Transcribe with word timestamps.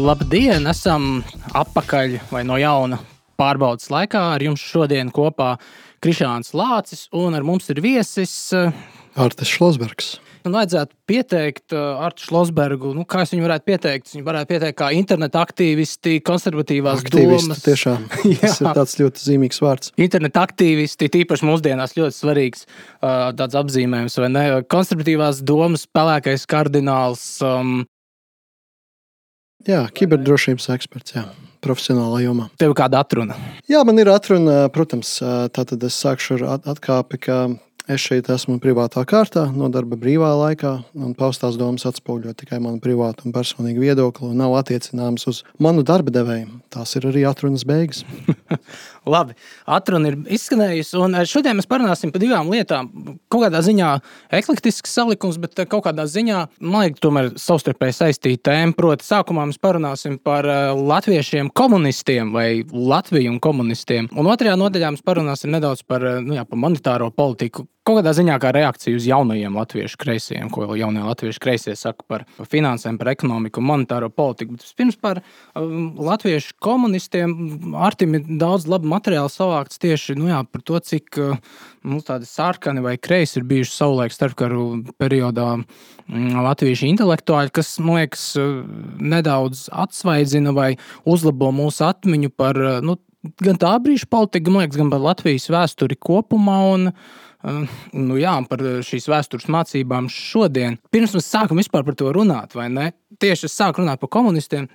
Labdien! 0.00 0.64
Esam 0.70 1.20
atpakaļ 1.52 2.14
vai 2.30 2.40
no 2.48 2.56
jauna 2.56 2.96
pārbaudas 3.40 3.90
laikā. 3.92 4.22
Ar 4.36 4.40
jums 4.40 4.62
šodien 4.64 5.10
kopā 5.12 5.58
Krišāns 6.00 6.54
Lācis 6.56 7.04
un 7.12 7.36
ar 7.36 7.44
mums 7.44 7.68
ir 7.72 7.82
viesis 7.84 8.32
eh, 8.56 8.72
Artis 9.20 9.50
Šlosbergs. 9.52 10.14
Man 10.46 10.56
vajadzētu 10.56 10.96
pieteikt 11.10 11.74
uh, 11.76 12.00
Artu 12.00 12.24
Šlosbergu. 12.24 12.94
Nu, 12.96 13.04
kā 13.04 13.26
viņu 13.28 13.44
varētu 13.44 13.66
pieteikt? 13.68 14.08
Viņu 14.14 14.24
varētu 14.24 14.48
pieteikt 14.54 14.78
kā 14.78 14.88
interneta 14.96 15.42
aktīvisti, 15.44 16.16
konservatīvās 16.24 17.04
Aktīvisti, 17.04 17.50
domas. 17.50 17.62
tiešām. 17.66 18.08
Tas 18.40 18.56
ir 18.62 18.72
tāds 18.80 18.96
ļoti 19.02 19.24
zīmīgs 19.26 19.60
vārds. 19.60 19.92
Interneta 20.00 20.46
aktīvisti, 20.48 21.10
tīpaši 21.12 21.44
mūsdienās, 21.50 21.92
ļoti 22.00 22.16
svarīgs 22.16 22.64
uh, 22.64 23.28
tāds 23.36 23.60
apzīmējums, 23.60 24.16
vai 24.24 24.32
ne? 24.32 24.48
Konservatīvās 24.72 25.44
domas, 25.44 25.84
pelēkais 25.92 26.48
kardināls. 26.48 27.26
Um, 27.44 27.82
Jā, 29.68 29.82
kiberdrošības 29.92 30.68
eksperts, 30.76 31.12
jā, 31.18 31.24
profesionālā 31.64 32.22
jomā. 32.24 32.48
tev 32.60 32.72
kāda 32.78 33.02
atruna? 33.04 33.36
Jā, 33.68 33.82
man 33.84 33.98
ir 33.98 34.06
atruna, 34.12 34.68
protams, 34.72 35.18
tātad 35.52 35.82
es 35.84 35.98
sākšu 36.00 36.38
ar 36.40 36.54
at- 36.54 36.64
atkāpi, 36.76 37.20
ka 37.20 37.40
es 37.90 38.00
šeit 38.00 38.28
esmu 38.30 38.60
privātā 38.62 39.04
kārtā, 39.04 39.52
no 39.52 39.68
darba 39.68 39.96
brīvā 39.98 40.30
laikā, 40.38 40.84
un 40.94 41.12
paustās 41.14 41.56
domas 41.58 41.82
atspoguļo 41.84 42.32
tikai 42.38 42.60
manu 42.62 42.78
privātu 42.80 43.26
un 43.26 43.32
personīgu 43.34 43.80
viedokli, 43.82 44.30
un 44.30 44.36
nav 44.38 44.52
attiecināmas 44.62 45.26
uz 45.26 45.42
manu 45.58 45.82
darba 45.82 46.10
devēju. 46.14 46.48
Tās 46.70 46.94
ir 46.96 47.02
arī 47.10 47.26
atrunas 47.28 47.64
beigas. 47.66 48.04
Labi, 49.08 49.32
atruna 49.64 50.10
ir 50.10 50.18
izskanējusi. 50.36 50.96
Un 51.00 51.16
eh, 51.16 51.24
šodien 51.28 51.56
mēs 51.56 51.68
parunāsim 51.70 52.12
par 52.12 52.20
divām 52.20 52.50
lietām. 52.52 52.90
Kaut 53.32 53.46
kādā 53.46 53.62
ziņā 53.64 53.94
eklektisks 54.40 54.92
salikums, 54.92 55.38
bet 55.40 55.58
eh, 55.58 55.68
kaut 55.70 55.86
kādā 55.86 56.04
ziņā, 56.10 56.42
man 56.60 56.84
liekas, 56.84 57.00
tomēr 57.04 57.30
savstarpēji 57.40 57.96
saistīta 57.96 58.50
tēma. 58.50 58.76
Proti, 58.76 59.06
sākumā 59.08 59.46
mēs 59.48 59.60
parunāsim 59.62 60.18
par 60.20 60.48
eh, 60.48 60.68
latviešiem 60.76 61.52
komunistiem 61.56 62.34
vai 62.36 62.48
Latviju 62.70 63.32
un 63.32 63.40
komunistiem. 63.42 64.10
Un 64.20 64.28
otrajā 64.30 64.58
nodaļā 64.60 64.94
mēs 64.94 65.06
parunāsim 65.06 65.52
nedaudz 65.54 65.84
par, 65.88 66.04
nu 66.20 66.36
jā, 66.36 66.44
par 66.48 66.60
monetāro 66.60 67.08
politiku. 67.14 67.66
Kaut 67.90 68.04
kādā 68.04 68.12
ziņā 68.14 68.36
kā 68.38 68.52
reakcija 68.54 68.94
uz 68.94 69.06
jaunajiem 69.08 69.56
latviešu 69.58 69.98
kreisajiem, 69.98 70.46
ko 70.54 70.62
jaunie 70.78 71.00
latviešu 71.02 71.40
kreisie 71.42 71.72
saka 71.74 72.04
par 72.06 72.22
finansēm, 72.46 73.00
par 73.00 73.08
ekonomiku 73.10 73.64
monetāro 73.66 74.06
politiku. 74.14 74.54
Bet 74.54 74.62
vispirms 74.62 74.98
par 75.02 75.18
um, 75.58 75.96
latviešu 75.98 76.54
komunistiem. 76.62 77.32
Artim 77.74 78.14
ir 78.14 78.28
daudz 78.38 78.68
labu 78.70 78.86
materiālu 78.92 79.26
savākts 79.34 79.82
tieši 79.82 80.14
nu 80.20 80.28
jā, 80.30 80.38
par 80.46 80.62
to, 80.62 80.78
cik 80.86 81.18
uh, 81.18 81.40
nu, 81.82 81.98
tādi 82.06 82.30
sarkani 82.30 82.84
vai 82.84 82.92
kreisi 82.94 83.40
ir 83.40 83.48
bijuši 83.50 83.74
savulaik 83.74 84.14
starpkaru 84.14 84.66
periodā 85.02 85.48
mm, 85.56 86.44
latviešu 86.46 86.86
intelektuāļi, 86.92 87.50
kas, 87.58 87.72
man 87.82 88.04
liekas, 88.04 88.28
uh, 88.38 88.60
nedaudz 89.02 89.64
atsvaidzina 89.74 90.54
vai 90.54 90.76
uzlabo 91.02 91.50
mūsu 91.58 91.88
atmiņu 91.88 92.30
par 92.38 92.62
uh, 92.62 92.78
nu, 92.86 93.00
gan 93.42 93.58
tā 93.58 93.74
brīža 93.82 94.06
politiku, 94.14 94.52
gan, 94.52 94.60
liekas, 94.62 94.78
gan 94.78 94.94
par 94.94 95.02
Latvijas 95.08 95.50
vēsturi 95.50 95.98
kopumā. 95.98 96.60
Un, 96.76 96.86
Uh, 96.90 97.26
nu 97.96 98.18
jā, 98.20 98.34
par 98.50 98.62
šīs 98.84 99.08
vēstures 99.10 99.48
mācībām 99.52 100.10
šodien. 100.12 100.76
Pirms 100.92 101.14
mēs 101.16 101.30
sākam 101.30 101.60
vispār 101.60 101.86
par 101.86 101.96
to 101.96 102.12
runāt, 102.12 102.56
vai 102.58 102.68
ne? 102.72 102.90
Tieši 103.20 103.48
es 103.48 103.56
sāku 103.56 103.82
runāt 103.82 104.02
par 104.02 104.12
komunistiem. 104.12 104.68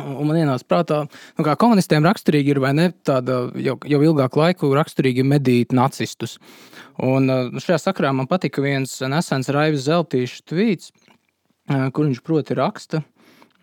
Un 0.00 0.24
man 0.24 0.38
ienāca 0.40 0.64
prātā, 0.64 0.98
nu, 1.36 1.44
kā 1.44 1.52
komunistiem 1.60 2.06
raksturīgi 2.08 2.54
ir, 2.54 2.62
vai 2.64 2.70
ne, 2.72 2.86
tāda 3.04 3.42
jau, 3.60 3.74
jau 3.84 3.98
ilgāku 4.00 4.40
laiku 4.40 4.70
raksturīgi 4.72 5.24
medīt 5.28 5.74
nacistus. 5.76 6.38
Un 7.04 7.28
šajā 7.60 7.76
sakarā 7.82 8.14
man 8.16 8.28
patika 8.30 8.64
viens 8.64 8.94
nesens 9.04 9.52
Raivis 9.52 9.84
Zeltīšs 9.84 10.46
tvīts, 10.48 10.94
kur 11.68 12.08
viņš 12.08 12.22
proti 12.24 12.56
raksta. 12.56 13.02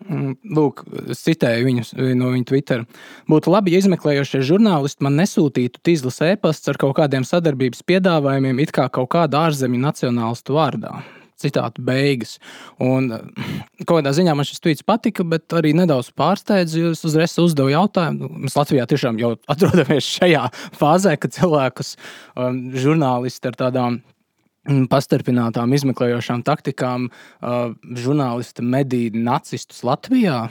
Mm, 0.08 0.36
Lūk, 0.56 0.80
es 1.12 1.20
citēju 1.26 1.66
viņu 1.66 2.14
no 2.16 2.30
viņa 2.32 2.48
Twitter. 2.48 2.84
Būtu 3.28 3.52
labi, 3.52 3.74
ja 3.74 3.82
izmeklējošie 3.82 4.40
žurnālisti 4.48 5.04
man 5.04 5.18
nesūtītu 5.20 5.82
tīzlas 5.84 6.22
ēpastus 6.24 6.72
ar 6.72 6.80
kaut 6.80 6.96
kādiem 6.96 7.26
sadarbības 7.28 7.84
piedāvājumiem, 7.88 8.62
it 8.64 8.72
kā 8.76 8.88
kaut 8.92 9.10
kāda 9.12 9.44
ārzemju 9.50 9.80
nacionālistu 9.82 10.56
vārdā. 10.56 11.02
Citāta 11.40 11.80
beigas. 11.84 12.38
Un, 12.80 13.12
eh, 13.12 13.52
kaut 13.84 14.00
kādā 14.00 14.12
ziņā 14.16 14.34
man 14.36 14.48
šis 14.48 14.60
tweets 14.60 14.84
patika, 14.84 15.24
bet 15.24 15.48
arī 15.56 15.74
nedaudz 15.76 16.10
pārsteidza, 16.16 16.76
jo 16.80 16.92
es 16.96 17.04
uzreiz 17.04 17.36
uzdevu 17.40 17.72
jautājumu. 17.72 18.28
Mēs 18.44 18.56
Latvijā 18.56 18.88
tiešām 18.88 19.20
jau 19.20 19.34
atrodamies 19.52 20.08
šajā 20.16 20.46
fāzē, 20.80 21.16
kad 21.20 21.36
cilvēkus, 21.36 21.96
um, 22.36 22.70
žurnālisti 22.72 23.52
ar 23.52 23.60
tādām 23.66 24.00
mm, 24.00 24.19
pastarpinātām 24.68 25.72
izmeklējošām 25.72 26.42
taktikām, 26.44 27.08
uh, 27.08 27.72
žurnālisti 27.96 28.64
medīja 28.64 29.16
nacistus 29.16 29.80
Latvijā. 29.86 30.50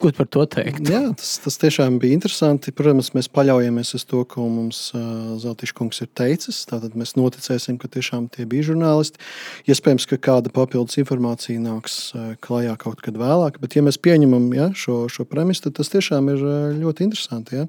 Ko 0.00 0.08
par 0.16 0.28
to 0.32 0.46
teikt? 0.48 0.80
Jā, 0.88 1.02
tas, 1.12 1.34
tas 1.44 1.58
tiešām 1.60 1.98
bija 2.00 2.16
interesanti. 2.16 2.72
Protams, 2.72 3.10
mēs 3.12 3.26
paļaujamies 3.36 3.90
uz 3.98 4.04
to, 4.08 4.22
ko 4.24 4.46
mums 4.48 4.78
Zeltiņš 5.42 5.74
kungs 5.76 6.00
ir 6.00 6.08
teicis. 6.16 6.62
Tātad 6.70 6.94
mēs 6.96 7.12
noticēsim, 7.18 7.76
ka 7.80 7.90
tiešām 7.92 8.30
tie 8.32 8.46
bija 8.48 8.70
žurnālisti. 8.70 9.20
Iespējams, 9.68 10.06
ka 10.08 10.16
kāda 10.24 10.52
papildus 10.56 10.96
informācija 11.02 11.60
nāks 11.60 11.98
klajā 12.40 12.78
kaut 12.80 13.02
kad 13.04 13.18
vēlāk. 13.20 13.58
Bet, 13.60 13.76
ja 13.76 13.84
mēs 13.84 14.00
pieņemam 14.00 14.46
ja, 14.56 14.70
šo, 14.72 15.02
šo 15.12 15.26
premisu, 15.28 15.66
tad 15.66 15.76
tas 15.82 15.92
tiešām 15.92 16.32
ir 16.32 16.46
ļoti 16.78 17.04
interesanti. 17.04 17.60
Ja. 17.60 17.68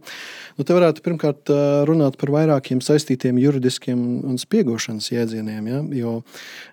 Nu, 0.55 0.63
te 0.63 0.77
varētu 0.77 1.03
pirmkārt 1.03 1.51
runāt 1.89 2.15
par 2.21 2.31
vairākiem 2.31 2.79
saistītiem 2.79 3.43
juridiskiem 3.43 3.99
un, 4.23 4.39
spiegošanas 4.39 5.11
jēdzieniem. 5.11 5.67
Ja, 5.67 5.83
jo, 5.99 6.15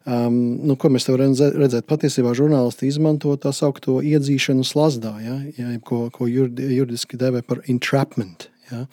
um, 0.07 0.39
nu, 0.71 0.79
ko 0.79 0.95
mēs 0.95 1.11
varam 1.11 1.35
redzēt? 1.35 1.91
Patiesībā 1.91 2.31
žurnālisti 2.39 2.87
izmanto 2.87 3.35
tā 3.43 3.51
saucamo 3.51 4.05
iedzīšanu 4.07 4.63
slazdā. 4.63 5.17
Ja, 5.27 5.41
ja, 5.57 5.73
ko, 5.85 6.07
ko 6.15 6.29
juridiski 6.29 7.19
dēvē 7.21 7.43
par 7.47 7.63
entrapment. 7.71 8.49
Ja? 8.71 8.85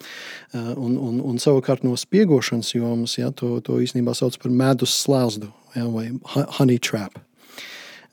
Un, 0.54 0.96
un, 0.96 1.20
un 1.20 1.38
savukārt 1.42 1.84
no 1.84 1.96
spiegošanas 2.00 2.72
jomas 2.74 3.18
ja, 3.18 3.30
to, 3.30 3.58
to 3.64 3.80
īstenībā 3.84 4.14
sauc 4.16 4.38
par 4.40 4.52
medus 4.54 4.94
slāzdu 5.04 5.52
ja, 5.76 5.86
vai 5.92 6.10
honey 6.58 6.80
trap. 6.80 7.20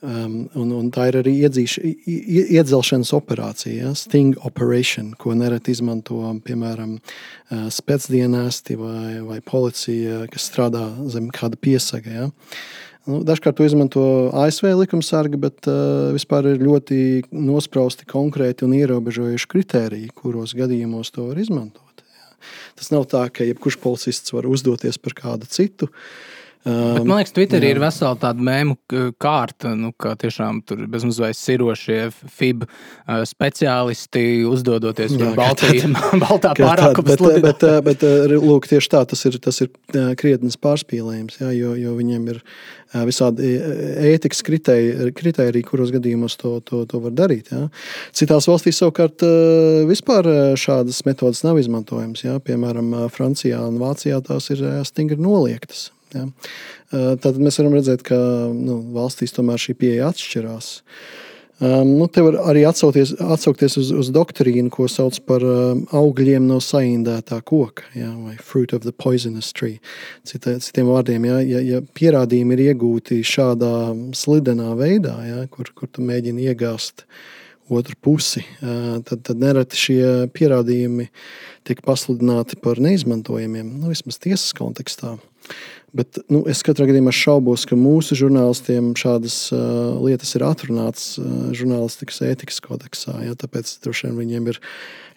Um, 0.03 0.49
un, 0.59 0.71
un 0.75 0.89
tā 0.91 1.05
ir 1.07 1.15
arī 1.21 1.31
iedzīš, 1.45 1.77
iedzelšanas 2.51 3.13
operācija, 3.15 3.85
ja, 3.85 3.91
sting 3.95 4.35
operation, 4.43 5.13
ko 5.15 5.31
nereti 5.39 5.71
izmanto 5.71 6.19
piemēram 6.43 6.97
spēcdienesti 7.71 8.75
vai, 8.75 9.21
vai 9.23 9.39
policija, 9.47 10.25
kas 10.33 10.49
strādā 10.51 10.89
zem 11.13 11.31
kāda 11.31 11.55
piesaga. 11.55 12.17
Ja. 12.17 12.27
Nu, 13.03 13.19
dažkārt 13.27 13.57
to 13.59 13.65
izmanto 13.67 14.01
ASV 14.39 14.69
likumsargi, 14.79 15.39
bet 15.39 15.67
uh, 15.67 16.13
vispār 16.15 16.53
ir 16.53 16.61
ļoti 16.63 16.97
nosprausti 17.35 18.07
konkrēti 18.07 18.63
un 18.63 18.75
ierobežojuši 18.77 19.49
kriteriji, 19.51 20.11
kuros 20.15 20.55
gadījumos 20.55 21.11
to 21.11 21.27
var 21.27 21.41
izmantot. 21.43 22.05
Jā. 22.07 22.29
Tas 22.79 22.93
nav 22.95 23.09
tā, 23.11 23.25
ka 23.27 23.43
jebkurš 23.43 23.81
policists 23.83 24.31
var 24.35 24.47
uzdoties 24.47 25.01
par 25.03 25.17
kādu 25.19 25.49
citu. 25.51 25.91
Bet, 26.63 27.03
man 27.03 27.19
liekas, 27.19 27.33
Twitterī 27.35 27.73
ir 27.73 27.79
vesela 27.83 28.15
tāda 28.19 28.43
mēmu 28.43 28.77
kārta, 29.19 29.73
nu, 29.75 29.91
ka 29.99 30.13
tiešām 30.19 30.61
tur 30.67 30.85
bezmazliet 30.91 31.35
sirošie 31.35 31.97
FIB 32.13 32.63
speciālisti 33.27 34.45
uzdodoties 34.47 35.17
jā, 35.19 35.33
Baltijā, 35.35 35.89
Baltā 36.23 36.53
pārākuma 36.55 37.09
bet, 37.09 37.23
bet, 37.23 37.65
bet, 37.65 38.05
bet, 38.05 38.05
lūk, 38.39 38.69
tieši 38.71 38.91
tā, 38.93 39.01
tas 39.11 39.25
ir, 39.27 39.35
tas 39.43 39.59
ir 39.65 39.73
krietnes 40.19 40.55
pārspīlējums, 40.63 41.41
jā, 41.41 41.51
jo, 41.57 41.73
jo 41.79 41.97
viņiem 41.97 42.31
ir 42.31 42.39
visādi 43.09 43.55
ētikas 44.13 44.43
kritēriji, 44.45 45.65
kuros 45.67 45.91
gadījumos 45.91 46.37
to, 46.39 46.53
to, 46.63 46.83
to 46.87 47.01
var 47.03 47.15
darīt. 47.17 47.49
Jā. 47.51 47.65
Citās 48.15 48.47
valstīs 48.47 48.79
savukārt 48.79 49.25
vispār 49.89 50.29
šādas 50.59 51.01
metodas 51.07 51.43
nav 51.43 51.59
izmantojamas. 51.59 52.23
Jā. 52.23 52.37
Piemēram, 52.45 52.93
Francijā 53.11 53.63
un 53.65 53.81
Vācijā 53.81 54.21
tās 54.23 54.51
ir 54.53 54.63
stingri 54.87 55.17
noliektas. 55.19 55.89
Ja. 56.13 56.27
Tad 57.23 57.37
mēs 57.41 57.59
varam 57.59 57.77
redzēt, 57.77 58.05
ka 58.05 58.17
nu, 58.53 58.79
valstīs 58.93 59.33
tomēr 59.35 59.61
šī 59.61 59.77
pieeja 59.79 60.11
atšķirās. 60.13 60.73
Um, 61.63 61.93
nu, 61.99 62.07
te 62.11 62.19
var 62.25 62.35
arī 62.49 62.63
atsaukties, 62.65 63.13
atsaukties 63.21 63.77
uz, 63.79 63.91
uz 63.95 64.07
doktrīnu, 64.11 64.71
ko 64.73 64.87
sauc 64.89 65.19
par 65.29 65.43
um, 65.45 65.83
augļiem 65.95 66.47
no 66.49 66.57
saindētā 66.63 67.37
koka, 67.45 67.85
ja, 67.95 68.09
vai 68.17 68.33
fruit 68.41 68.73
of 68.73 68.81
the 68.83 68.91
poisonous 68.91 69.53
tree. 69.55 69.77
Cita, 70.27 70.57
citiem 70.59 70.89
vārdiem, 70.89 71.27
ja, 71.29 71.37
ja, 71.45 71.61
ja 71.63 71.79
pierādījumi 71.95 72.57
ir 72.57 72.63
iegūti 72.65 73.21
šādā 73.21 73.71
slidenā 74.17 74.73
veidā, 74.79 75.13
ja, 75.29 75.45
kur, 75.53 75.69
kur 75.77 75.91
tu 75.93 76.03
mēģini 76.03 76.49
iegāzt 76.49 77.05
otru 77.71 77.95
pusi, 78.01 78.43
tad, 78.59 79.21
tad 79.23 79.39
nereti 79.39 79.79
šie 79.79 80.01
pierādījumi 80.35 81.07
tiek 81.69 81.85
pasludināti 81.85 82.57
par 82.59 82.81
neizmantojamiem, 82.83 83.77
nu, 83.77 83.93
vismaz 83.93 84.19
tiesas 84.19 84.51
kontekstā. 84.57 85.15
Bet 85.93 86.17
nu, 86.25 86.41
es 86.49 86.63
katrā 86.65 86.87
gadījumā 86.89 87.11
šaubos, 87.13 87.67
ka 87.69 87.77
mūsu 87.77 88.15
žurnālistiem 88.17 88.95
šādas 88.97 89.35
uh, 89.53 89.99
lietas 90.01 90.31
ir 90.33 90.45
atrunātas 90.47 91.19
uh, 91.21 91.51
žurnālistikas 91.53 92.17
ētikas 92.25 92.57
kodeksā. 92.65 93.19
Ja, 93.21 93.35
tāpēc 93.37 93.75
droši 93.85 94.09
vien 94.09 94.15
viņiem 94.23 94.49
ir 94.49 94.59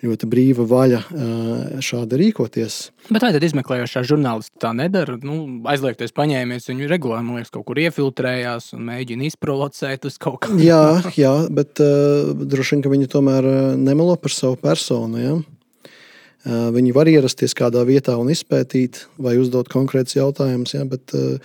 ļoti 0.05 0.29
brīva 0.29 0.67
vaļa 0.69 1.01
uh, 1.01 1.81
šādi 1.81 2.21
rīkoties. 2.21 2.79
Bet 3.09 3.25
vai 3.25 3.33
tad 3.33 3.49
izmeklējošā 3.49 4.05
žurnālisti 4.05 4.61
tā 4.61 4.75
nedara? 4.77 5.17
Nu, 5.25 5.39
aizliegties 5.73 6.13
paņēmies, 6.13 6.69
viņi 6.69 6.93
regulāri 6.93 7.39
liekas, 7.39 7.55
kaut 7.57 7.65
kur 7.71 7.81
iefiltrējās 7.81 8.75
un 8.77 8.85
mēģina 8.91 9.31
izprovocēt 9.31 10.05
uz 10.11 10.21
kaut 10.21 10.43
kā. 10.45 10.61
jā, 10.61 10.85
jā, 11.17 11.35
bet 11.57 11.81
uh, 11.81 12.37
droši 12.37 12.77
vien, 12.77 12.85
ka 12.85 12.93
viņi 12.93 13.13
tomēr 13.17 13.49
nemelo 13.81 14.21
par 14.21 14.37
savu 14.37 14.61
personu. 14.61 15.25
Ja? 15.25 15.39
Eh, 16.47 16.67
viņi 16.71 16.93
var 16.95 17.09
ierasties 17.11 17.57
kādā 17.59 17.83
vietā 17.89 18.15
un 18.21 18.31
izpētīt 18.31 19.01
vai 19.19 19.35
uzdot 19.41 19.67
konkrētus 19.73 20.15
jautājumus, 20.15 20.77
ja, 20.77 20.85
bet, 20.87 21.11
eh, 21.11 21.41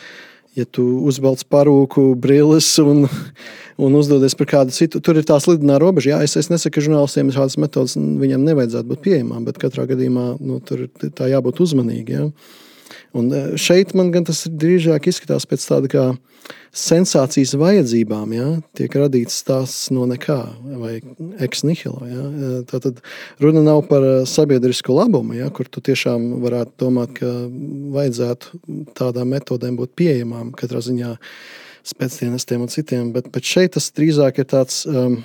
ja 0.54 0.66
tu 0.66 0.84
uzvelc 1.10 1.42
parūku, 1.50 2.14
brilles 2.22 2.68
un, 2.84 3.08
un 3.86 3.98
uzdodies 3.98 4.38
par 4.38 4.52
kādu 4.54 4.76
citu, 4.76 5.02
tur 5.02 5.18
ir 5.18 5.26
tā 5.26 5.40
slidenā 5.42 5.80
robeža. 5.82 6.14
Jā, 6.14 6.20
es, 6.28 6.38
es 6.38 6.52
nesaku, 6.54 6.76
ka 6.78 6.86
žurnālistiem 6.86 7.34
šādas 7.34 7.58
metodas 7.58 7.98
viņam 7.98 8.46
nevajadzētu 8.46 8.92
būt 8.94 9.06
pieejamām, 9.08 9.48
bet 9.48 9.58
katrā 9.64 9.88
gadījumā 9.90 10.36
nu, 10.38 10.60
tur 10.62 10.86
tā 11.02 11.32
jābūt 11.34 11.64
uzmanīgiem. 11.66 12.30
Ja. 12.30 12.70
Un 13.18 13.32
eh, 13.36 13.48
šeit 13.60 13.96
man 13.98 14.12
tas 14.28 14.46
drīzāk 14.48 15.10
izskatās 15.12 15.48
pēc 15.50 15.66
tāda 15.68 15.90
kā 15.92 16.04
sensācijas 16.76 17.54
vajadzībām. 17.60 18.36
Ja? 18.36 18.48
Tiek 18.78 18.96
radīts 18.96 19.42
stāsts 19.44 19.90
no 19.92 20.08
nekā 20.10 20.40
vai 20.82 20.94
ex 21.44 21.66
nihilo. 21.68 22.00
Ja? 22.08 22.28
Eh, 22.28 22.54
Tātad 22.70 23.02
runa 23.44 23.64
nav 23.66 23.84
par 23.90 24.06
eh, 24.08 24.22
sabiedrisku 24.30 24.96
labumu, 24.96 25.36
ja? 25.42 25.50
kur 25.52 25.68
tu 25.68 25.84
tiešām 25.84 26.32
varētu 26.46 26.78
domāt, 26.86 27.18
ka 27.20 27.34
vajadzētu 27.98 28.64
tādām 28.98 29.36
metodēm 29.36 29.80
būt 29.82 29.96
pieejamām 30.00 30.56
katrā 30.58 30.84
ziņā 30.86 31.18
spēcdienestiem 31.92 32.64
un 32.64 32.72
citiem, 32.72 33.12
bet, 33.16 33.32
bet 33.34 33.48
šeit 33.48 33.76
tas 33.76 33.90
drīzāk 33.98 34.44
ir 34.44 34.52
tāds. 34.52 34.84
Um, 34.88 35.24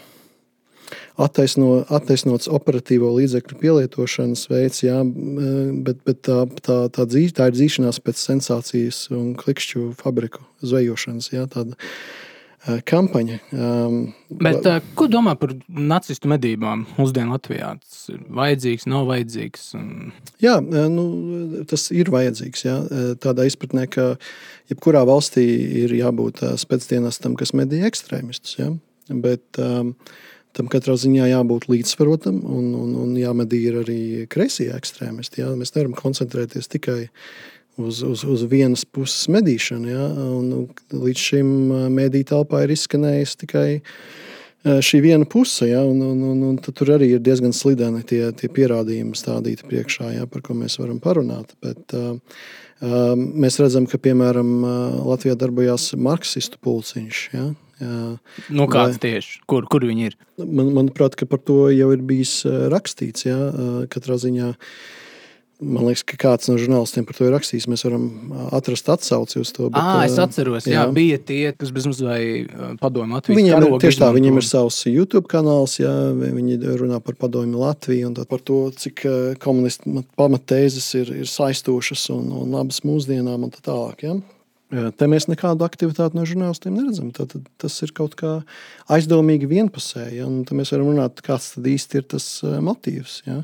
attaisno, 1.21 1.81
attaisnots 1.93 2.51
operatīvo 2.53 3.13
līdzekļu 3.17 3.59
pielietošanas 3.63 4.47
veids, 4.53 4.83
jā, 4.85 5.01
bet, 5.87 6.03
bet 6.07 6.23
tā, 6.29 6.43
tā, 6.61 6.79
tā, 6.93 7.09
dzī, 7.09 7.27
tā 7.37 7.51
ir 7.51 7.57
dzīšanās 7.57 8.03
pēc 8.05 8.23
sensācijas 8.29 9.07
un 9.17 9.35
klikšķu 9.39 9.91
fabriku 10.01 10.45
zvejošanas. 10.65 11.33
Jā, 11.33 11.47
tāda, 11.53 11.77
kampaņa. 12.87 13.39
Um, 13.55 13.99
Bet, 14.27 14.67
uh, 14.67 14.81
ko 14.99 15.07
domā 15.11 15.37
par 15.39 15.53
nacistu 15.69 16.29
medībām 16.31 16.83
mūsdienu 16.97 17.37
Latvijā? 17.37 17.73
Tas 17.79 18.01
ir 18.11 18.23
vajadzīgs, 18.41 18.89
nav 18.91 19.07
vajadzīgs. 19.11 19.67
Un... 19.79 20.13
Jā, 20.43 20.57
nu, 20.63 21.07
tas 21.71 21.89
ir 21.95 22.11
vajadzīgs. 22.13 22.65
Jā. 22.67 22.77
Tādā 23.23 23.47
izpratnē, 23.47 23.87
ka 23.93 24.09
jebkurā 24.73 25.05
valstī 25.07 25.47
ir 25.85 25.95
jābūt 25.95 26.43
spēcdienestam, 26.59 27.37
kas 27.39 27.55
medī 27.57 27.85
ekstrēmistus. 27.87 28.59
Jā. 28.59 28.73
Bet, 29.15 29.47
um, 29.63 29.95
tam 30.57 30.71
katrā 30.73 30.97
ziņā 30.99 31.29
jābūt 31.31 31.69
līdzsvarotam 31.71 32.41
un, 32.43 32.71
un, 32.79 32.95
un 33.05 33.17
jāmedī 33.21 33.61
arī 33.83 34.01
kreisie 34.33 34.71
ekstrēmisti. 34.77 35.43
Jā. 35.43 35.53
Mēs 35.59 35.75
nevaram 35.77 35.97
koncentrēties 35.99 36.71
tikai 36.73 37.01
uz, 37.77 38.03
uz, 38.07 38.25
uz 38.25 38.45
vienas 38.51 38.87
puses 38.89 39.29
medīšanu. 39.33 39.91
Jā. 39.93 40.07
Un, 40.37 40.69
līdz 40.93 41.27
šim 41.31 41.51
mediju 41.95 42.31
telpā 42.33 42.65
ir 42.65 42.77
izskanējis 42.77 43.37
tikai 43.45 43.69
šī 44.67 44.99
viena 45.05 45.27
puse, 45.31 45.69
ja, 45.71 45.85
un, 45.87 46.01
un, 46.03 46.23
un, 46.27 46.39
un 46.49 46.57
tur 46.59 46.89
arī 46.97 47.13
ir 47.15 47.21
diezgan 47.23 47.53
slideni 47.55 48.01
tie, 48.03 48.25
tie 48.35 48.49
pierādījumi 48.51 49.15
stādīti 49.15 49.67
priekšā, 49.69 50.09
ja, 50.17 50.25
par 50.27 50.43
ko 50.43 50.57
mēs 50.59 50.81
varam 50.81 50.99
parunāt. 51.03 51.53
Bet, 51.63 51.95
uh, 51.95 52.17
mēs 53.15 53.61
redzam, 53.63 53.87
ka 53.87 54.01
piemēram 54.03 54.51
Latvijā 55.07 55.37
darbojās 55.39 55.95
marksistu 55.95 56.59
pulciņš. 56.61 57.23
Ja, 57.33 57.47
Nu, 57.81 58.67
kāds 58.73 58.97
vai, 58.97 59.03
tieši? 59.03 59.41
Kur, 59.51 59.67
kur 59.69 59.85
viņi 59.85 60.11
ir? 60.11 60.15
Man, 60.41 60.71
manuprāt, 60.77 61.19
par 61.29 61.43
to 61.45 61.67
jau 61.75 61.91
ir 61.93 62.05
bijis 62.07 62.39
rakstīts. 62.73 63.27
Jā, 63.29 63.41
katrā 63.93 64.17
ziņā. 64.21 64.55
Man 65.57 65.87
liekas, 65.87 66.03
ka 66.05 66.19
kāds 66.21 66.51
no 66.51 66.59
žurnālistiem 66.61 67.07
par 67.09 67.17
to 67.17 67.25
ir 67.25 67.33
rakstījis. 67.33 67.65
Mēs 67.73 67.87
varam 67.87 68.05
atrast 68.53 68.91
atsauci 68.93 69.41
uz 69.41 69.53
to. 69.57 69.71
Bet, 69.73 69.81
à, 69.81 70.03
es 70.05 70.19
atceros, 70.21 70.67
jā, 70.69 70.83
jā, 70.83 70.83
bija 70.93 71.17
tie, 71.17 71.41
kas 71.57 71.73
bez 71.73 71.89
mums 71.89 72.03
vai 72.05 72.21
padomju 72.81 73.17
Latvijas 73.17 73.41
viņiem 73.41 73.65
ir, 73.65 73.77
tieši 73.81 74.03
tā, 74.03 74.11
viņiem 74.13 74.37
ir 74.37 74.45
savs 74.45 74.83
YouTube 74.91 75.25
kanāls, 75.33 75.79
jā, 75.81 75.95
viņi 76.13 76.61
runā 76.77 77.01
par 77.05 77.17
padomju 77.25 77.65
Latviju 77.65 78.11
un 78.11 78.21
par 78.29 78.45
to, 78.45 78.61
cik 78.85 79.07
komunistu 79.41 80.05
pamatēzes 80.21 80.91
ir, 81.01 81.15
ir 81.25 81.33
saistošas 81.33 82.05
un, 82.13 82.29
un 82.37 82.57
labas 82.59 82.85
mūsdienām 82.85 83.49
un 83.49 83.57
tā 83.57 83.65
tālāk. 83.65 84.05
Jā. 84.05 84.19
Te 84.67 85.07
mēs 85.07 85.29
nekādu 85.31 85.63
aktivitāti 85.63 86.19
no 86.19 86.25
žurnālistiem 86.27 86.75
neredzam. 86.75 87.13
Tad, 87.15 87.37
tas 87.63 87.77
ir 87.87 87.93
kaut 87.95 88.17
kā 88.19 88.41
aizdomīgi 88.91 89.47
vienpusēji. 89.51 90.19
Ja? 90.19 90.27
Tad 90.49 90.59
mēs 90.59 90.73
varam 90.75 90.91
runāt, 90.91 91.23
kāds 91.27 91.53
tad 91.55 91.69
īsti 91.71 92.01
ir 92.01 92.07
tas 92.17 92.27
motīvs. 92.43 93.21
Ja? 93.29 93.43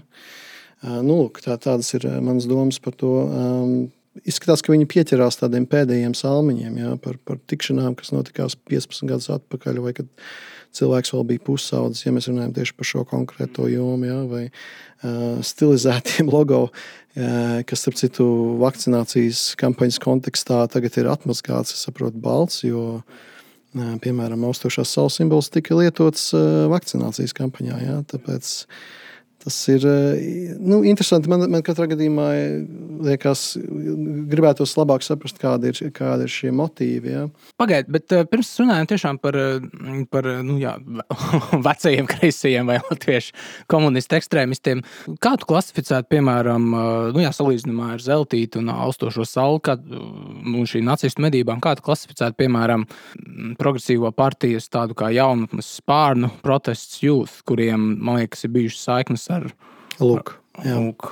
Nu, 0.82 1.20
lūk, 1.20 1.38
tā, 1.44 1.54
tādas 1.62 1.92
ir 1.94 2.08
manas 2.18 2.48
domas 2.50 2.80
par 2.82 2.96
to. 2.98 3.12
Um, 3.22 3.76
izskatās, 4.26 4.64
ka 4.64 4.74
viņi 4.74 4.88
pieķerās 4.90 5.38
tādiem 5.40 5.68
pēdējiem 5.70 6.16
salmiņiem 6.18 6.80
ja? 6.82 6.96
par, 7.04 7.20
par 7.22 7.38
tikšanām, 7.48 7.94
kas 7.98 8.10
notikās 8.12 8.58
15 8.68 9.06
gadus 9.08 9.30
atpakaļ, 9.32 9.78
vai 9.84 9.94
kad 9.96 10.10
cilvēks 10.76 11.12
vēl 11.14 11.28
bija 11.32 11.44
pusaudzis, 11.46 12.06
ja 12.06 12.14
mēs 12.14 12.30
runājam 12.30 12.56
tieši 12.56 12.76
par 12.78 12.88
šo 12.88 13.04
konkrēto 13.08 13.68
jomu, 13.70 14.08
ja? 14.08 14.18
vai 14.30 14.44
uh, 14.48 15.38
stilizētiem 15.44 16.30
logo 16.36 16.68
kas, 17.12 17.82
starp 17.82 17.98
citu, 18.00 18.24
vakcinācijas 18.62 19.52
kampaņas 19.60 20.00
kontekstā 20.02 20.62
tagad 20.72 20.96
ir 20.96 21.10
atmazgāts, 21.12 21.74
es 21.76 21.84
saprotu, 21.84 22.16
balts, 22.22 22.62
jo, 22.64 23.02
piemēram, 23.72 24.46
austošās 24.48 24.94
saules 24.96 25.18
simbols 25.20 25.50
tika 25.52 25.76
lietots 25.76 26.30
vakcinācijas 26.72 27.36
kampaņā. 27.36 27.78
Ja? 27.84 27.98
Tāpēc 28.08 28.54
Tas 29.42 29.56
ir 29.68 29.82
eh, 29.86 30.54
nu, 30.62 30.84
interesanti. 30.86 31.26
Man, 31.30 31.48
man 31.50 31.64
katrā 31.66 31.88
gadījumā 31.90 32.26
eh, 32.38 32.52
liekas, 33.02 33.56
gribētos 34.30 34.76
labāk 34.78 35.02
saprast, 35.02 35.40
kādi 35.42 35.72
ir, 35.72 35.80
kādi 35.96 36.28
ir 36.28 36.30
šie 36.30 36.52
motīvi. 36.54 37.10
Ja. 37.10 37.24
Pagaidiet, 37.58 37.90
bet 37.90 38.14
uh, 38.14 38.22
pirms 38.30 38.52
runājām 38.60 39.18
par, 39.22 39.38
par 40.14 40.28
nu, 40.46 40.58
jā, 40.62 40.76
vecajiem 41.66 42.06
kreisajiem 42.10 42.70
vai 42.70 42.78
latviešu 42.84 43.34
komunistu 43.72 44.20
ekstrēmistiem. 44.20 44.84
Kā 45.22 45.34
tu 45.40 45.48
klasificētu, 45.50 46.06
piemēram, 46.14 46.68
nu, 47.10 47.24
jā, 47.24 47.32
salīdzinājumā 47.34 47.90
ar 47.96 48.04
Zeltītu 48.04 48.62
un 48.62 48.70
Austošo 48.76 49.26
sauli, 49.26 49.58
kā 49.66 49.74
nu, 49.82 50.62
šī 50.68 50.84
nacistu 50.86 51.24
medībām, 51.26 51.58
kā 51.64 51.74
tu 51.78 51.86
klasificētu, 51.88 52.38
piemēram, 52.44 52.86
progresīvo 53.58 54.12
partijas 54.14 54.70
tādu 54.70 54.94
kā 54.98 55.10
jaunatnes 55.14 55.74
spārnu 55.80 56.30
protests 56.46 57.02
youth, 57.02 57.42
kuriem, 57.48 57.96
man 57.98 58.22
liekas, 58.22 58.46
ir 58.46 58.54
bijušas 58.54 58.86
saiknes 58.86 59.31
ar, 59.32 59.48
Lūk, 60.02 60.34
Lūk, 60.64 61.08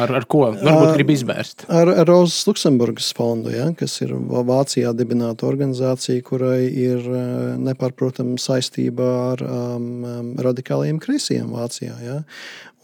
ar, 0.00 0.12
ar 0.18 0.26
ko? 0.30 0.42
Varbūt 0.58 0.94
grib 0.98 1.12
izvērst. 1.14 1.66
Ar, 1.72 1.90
ar 2.02 2.08
Rozes 2.08 2.44
Luksemburgas 2.48 3.10
fondu, 3.16 3.52
ja, 3.54 3.70
kas 3.78 3.96
ir 4.04 4.12
Vācijā 4.14 4.92
dibināta 4.96 5.48
organizācija, 5.48 6.24
kurai 6.26 6.66
ir 6.68 7.08
nepārprotama 7.64 8.38
saistība 8.40 9.10
ar 9.32 9.44
um, 9.48 10.36
radikālajiem 10.44 11.00
kreisiem 11.02 11.52
Vācijā. 11.54 11.96
Ja. 12.04 12.20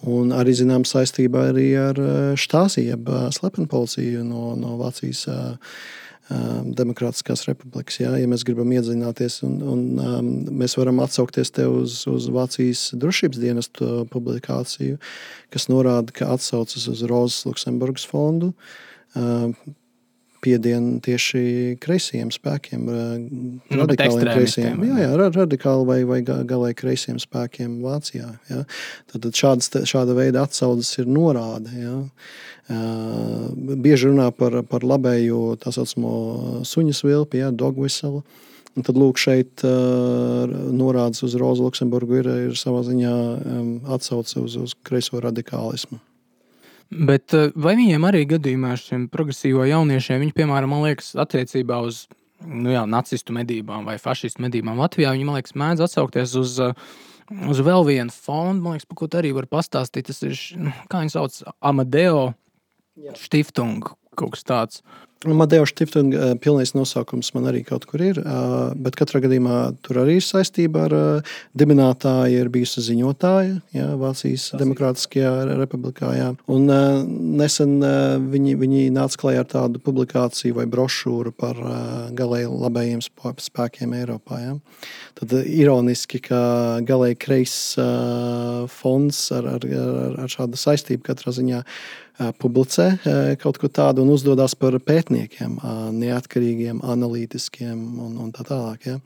Un 0.08 0.32
arī 0.32 0.54
zinām 0.56 0.86
saistība 0.88 1.50
arī 1.50 1.70
ar 1.76 1.98
štāsiju, 2.40 2.94
jeb 2.94 3.10
slepenpoliciju 3.36 4.24
no, 4.24 4.54
no 4.56 4.78
Vācijas. 4.80 5.26
Uh, 5.28 5.74
Um, 6.30 6.68
Demokrātiskās 6.78 7.40
republikas. 7.48 7.96
Jā, 7.98 8.12
ja 8.20 8.28
mēs 8.30 8.44
gribam 8.46 8.70
iedziļināties, 8.70 9.40
un, 9.48 9.56
un 9.66 9.80
um, 9.98 10.28
mēs 10.60 10.76
varam 10.78 11.00
atsaukties 11.02 11.50
uz, 11.64 11.96
uz 12.06 12.28
Vācijas 12.30 12.84
drošības 12.94 13.40
dienestu 13.42 13.88
publikāciju, 14.12 15.00
kas 15.50 15.66
norāda, 15.72 16.14
ka 16.14 16.28
atsaucas 16.30 16.86
uz 16.92 17.02
Rozes 17.10 17.42
Luksemburgas 17.48 18.06
fondu. 18.06 18.52
Um, 19.18 19.56
piedienu 20.44 20.98
tieši 21.04 21.42
kreisajiem 21.82 22.30
spēkiem, 22.34 22.86
nu, 22.86 23.80
radikāliem 23.82 24.30
kreisajiem, 24.34 24.84
jā, 24.88 24.98
jā, 25.04 25.30
radikāli 25.36 25.88
vai, 25.88 25.98
vai 26.08 26.20
galēji 26.24 26.78
kreisajiem 26.80 27.20
spēkiem 27.22 27.78
Vācijā. 27.84 28.28
Jā. 28.50 28.62
Tad 29.12 29.30
šādas, 29.36 29.72
šāda 29.90 30.16
veida 30.18 30.44
atsauces 30.46 31.00
ir 31.02 31.10
norāde. 31.10 31.72
Jā. 31.76 31.96
Bieži 32.70 34.10
runā 34.12 34.30
par, 34.36 34.60
par 34.70 34.86
labējo 34.86 35.56
tā 35.60 35.72
saucamo 35.74 36.62
suņu 36.68 36.94
svilpi, 36.96 37.42
dog 37.52 37.80
whistle. 37.80 38.22
Un 38.78 38.86
tad 38.86 38.94
lūk, 38.94 39.18
šeit 39.18 39.64
uh, 39.66 40.46
norādes 40.70 41.24
uz 41.26 41.34
Rozu 41.38 41.66
Luksemburgu 41.66 42.20
ir, 42.20 42.28
ir 42.46 42.52
savā 42.58 42.84
ziņā 42.86 43.14
um, 43.16 43.72
atsauce 43.90 44.38
uz, 44.38 44.54
uz 44.60 44.76
kreiso 44.86 45.18
radikālismu. 45.20 45.98
Bet 46.90 47.34
eh, 47.38 47.52
vai 47.54 47.76
viņiem 47.78 48.06
arī 48.08 48.24
gadījumā 48.32 48.74
šiem 48.80 49.06
progresīvo 49.12 49.62
jauniešiem, 49.68 50.24
viņi, 50.24 50.34
piemēram, 50.34 50.74
liekas, 50.82 51.12
attiecībā 51.22 51.78
uz 51.86 52.08
nu 52.40 52.72
jā, 52.72 52.82
nacistu 52.88 53.34
medībām 53.36 53.84
vai 53.86 53.98
fašistu 54.00 54.42
medībām 54.42 54.80
Latvijā, 54.80 55.12
viņi, 55.14 55.26
man 55.28 55.38
liekas, 55.38 55.54
mēdz 55.60 55.84
atsaukties 55.86 56.34
uz, 56.40 56.56
eh, 56.64 56.88
uz 57.46 57.60
vēl 57.62 57.86
vienu 57.86 58.14
fondu, 58.14 58.64
man 58.64 58.74
liekas, 58.74 58.88
par 58.90 58.98
ko 58.98 59.10
arī 59.20 59.30
var 59.36 59.46
pastāstīt. 59.50 60.10
Tas 60.10 60.22
ir, 60.26 60.34
nu, 60.58 60.74
kā 60.90 61.04
viņi 61.04 61.14
sauc, 61.14 61.38
Amadeo 61.60 62.32
Stiftung, 63.16 63.94
kaut 64.18 64.34
kas 64.34 64.44
tāds. 64.44 64.82
Madeo 65.28 65.66
Stiftung 65.68 66.14
pilnais 66.40 66.70
nosaukums 66.72 67.28
man 67.36 67.44
arī 67.50 67.60
kaut 67.68 67.84
kur 67.84 68.00
ir, 68.00 68.16
bet 68.80 68.96
katrā 68.96 69.20
gadījumā 69.20 69.58
tur 69.84 69.98
arī 70.00 70.14
ir 70.16 70.24
saistība 70.24 70.86
ar 70.86 70.94
dibinātāju, 71.60 72.38
ir 72.40 72.48
bijusi 72.48 72.80
ziņotāja 72.86 73.58
jā, 73.76 73.90
Vācijas 74.00 74.46
Demokrātiskajā 74.56 75.34
republikā. 75.60 76.14
Jā. 76.16 76.30
Un 76.48 76.72
nesen 77.36 77.76
viņi, 78.32 78.56
viņi 78.64 78.88
nāca 78.96 79.20
klajā 79.20 79.44
ar 79.44 79.52
tādu 79.52 79.84
publikāciju 79.84 80.56
vai 80.56 80.64
brošūru 80.72 81.36
par 81.36 81.60
galēji 82.16 82.48
labējiem 82.56 83.04
spēkiem 83.04 83.92
Eiropā. 84.00 84.40
Jā. 84.40 84.58
Tad 85.20 85.36
ironiski, 85.44 86.24
ka 86.24 86.40
galēji 86.88 87.20
kreis 87.20 87.56
fonds 88.72 89.26
ar, 89.36 89.56
ar, 89.58 89.72
ar, 89.84 90.22
ar 90.24 90.32
šādu 90.32 90.64
saistību 90.64 91.04
katrā 91.12 91.36
ziņā 91.36 91.66
publicē 92.40 92.90
kaut 93.40 93.60
ko 93.60 93.70
tādu 93.72 94.04
un 94.04 94.12
uzdodas 94.14 94.56
par 94.58 94.76
pētniekiem, 94.84 95.56
neatkarīgiem, 95.96 96.82
analītiskiem 96.84 97.78
un, 98.04 98.18
un 98.26 98.34
tā 98.36 98.44
tālāk. 98.48 98.86
Ja. 98.90 98.98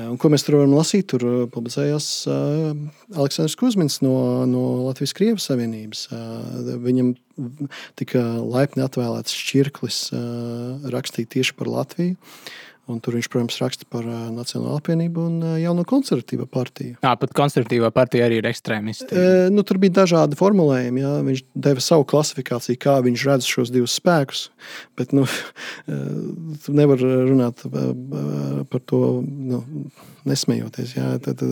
Un, 0.00 0.16
ko 0.20 0.30
mēs 0.32 0.46
tur 0.46 0.56
varam 0.60 0.72
lasīt? 0.78 1.10
Tur 1.12 1.26
publicējās 1.52 2.06
Aleksandrs 2.30 3.58
Kusmins 3.60 3.98
no, 4.04 4.14
no 4.48 4.64
Latvijas-Krievijas 4.86 5.50
Savienības. 5.50 6.06
Viņam 6.86 7.12
tika 8.00 8.22
laipni 8.40 8.84
atvēlēts 8.86 9.36
šķirklis 9.36 10.00
rakstīt 10.94 11.32
tieši 11.36 11.56
par 11.58 11.72
Latviju. 11.72 12.16
Un 12.90 12.98
tur 13.02 13.14
viņš, 13.16 13.28
protams, 13.30 13.58
raksta 13.62 13.86
par 13.90 14.06
uh, 14.06 14.28
Nacionālo 14.34 14.76
apvienību 14.80 15.22
un 15.28 15.36
uh, 15.44 15.54
jauno 15.60 15.84
konservatīvo 15.88 16.46
partiju. 16.50 16.96
Jā, 17.04 17.14
pat 17.20 17.34
konservatīvā 17.36 17.90
partija 17.94 18.26
arī 18.26 18.40
ir 18.40 18.48
ekstrēmisti. 18.50 19.08
E, 19.10 19.32
nu, 19.54 19.64
tur 19.66 19.78
bija 19.82 20.00
dažādi 20.00 20.38
formulējumi. 20.38 21.04
Jā. 21.04 21.12
Viņš 21.26 21.42
deva 21.68 21.84
savu 21.84 22.06
klasifikāciju, 22.10 22.80
kā 22.82 22.96
viņš 23.06 23.26
redz 23.30 23.48
šos 23.48 23.72
divus 23.74 23.94
spēkus. 24.00 24.48
Bet 24.98 25.14
nu, 25.16 25.26
tu 26.64 26.74
nevar 26.76 27.00
runāt 27.00 27.62
par 28.70 28.84
to 28.90 29.02
nu, 29.24 29.62
nesmējoties. 30.28 30.94
Jā. 30.98 31.10
Tad, 31.24 31.42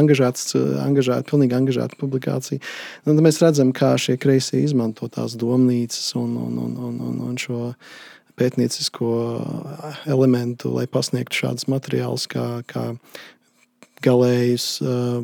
angažēts, 0.00 0.54
angažēt, 0.84 1.28
pilnīgi 1.30 1.56
angažēta 1.56 1.98
publikācija. 2.00 2.62
Nu, 3.08 3.16
mēs 3.22 3.40
redzam, 3.42 3.74
kā 3.76 3.94
šie 4.00 4.18
kreisie 4.20 4.64
izmanto 4.64 5.08
tās 5.12 5.36
domnīcas 5.40 6.14
un, 6.20 6.34
un, 6.48 6.62
un, 6.66 6.78
un, 6.90 7.04
un, 7.10 7.20
un 7.30 7.38
šo 7.40 7.70
pētniecisko 8.40 9.10
elementu, 10.10 10.72
lai 10.74 10.86
pasniegtu 10.90 11.44
šādus 11.44 11.68
materiālus, 11.70 12.26
kā, 12.30 12.46
kā 12.70 12.90
galējus, 14.04 14.66
uh, 14.84 15.20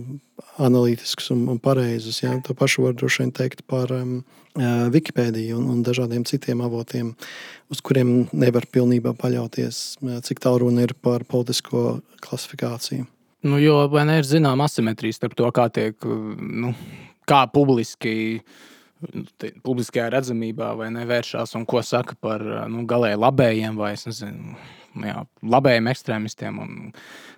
analītiskus 0.63 1.31
un, 1.35 1.47
un 1.53 1.61
pareizus. 1.63 2.21
Ja? 2.23 2.35
To 2.45 2.57
pašu 2.57 2.87
var 2.87 2.97
droši 2.97 3.25
vien 3.25 3.33
teikt 3.37 3.65
par 3.69 3.93
um, 3.95 4.21
Wikipēdiju 4.57 5.59
un, 5.59 5.67
un 5.75 5.83
dažādiem 5.85 6.25
citiem 6.29 6.63
avotiem, 6.65 7.11
uz 7.73 7.83
kuriem 7.85 8.31
nevar 8.33 8.65
pilnībā 8.73 9.13
paļauties, 9.19 9.99
cik 10.25 10.41
tālu 10.41 10.65
runa 10.65 10.87
ir 10.87 10.95
par 11.05 11.27
politisko 11.29 11.99
klasifikāciju. 12.25 13.05
Nu, 13.47 13.59
jo 13.61 13.83
vai 13.93 14.07
ne 14.09 14.17
ir 14.23 14.29
zināma 14.29 14.65
asimetrija 14.65 15.19
starp 15.19 15.37
to, 15.37 15.51
kā 15.55 15.69
tiek 15.69 16.07
nu, 16.07 16.73
kā 17.29 17.45
publiski 17.53 18.17
uh, 18.41 18.65
publiskajā 19.67 20.09
redzamībā 20.15 20.71
vai 20.79 20.89
nevēršās 20.95 21.55
un 21.59 21.67
ko 21.69 21.83
saka 21.85 22.17
par 22.21 22.43
nu, 22.73 22.87
galēji 22.89 23.21
labējiem 23.21 23.77
vai 23.77 23.93
nezinu, 23.99 24.57
jā, 25.05 25.21
labējiem 25.57 25.91
ekstrēmistiem 25.93 26.61
un 26.63 26.73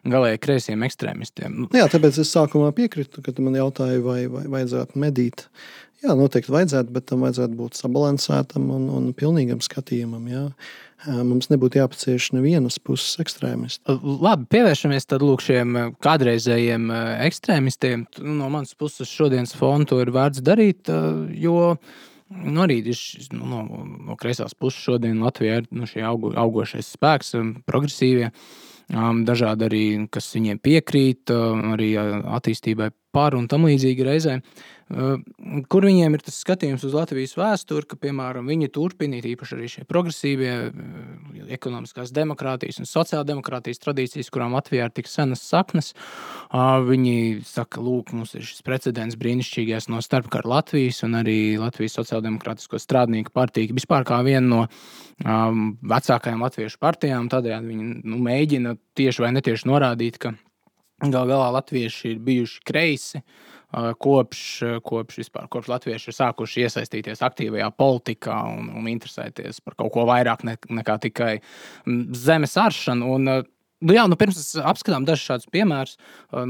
galēji 0.09 0.43
kreisiem 0.45 0.87
ekstrēmistiem. 0.87 1.59
Nu, 1.65 1.69
jā, 1.75 1.89
tāpēc 1.91 2.21
es 2.23 2.31
sākumā 2.35 2.71
piekrītu, 2.77 3.25
kad 3.27 3.43
man 3.43 3.59
jautāja, 3.59 3.99
vai, 4.05 4.21
vai 4.31 4.45
vajadzētu 4.59 5.03
medīt. 5.03 5.49
Jā, 5.99 6.15
noteikti 6.15 6.53
vajadzētu, 6.55 6.93
bet 6.95 7.09
tam 7.11 7.25
vajadzētu 7.27 7.57
būt 7.59 7.79
sabalansētam 7.81 8.69
un, 8.71 8.85
un 8.95 9.09
pilnīgam 9.19 9.63
skatījumam. 9.65 10.29
Jā 10.31 10.45
mums 11.07 11.47
nebūtu 11.53 11.79
jāpacieš 11.79 12.33
nevienas 12.35 12.79
puses 12.83 13.19
ekstrēmisti. 13.23 13.85
Labi, 14.03 14.49
pievēršamies 14.51 15.07
tad 15.07 15.23
lūk 15.23 15.43
šiem 15.45 15.77
kādreizējiem 16.03 16.91
ekstrēmistiem. 17.29 18.07
Nu, 18.19 18.35
no 18.41 18.49
manas 18.53 18.75
puses 18.79 19.11
šodienas 19.11 19.55
fonu 19.57 19.87
to 19.89 20.01
ir 20.03 20.11
vērts 20.15 20.43
darīt, 20.45 20.91
jo 21.39 21.77
nu, 22.29 22.63
arī 22.65 22.81
nu, 23.33 23.45
no, 23.47 23.67
no 24.09 24.17
kreisās 24.19 24.57
puses 24.59 24.83
šodien 24.83 25.23
Latvijā 25.23 25.63
ir 25.63 25.69
nu, 25.71 25.87
šie 25.89 26.03
augu, 26.07 26.33
augošais 26.37 26.91
spēks, 26.97 27.37
progresīvie. 27.69 28.33
Dažādi 28.89 29.67
arī, 29.67 29.85
kas 30.11 30.31
viņiem 30.33 30.59
piekrīt, 30.65 31.31
arī 31.75 31.93
attīstībai 32.01 32.89
par 33.13 33.37
un 33.37 33.47
tam 33.51 33.69
līdzīgi 33.69 34.07
reizēm. 34.07 34.43
Kur 34.89 35.85
viņiem 35.85 36.15
ir 36.17 36.23
tas 36.25 36.39
skatījums 36.41 36.85
uz 36.89 36.95
Latvijas 36.97 37.35
vēsturi, 37.37 37.85
ka, 37.91 37.99
piemēram, 38.01 38.47
viņi 38.49 38.71
turpina 38.73 39.19
īpaši 39.21 39.57
arī 39.57 39.67
šie 39.69 39.83
progresīvie 39.89 40.53
ekonomiskās 41.53 42.13
demokrātijas 42.17 42.81
un 42.81 42.89
sociāldemokrātijas 42.89 43.83
tradīcijas, 43.83 44.31
kurām 44.33 44.57
Latvijā 44.57 44.87
ir 44.89 44.95
tik 44.97 45.11
senas 45.13 45.43
saknes. 45.45 45.93
Viņi 46.89 47.45
saka, 47.45 47.83
lūk, 47.85 48.15
mums 48.17 48.33
ir 48.39 48.47
šis 48.49 48.65
precedents 48.65 49.19
brīnišķīgais 49.21 49.91
no 49.93 50.01
starpkara 50.05 50.49
Latvijas 50.57 51.03
un 51.05 51.21
arī 51.21 51.59
Latvijas 51.61 51.99
sociāldemokrātisko 52.01 52.81
strādnieku 52.81 53.35
partija, 53.37 53.77
vispār 53.77 54.09
kā 54.09 54.23
viena 54.25 54.47
no 54.49 54.63
um, 54.65 55.75
vecākajām 55.85 56.49
latviešu 56.49 56.81
partijām. 56.81 57.29
Tādējādi 57.29 57.75
viņi 57.75 57.93
nu, 58.09 58.25
mēģina 58.25 58.79
tieši 58.97 59.27
vai 59.27 59.35
netieši 59.37 59.69
norādīt, 59.69 60.17
ka 60.23 60.33
gal 61.05 61.29
galā 61.29 61.53
latvieši 61.61 62.15
ir 62.15 62.25
bijuši 62.25 62.67
kreisi. 62.67 63.23
Kopš, 63.69 64.43
kopš, 64.81 65.19
vispār, 65.21 65.45
kopš 65.53 65.69
latvieši 65.69 66.09
ir 66.09 66.17
sākuši 66.17 66.63
iesaistīties 66.65 67.21
aktīvajā 67.27 67.69
politikā 67.77 68.39
un, 68.49 68.71
un 68.81 68.89
interesēties 68.89 69.61
par 69.61 69.77
kaut 69.77 69.93
ko 69.93 70.07
vairāk 70.09 70.47
ne, 70.49 70.55
nekā 70.81 70.97
tikai 71.05 71.35
zemes 72.17 72.57
aršanu. 72.57 73.11
Un, 73.19 73.33
Nu 73.79 73.95
jā, 73.95 74.09
nu 74.11 74.17
pirms 74.19 74.57
apskatām 74.59 75.05
dažus 75.07 75.29
šādus 75.29 75.51
piemērus 75.55 75.93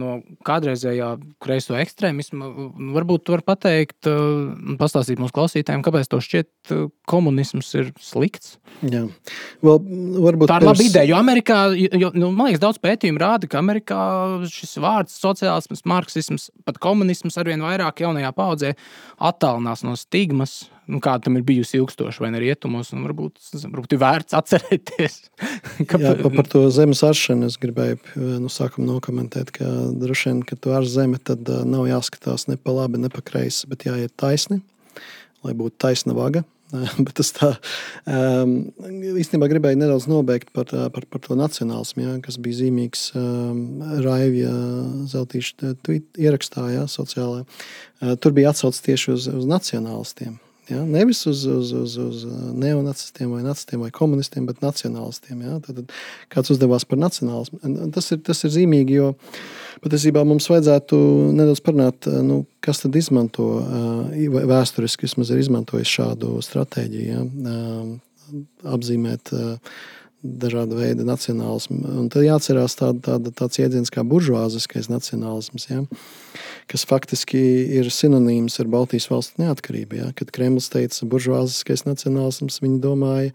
no 0.00 0.14
kādreizējā 0.48 1.10
kreiso 1.44 1.76
ekstrēmisma. 1.76 2.48
Varbūt 2.94 3.26
tu 3.26 3.34
vari 3.34 3.44
pateikt, 3.44 4.08
pastāstīt 4.80 5.20
mūsu 5.20 5.36
klausītājiem, 5.36 5.84
kāpēc 5.84 6.08
tev 6.08 6.22
šķiet 6.24 6.72
komunisms 7.08 7.68
ir 7.76 7.90
slikts. 8.00 8.56
Jā, 8.80 9.04
well, 9.60 9.82
varbūt 10.24 10.48
tā 10.48 10.56
ir 10.62 10.68
laba 10.70 10.86
ideja. 10.86 11.04
Jo 11.10 11.20
Amerikā, 11.20 11.58
jo, 11.76 12.12
nu, 12.16 12.32
man 12.32 12.48
liekas, 12.48 12.64
daudz 12.64 12.80
pētījumu 12.84 13.20
rāda, 13.20 13.50
ka 13.50 13.60
Amerikā 13.60 14.00
šis 14.48 14.78
vārds, 14.80 15.20
sociālisms, 15.20 15.84
marksisms, 15.88 16.48
pat 16.64 16.80
komunisms 16.80 17.36
arvien 17.40 17.60
vairāk 17.64 18.06
jaunajā 18.06 18.32
paudzē 18.40 18.72
attālinās 19.20 19.84
no 19.84 19.98
stigmas 20.00 20.62
nu, 20.88 21.00
kāda 21.04 21.26
tam 21.28 21.36
ir 21.38 21.44
bijusi 21.46 21.78
ilgstoša, 21.78 22.24
vai 22.24 22.42
rietumos. 22.42 22.90
Varbūt, 22.96 23.38
varbūt 23.60 23.94
ir 23.94 24.02
vērts 24.02 24.36
atcerēties. 24.38 25.18
ka... 25.88 26.00
Jā, 26.00 26.14
pa, 26.22 26.32
par 26.32 26.50
to 26.50 26.64
zemes 26.74 27.04
aršanu 27.06 27.50
es 27.50 27.58
gribēju 27.60 28.00
nu, 28.42 28.50
sākumā 28.52 28.88
nokomentēt, 28.94 29.52
ka 29.58 29.68
droši 30.00 30.32
vien, 30.32 30.44
kad 30.48 30.62
tu 30.64 30.74
ar 30.76 30.88
zemi, 30.88 31.20
tad 31.20 31.48
uh, 31.52 31.64
nav 31.68 31.88
jāskatās 31.90 32.48
ne 32.50 32.58
pa 32.60 32.74
labi, 32.74 33.00
ne 33.02 33.12
pa 33.12 33.24
kreisi, 33.24 33.68
bet 33.70 33.88
jāiet 33.88 34.14
taisni, 34.18 34.62
lai 35.46 35.56
būtu 35.58 35.78
taisna 35.86 36.16
vaga. 36.16 36.44
Bet 37.00 37.14
tas 37.16 37.30
tā 37.32 37.46
um, 38.04 38.50
īstenībā 39.16 39.46
gribēju 39.48 39.78
nedaudz 39.80 40.04
nobeigt 40.10 40.50
par, 40.52 40.68
par, 40.68 41.06
par 41.08 41.22
to 41.24 41.36
nacionālismu, 41.38 42.02
ja, 42.04 42.16
kas 42.20 42.36
bija 42.44 42.58
zīmīgs 42.58 43.06
um, 43.16 43.62
Raivija 44.04 44.52
Zeltīša 45.08 45.72
ierakstā, 46.20 46.66
ja, 46.74 46.84
sociālā. 46.92 47.46
Uh, 48.02 48.12
tur 48.20 48.36
bija 48.36 48.52
atsaucis 48.52 48.84
tieši 48.84 49.14
uz, 49.14 49.30
uz 49.32 49.48
nacionālistiem. 49.48 50.36
Ja? 50.70 50.82
Nevis 50.84 51.22
uz, 51.28 51.44
uz, 51.48 51.72
uz, 51.72 51.96
uz 52.00 52.24
neonacistiem 52.58 53.30
vai 53.32 53.42
nacistiem 53.44 53.82
vai 53.84 53.90
komunistiem, 53.94 54.46
bet 54.48 54.62
nacionālistiem. 54.64 55.42
Ja? 55.44 55.58
Tad, 55.64 55.80
tad 55.80 55.94
kāds 56.34 56.52
uzdevās 56.54 56.86
par 56.88 57.00
nacionālismu. 57.00 57.60
Tas 57.94 58.10
ir, 58.14 58.22
tas 58.26 58.42
ir 58.44 58.54
zīmīgi, 58.54 58.98
jo 59.00 59.12
patiesībā 59.84 60.24
mums 60.26 60.48
vajadzētu 60.50 60.98
nedaudz 61.38 61.62
parunāt, 61.64 62.08
nu, 62.26 62.42
kas 62.64 62.82
tad 62.84 62.96
izmanto 62.98 63.46
vēsturiski, 64.12 65.08
vismaz 65.08 65.32
ir 65.32 65.44
izmantojis 65.44 65.94
šādu 65.98 66.36
stratēģiju. 66.44 67.06
Ja? 67.14 67.22
Apzīmēt 68.68 69.32
dažāda 70.18 70.74
veida 70.74 71.06
nacionālismu. 71.06 71.78
Un 72.02 72.08
tad 72.12 72.26
jāatcerās 72.26 72.74
tāda, 72.78 72.98
tāda, 73.12 73.32
tāds 73.38 73.60
jēdziens 73.60 73.92
kā 73.94 74.02
buržuāziskais 74.06 74.90
nacionālisms. 74.90 75.68
Ja? 75.70 75.84
Kas 76.68 76.84
faktiski 76.88 77.40
ir 77.78 77.88
sinonīms 77.92 78.58
ar 78.62 78.68
Baltijas 78.70 79.08
valstu 79.10 79.42
neatkarību. 79.42 79.98
Ja? 80.00 80.10
Kad 80.16 80.32
Kremlis 80.34 80.68
teica 80.72 81.08
buržuāziskais 81.08 81.84
nacionālisms, 81.86 82.60
viņi 82.64 82.80
domāja 82.84 83.32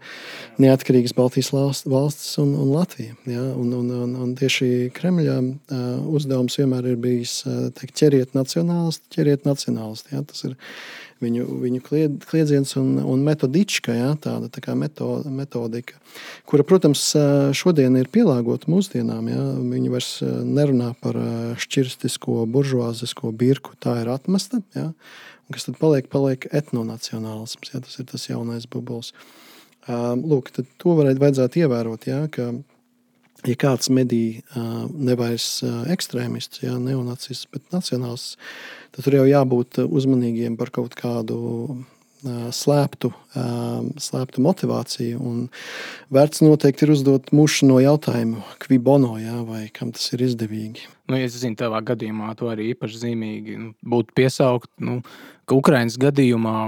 neatkarīgas 0.62 1.16
Baltijas 1.16 1.50
valstis 1.54 2.38
un, 2.42 2.54
un 2.58 2.72
Latvija. 2.74 3.16
Ja? 3.30 3.44
Un, 3.54 3.72
un, 3.76 3.90
un, 4.06 4.16
un 4.26 4.34
tieši 4.38 4.90
Kremļa 4.94 5.38
uh, 5.40 5.86
uzdevums 6.14 6.58
vienmēr 6.60 6.92
ir 6.92 7.00
bijis 7.02 7.40
uh, 7.48 7.68
teikt, 7.74 7.96
ķeriet 8.00 8.36
nacionālisti, 8.38 9.10
ķeriet 9.18 9.48
nacionālisti. 9.48 10.14
Ja? 10.14 10.24
Tas 10.30 10.46
ir 10.48 10.58
viņu, 11.24 11.48
viņu 11.64 11.82
kliedziens 12.22 12.76
un, 12.80 12.94
un 13.02 13.24
metodička, 13.26 13.96
ja, 13.96 14.12
tāda 14.20 14.50
tā 14.52 14.76
meto, 14.78 15.10
metodika, 15.26 15.98
kura, 16.48 16.66
protams, 16.68 17.10
šodien 17.56 17.96
ir 18.00 18.10
pielāgota 18.12 18.70
mūsdienām. 18.72 19.28
Ja. 19.32 19.44
Viņi 19.74 19.92
vairs 19.92 20.10
nerunā 20.22 20.92
par 21.02 21.18
šķirstisko, 21.60 22.44
buržuāzisko 22.54 23.32
birku, 23.34 23.74
tā 23.80 24.00
ir 24.02 24.12
atmesta. 24.14 24.62
Ja. 24.76 24.92
Un 25.44 25.56
kas 25.56 25.66
tad 25.66 25.76
paliek? 25.80 26.06
Paliek 26.12 26.46
etnonacionālisms. 26.56 27.74
Ja, 27.74 27.82
tas 27.84 27.98
ir 28.00 28.08
tas 28.08 28.28
jaunais 28.30 28.68
bublis. 28.70 29.12
Lūk, 29.88 30.54
to 30.80 30.94
varētu 30.96 31.20
vajadzētu 31.20 31.60
ievērot. 31.64 32.06
Ja, 32.08 32.22
ka, 32.32 32.48
ja 33.44 33.56
kāds 33.60 33.90
medī 33.92 34.40
nevis 34.54 35.58
ekstrēmists, 35.92 36.62
ja, 36.64 36.78
neonacists, 36.80 37.50
bet 37.52 37.68
nacionālists, 37.74 38.38
tad 38.94 39.06
tur 39.06 39.18
jau 39.18 39.26
jābūt 39.28 39.82
uzmanīgiem 39.84 40.56
par 40.60 40.70
kaut 40.74 40.94
kādu 40.98 41.82
slēptu, 42.54 43.10
slēptu 44.00 44.42
motivāciju. 44.44 45.18
Un 45.20 45.42
vērts 46.14 46.40
noteikti 46.44 46.86
ir 46.86 46.94
uzdot 46.94 47.28
mušu 47.36 47.68
no 47.68 47.80
jautājumu, 47.82 48.40
kvi 48.62 48.78
bono, 48.80 49.14
jā, 49.20 49.42
vai 49.44 49.66
kam 49.74 49.92
tas 49.92 50.06
ir 50.16 50.24
izdevīgi. 50.24 50.88
Nu, 51.10 51.18
es 51.20 51.36
zinu, 51.36 51.58
tavā 51.60 51.82
gadījumā 51.84 52.32
to 52.38 52.48
arī 52.48 52.70
īpaši 52.72 53.02
zīmīgi 53.02 53.58
nu, 53.60 53.70
būtu 53.84 54.16
piesaukt, 54.16 54.70
nu, 54.80 55.02
ka 55.44 55.58
Ukraiņas 55.58 56.00
gadījumā 56.00 56.58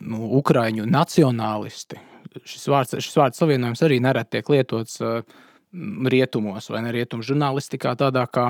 nu, 0.00 0.26
Ukrāņu 0.40 0.88
nacionālisti 0.90 2.02
šis 2.44 2.66
vārds, 2.68 2.96
šis 3.00 3.16
vārds 3.16 3.40
savienojums 3.40 3.80
arī 3.86 3.96
nereti 4.04 4.36
tiek 4.36 4.50
lietots 4.52 4.98
uh, 5.00 5.22
rietumos 6.10 6.68
vai 6.70 6.80
ne 6.84 6.92
rietumu 6.94 7.24
žurnālistikā, 7.26 7.92
tādā 7.98 8.24
kā 8.32 8.46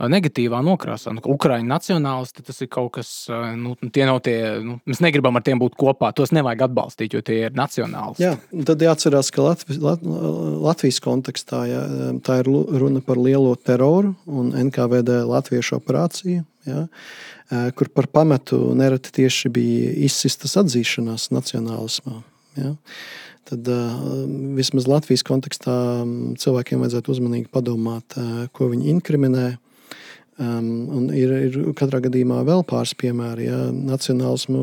negatīvā 0.00 0.62
nokrāsā. 0.64 1.12
Nu, 1.14 1.22
Ukrāņu 1.34 1.68
nacionālisti 1.68 2.44
tas 2.46 2.60
ir 2.62 2.70
kaut 2.72 2.92
kas, 2.96 3.10
nu, 3.58 3.74
tie 3.92 4.06
nav 4.08 4.22
tie, 4.24 4.36
nu, 4.64 4.78
mēs 4.88 5.02
negribam 5.04 5.36
ar 5.36 5.44
tiem 5.46 5.60
būt 5.60 5.76
kopā, 5.80 6.12
tos 6.16 6.32
nevajag 6.36 6.68
atbalstīt, 6.68 7.16
jo 7.16 7.24
tie 7.26 7.42
ir 7.48 7.58
nacionālisti. 7.58 8.24
Jā, 8.24 8.62
tad 8.68 8.84
jāatcerās, 8.86 9.32
ka 9.34 9.44
Latvi, 9.50 9.80
Lat, 9.82 10.06
Latvijas 10.70 11.02
kontekstā 11.04 11.64
jā, 11.68 11.82
tā 12.26 12.40
ir 12.44 12.50
runa 12.50 13.04
par 13.04 13.20
lielo 13.20 13.52
teroru 13.58 14.14
un 14.30 14.54
NKVD 14.68 15.22
latviešu 15.28 15.80
operāciju. 15.80 16.46
Ja, 16.68 16.82
kur 17.72 17.88
par 17.88 18.04
pamatu 18.12 18.58
nereti 18.76 19.14
tieši 19.16 19.48
bija 19.52 19.94
izsistas 20.04 20.58
atzīšanās 20.60 21.30
nacionālismā. 21.32 22.20
Ja 22.58 22.74
tad 23.50 23.68
uh, 23.68 23.94
vismaz 24.54 24.86
Latvijas 24.86 25.24
kontekstā 25.26 25.74
cilvēkiem 26.38 26.84
vajadzētu 26.84 27.14
uzmanīgi 27.16 27.50
padomāt, 27.50 28.14
uh, 28.14 28.44
ko 28.54 28.70
viņi 28.70 28.92
inkriminē. 28.94 29.48
Um, 30.40 31.10
ir, 31.12 31.32
ir 31.50 31.56
katrā 31.76 31.98
gadījumā 32.06 32.38
vēl 32.48 32.62
pāris 32.68 32.94
piemēri. 32.96 33.48
Ja, 33.50 33.58
Nacionālismu 33.74 34.60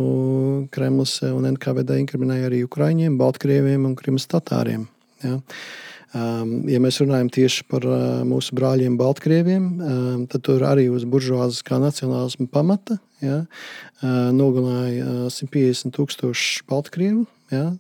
Kremlis 0.74 1.20
un 1.28 1.46
NKVD 1.52 2.00
inkriminēja 2.06 2.48
arī 2.50 2.64
Ukraiņiem, 2.66 3.20
Baltkrieviem 3.20 3.86
un 3.86 3.94
Krimas 4.00 4.26
tatāriem. 4.32 4.88
Ja. 5.22 5.36
Um, 5.38 5.87
ja 6.14 6.80
mēs 6.84 7.02
runājam 7.04 7.32
tieši 7.34 7.66
par 7.68 7.84
uh, 7.88 7.98
mūsu 8.28 8.56
brāļiem, 8.58 8.96
Baltkrieviem, 9.00 9.66
um, 9.78 10.22
tad 10.32 10.46
tur 10.48 10.64
arī 10.68 10.88
uz 10.94 11.04
buržuāzes 11.10 11.66
kā 11.68 11.82
nacionālismu 11.84 12.48
pamata 12.52 13.00
ja, 13.24 13.42
uh, 13.44 14.30
nogalināja 14.36 15.08
uh, 15.28 15.34
150 15.34 15.96
tūkstoši 15.98 16.64
Baltkrievu. 16.70 17.26
Ja, 17.52 17.72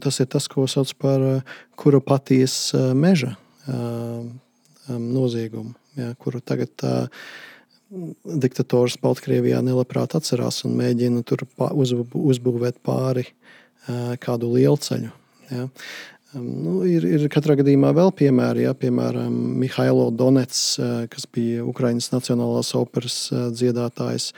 tas 0.00 0.20
ir 0.22 0.28
tas, 0.32 0.48
ko 0.48 0.64
sauc 0.70 0.92
par 1.00 1.20
eh, 1.20 1.56
kura 1.76 2.00
patijas 2.00 2.72
eh, 2.74 2.92
meža 2.96 3.34
eh, 3.68 4.22
noziegumu, 4.88 5.74
ja, 6.00 6.14
kuru 6.18 6.40
tagad 6.40 6.72
diktators 8.24 8.96
Baltkrievijā 9.02 9.60
nelabprāt 9.62 10.16
atcerās 10.18 10.64
un 10.66 10.74
mēģina 10.78 11.22
tur 11.26 11.44
uzbūvēt 11.58 12.80
pāri 12.86 13.26
kādu 14.22 14.50
lielu 14.54 14.78
ceļu. 14.82 15.12
Ja. 15.50 15.66
Nu, 16.38 16.84
ir, 16.86 17.02
ir 17.02 17.24
katrā 17.32 17.56
gadījumā 17.58 17.90
vēl 17.96 18.12
piemēri, 18.14 18.62
ja, 18.68 18.74
piemēram, 18.78 19.34
Mihailo 19.58 20.12
Donets, 20.14 20.76
kas 21.10 21.26
bija 21.34 21.64
Ukraiņas 21.66 22.12
Nacionālās 22.12 22.70
operas 22.78 23.24
dziedātājs. 23.56 24.30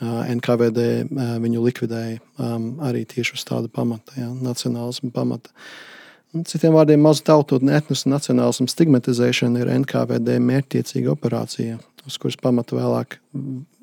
NKVD 0.00 0.84
viņu 1.40 1.62
likvidēja 1.64 2.20
arī 2.88 3.06
tieši 3.08 3.36
uz 3.36 3.46
tāda 3.48 3.72
pamata, 3.72 4.16
ja, 4.20 4.28
nacionālisma 4.32 5.12
pamata. 5.16 5.52
Citiem 6.46 6.76
vārdiem, 6.76 7.00
mazu 7.02 7.24
tautu 7.26 7.58
un 7.58 7.72
etniska 7.74 8.12
nacionālisma 8.12 8.68
stigmatizēšana 8.70 9.64
ir 9.64 9.72
NKVD 9.80 10.38
mērķtiecīga 10.44 11.12
operācija, 11.16 11.80
uz 12.06 12.20
kuras 12.20 12.38
pamata 12.40 12.76
vēlāk 12.78 13.16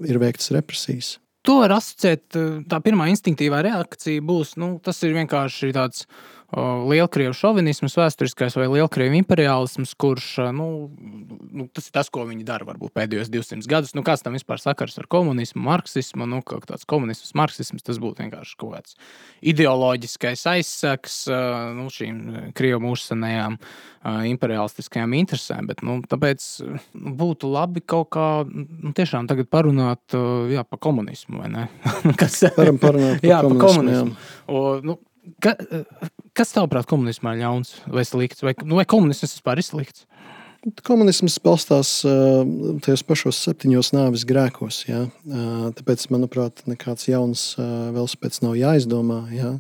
ir 0.06 0.22
veiktas 0.22 0.54
represijas. 0.56 1.18
To 1.48 1.62
var 1.62 1.78
asociēt, 1.78 2.38
tā 2.68 2.80
pirmā 2.84 3.10
instinktīvā 3.12 3.62
reakcija 3.66 4.24
būs, 4.26 4.58
nu, 4.62 4.76
tas 4.84 4.98
ir 5.06 5.14
vienkārši 5.16 5.70
tāds 5.76 6.04
uh, 6.04 6.37
lielkrievu 6.56 7.36
šovinisms, 7.36 7.98
vēsturiskais 8.00 8.56
vai 8.56 8.70
lielkrievu 8.72 9.18
imperiālisms, 9.20 9.92
kurš 10.00 10.27
nu, 10.56 10.68
nu, 11.52 11.65
tas 11.76 11.89
ir 11.89 11.95
tas, 11.98 12.08
ko 12.13 12.24
viņi 12.30 12.45
dara 12.48 12.63
varbūt 12.69 12.93
pēdējos 12.95 13.32
200 13.34 13.67
gadus. 13.67 13.91
Nu, 13.98 14.04
kāds 14.08 14.24
tam 14.24 14.38
vispār 14.38 14.62
sakars 14.63 14.95
ar 15.02 15.10
komunismu, 15.12 15.60
marksismu? 15.65 16.28
Nu, 16.30 16.39
kaut 16.48 16.63
kāds 16.69 16.88
komunisms, 16.88 17.34
marksisms, 17.36 17.84
tas 17.84 18.00
būtu 18.00 18.24
vienkārši 18.24 18.56
kaut 18.62 18.78
kāds 18.78 18.95
ideoloģiskais 19.43 20.45
aizsaks 20.54 21.26
nu, 21.76 21.89
šīm 21.91 22.54
krievu 22.56 22.80
mūžsanējām 22.86 23.60
imperialistiskajām 24.32 25.17
interesēm. 25.19 25.67
Bet, 25.67 25.84
nu, 25.84 26.00
tāpēc 26.08 26.48
nu, 26.63 27.12
būtu 27.19 27.52
labi 27.52 27.84
kaut 27.84 28.13
kā 28.15 28.30
nu, 28.48 28.93
tiešām 28.95 29.28
tagad 29.28 29.52
parunāt 29.52 30.15
jā, 30.15 30.63
par 30.63 30.80
komunismu. 30.88 31.43
Kas, 32.21 32.39
Varam 32.56 32.80
parunāt 32.80 33.19
par 33.19 33.34
jā, 33.34 33.43
komunismu. 33.43 33.60
Par 33.60 33.76
komunismu. 33.76 34.15
Jā. 34.15 34.32
O, 34.48 34.63
nu, 34.88 35.00
Ka, 35.44 35.54
kas 36.38 36.54
tavuprāt 36.56 36.88
komunismā 36.90 37.36
ir 37.36 37.44
ļauns 37.44 37.74
vai 37.92 38.06
slikts? 38.08 38.44
Vai, 38.46 38.54
nu, 38.63 38.78
vai 38.80 38.86
komunisms 38.90 39.38
vispār 39.38 39.62
ir 39.62 39.68
slikts? 39.68 40.06
Komunisms 40.84 41.38
balstās 41.44 41.92
uh, 42.08 42.42
tajos 42.84 43.04
pašos 43.08 43.40
septiņos 43.46 43.94
nāves 43.96 44.26
grēkos. 44.28 44.82
Ja? 44.90 45.06
Uh, 45.28 45.70
tāpēc, 45.78 46.08
manuprāt, 46.12 46.63
nekāds 46.68 47.08
jauns 47.08 47.50
uh, 47.56 47.90
velosipēds 47.96 48.42
nav 48.44 48.58
jāizdomā. 48.60 49.22
Ja? 49.36 49.54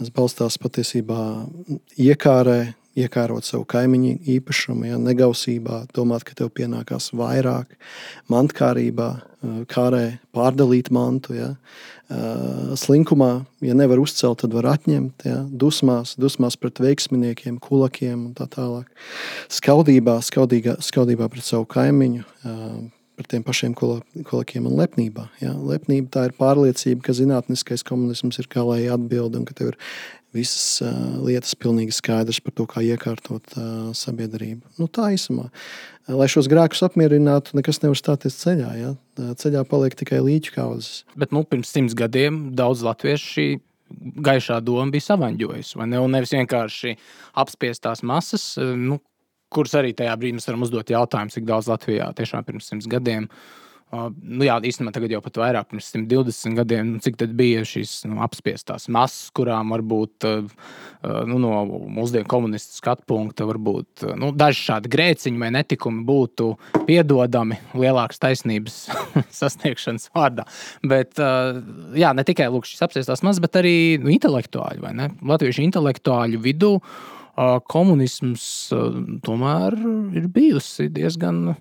Tas 0.00 0.10
balstās 0.14 0.56
patiesībā 0.58 1.20
iekārē, 2.00 2.72
iekārot 2.98 3.46
savu 3.46 3.66
kaimiņu 3.68 4.16
īpašumu, 4.36 4.86
ja? 4.90 5.00
negausībā, 5.00 5.86
domāt, 5.96 6.26
ka 6.28 6.36
tev 6.38 6.52
pienākās 6.56 7.10
vairāk, 7.16 7.76
mantkārībā, 8.32 9.10
kārē 9.72 10.04
pārdalīt 10.34 10.92
mantu. 10.94 11.36
Ja? 11.36 11.50
slinkumā, 12.76 13.46
ja 13.64 13.74
nevar 13.78 14.00
uzcelt, 14.02 14.42
tad 14.42 14.52
var 14.52 14.68
atņemt. 14.74 15.24
Ja? 15.24 15.38
Dusmās, 15.48 16.16
dusmās 16.20 16.58
pret 16.60 16.82
veiksminiekiem, 16.82 17.56
kulakiem 17.62 18.26
un 18.28 18.32
tā 18.36 18.48
tālāk. 18.52 18.90
Skaudībā, 19.52 20.18
skaudīgā, 20.24 20.76
skaudībā 20.84 21.30
pret 21.32 21.46
savu 21.46 21.64
kaimiņu, 21.72 22.26
par 23.16 23.28
tiem 23.28 23.44
pašiem 23.46 23.74
kulakiem 23.76 24.66
un 24.68 24.76
lepnībā. 24.80 25.28
Ja? 25.40 25.54
Lepnība 25.56 26.12
tā 26.12 26.26
ir 26.28 26.36
pārliecība, 26.38 27.06
ka 27.06 27.16
zinātniskais 27.16 27.84
komunisms 27.86 28.40
ir 28.42 28.50
kā 28.52 28.64
lai 28.66 28.84
atbild 28.92 29.38
un 29.38 29.48
ka 29.48 29.56
tev 29.56 29.72
ir 29.72 29.80
visas 30.36 30.82
uh, 30.84 30.92
lietas 31.24 31.56
pilnīgi 31.58 31.94
skaidrs 31.96 32.40
par 32.44 32.54
to, 32.56 32.66
kā 32.70 32.82
iekārtot 32.84 33.56
uh, 33.56 33.90
sabiedrību. 33.96 34.74
Nu, 34.80 34.88
tā 34.88 35.12
īsumā. 35.16 35.50
Lai 36.10 36.26
šos 36.30 36.48
grēkus 36.50 36.82
apmierinātu, 36.86 37.54
nekas 37.58 37.78
nevar 37.84 37.98
stāties 37.98 38.40
ceļā. 38.40 38.70
Ja? 38.80 38.94
Ceļā 39.38 39.62
paliek 39.70 39.94
tikai 39.98 40.18
līķu 40.24 40.56
kaudzes. 40.56 41.04
Bet 41.18 41.34
nu, 41.34 41.44
pirms 41.46 41.70
simts 41.70 41.94
gadiem 41.98 42.48
daudz 42.58 42.82
latviešu 42.82 43.28
šī 43.36 43.46
gaišā 44.26 44.58
doma 44.64 44.90
bija 44.92 45.06
savaņģojusi. 45.10 45.78
Ne? 45.86 46.00
Un 46.02 46.16
nevis 46.16 46.34
vienkārši 46.34 46.96
apspiestās 47.38 48.02
masas, 48.08 48.54
nu, 48.58 48.98
kuras 49.52 49.74
arī 49.78 49.92
tajā 49.96 50.14
brīdī 50.18 50.38
mēs 50.38 50.48
varam 50.48 50.64
uzdot 50.66 50.92
jautājumu, 50.92 51.34
cik 51.34 51.48
daudz 51.48 51.68
Latvijā 51.70 52.08
tiešām 52.16 52.46
pirms 52.48 52.70
simts 52.72 52.88
gadiem 52.90 53.28
uh, 53.92 54.08
Nu, 54.22 54.40
jā, 54.46 54.54
īstenībā 54.64 54.92
tagad 54.94 55.12
jau 55.12 55.18
pat 55.20 55.36
vairāk, 55.36 55.66
pirms 55.68 55.90
120 55.92 56.56
gadiem, 56.56 56.94
nu, 56.94 57.00
cik 57.04 57.18
bija 57.36 57.60
šīs 57.68 58.06
nu, 58.08 58.22
apspiestās 58.24 58.88
masas, 58.92 59.28
kurām 59.36 59.74
varbūt 59.74 60.24
nu, 61.28 61.36
no 61.42 61.50
mūsdienu 61.92 62.24
komunistu 62.30 62.78
skatu 62.78 63.04
punkta 63.12 63.44
varbūt 63.48 64.06
nu, 64.16 64.32
daži 64.32 64.64
šādi 64.70 64.92
grēciņi 64.92 65.42
vai 65.44 65.52
netikumi 65.58 66.06
būtu 66.08 66.48
piedodami 66.88 67.60
lielākas 67.76 68.22
taisnības 68.22 68.80
sasniegšanas 69.42 70.08
vārdā. 70.16 70.48
Bet 70.88 71.20
jā, 71.20 72.16
ne 72.16 72.24
tikai 72.24 72.48
lūk, 72.48 72.68
šīs 72.68 72.86
apspiestās 72.88 73.24
masas, 73.26 73.44
bet 73.44 73.60
arī 73.60 73.76
nu, 74.00 74.08
intelektuāļi 74.14 74.86
vai 74.86 74.96
ne? 74.96 75.12
Latviešu 75.20 75.66
intelektuāļu 75.68 76.40
vidū 76.40 76.78
komunisms 77.72 78.44
tomēr 79.24 79.76
ir 80.16 80.26
bijusi 80.32 80.90
diezgan 80.92 81.54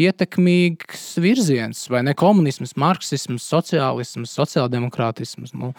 ietekmīgs 0.00 1.04
virziens, 1.22 1.84
vai 1.92 2.02
ne 2.06 2.14
komunisms, 2.18 2.74
marksisms, 2.80 3.46
sociālisms, 3.46 4.34
sociāldemokrātisms. 4.34 5.54
Nu, 5.58 5.72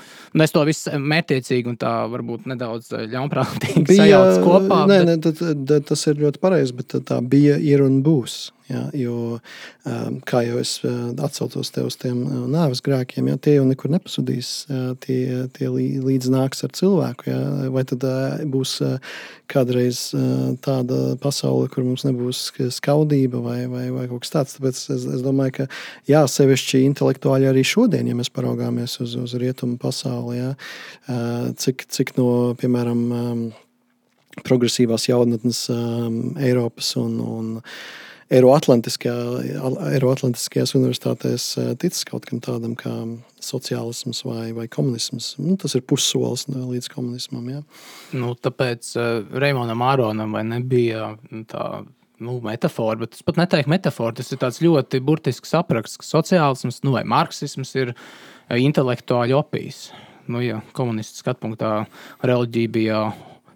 es 0.45 0.56
to 0.56 0.63
visu 0.67 0.95
mērķiecīgi 0.99 1.73
un 1.73 1.80
tā 1.82 1.93
varbūt 2.12 2.49
nedaudz 2.51 2.91
ļaunprātīgi 3.13 3.99
sajaucu 3.99 4.43
kopā. 4.45 4.84
Nē, 4.89 4.99
bet... 4.99 5.08
nē, 5.12 5.17
tad, 5.28 5.45
tad, 5.69 5.88
tas 5.91 6.06
ir 6.12 6.21
ļoti 6.25 6.43
pareizi, 6.43 6.78
bet 6.82 6.99
tā 7.08 7.21
bija, 7.21 7.60
ir 7.60 7.86
un 7.86 8.01
būs. 8.06 8.45
Ja, 8.65 8.88
jo, 8.97 9.36
um, 9.86 10.15
kā 10.25 10.39
jau 10.41 10.58
es 10.58 10.80
uh, 10.82 11.12
atcaucos 11.21 11.69
te 11.69 11.84
uz 11.86 11.99
tiem 12.01 12.23
nāves 12.49 12.82
grēkiem, 12.82 13.28
ja, 13.30 13.38
tie 13.38 13.60
jau 13.60 13.65
nekur 13.69 13.91
nepazudīs. 13.93 14.65
Tie, 15.06 15.19
tie 15.54 15.69
līdz 15.69 16.32
nāks 16.34 16.65
ar 16.65 16.73
cilvēku. 16.73 17.28
Ja, 17.30 17.69
vai 17.69 17.84
tad 17.86 18.01
būs 18.49 18.80
kādreiz 19.51 20.08
tāda 20.65 20.99
pasaule, 21.21 21.69
kur 21.69 21.86
mums 21.86 22.08
nebūs 22.08 22.47
skaudība 22.73 23.43
vai, 23.45 23.60
vai, 23.69 23.86
vai 23.93 24.04
vai 24.05 24.13
kaut 24.13 24.23
kas 24.23 24.33
tāds. 24.33 24.55
Tāpēc 24.59 24.79
es, 24.95 25.01
es 25.17 25.25
domāju, 25.25 25.57
ka 25.59 25.67
jā, 26.09 26.21
sevišķi 26.29 26.85
intelektuāļi 26.91 27.49
arī 27.49 27.65
šodien, 27.65 28.09
ja 28.09 28.15
mēs 28.17 28.31
paraugāmies 28.33 28.99
uz, 29.03 29.17
uz 29.19 29.35
rietumu 29.41 29.77
pasauli, 29.81 30.39
jā, 30.39 30.51
cik, 31.65 31.85
cik 31.91 32.15
no, 32.19 32.29
piemēram, 32.61 33.05
progresīvās 34.45 35.09
jaunatnes 35.09 35.59
Eiropas 36.43 36.89
un, 37.01 37.13
un 37.23 37.53
Eiroatlantiskajās 38.33 40.71
universitātēs 40.75 41.43
ticis 41.81 42.07
kaut 42.09 42.25
kam 42.25 42.39
tādam 42.43 42.73
kā 42.79 42.93
sociālisms 43.45 44.23
vai, 44.25 44.47
vai 44.57 44.65
komunisms. 44.71 45.35
Nu, 45.37 45.53
tas 45.61 45.75
ir 45.77 45.83
pussolis 45.85 46.47
līdz 46.49 46.89
komunismam. 46.89 47.45
Ja. 47.53 47.61
Nu, 48.17 48.33
tāpēc 48.33 48.95
Reimonam 49.29 49.85
Āronam 49.85 50.33
nebija 50.49 51.13
tā 51.51 51.65
nu, 52.23 52.38
metāfora, 52.45 52.99
bet 53.04 53.17
es 53.17 53.25
pat 53.25 53.39
neteiktu 53.39 53.71
metāfora. 53.71 54.15
Tas 54.15 54.60
ir 54.60 54.67
ļoti 54.67 55.01
burtisks 55.06 55.56
apraksts, 55.58 55.99
ka 56.01 56.08
sociālisms 56.08 56.82
nu, 56.86 56.95
vai 56.95 57.04
marksisms 57.08 57.75
ir 57.78 57.93
eh, 57.93 58.60
intelektuāļu 58.62 59.39
opijas. 59.39 59.88
Nu, 60.32 60.41
ja 60.41 60.62
komunistiskā 60.78 61.34
skatpunktā 61.36 61.71
reliģija 62.25 62.71
bija 62.73 63.01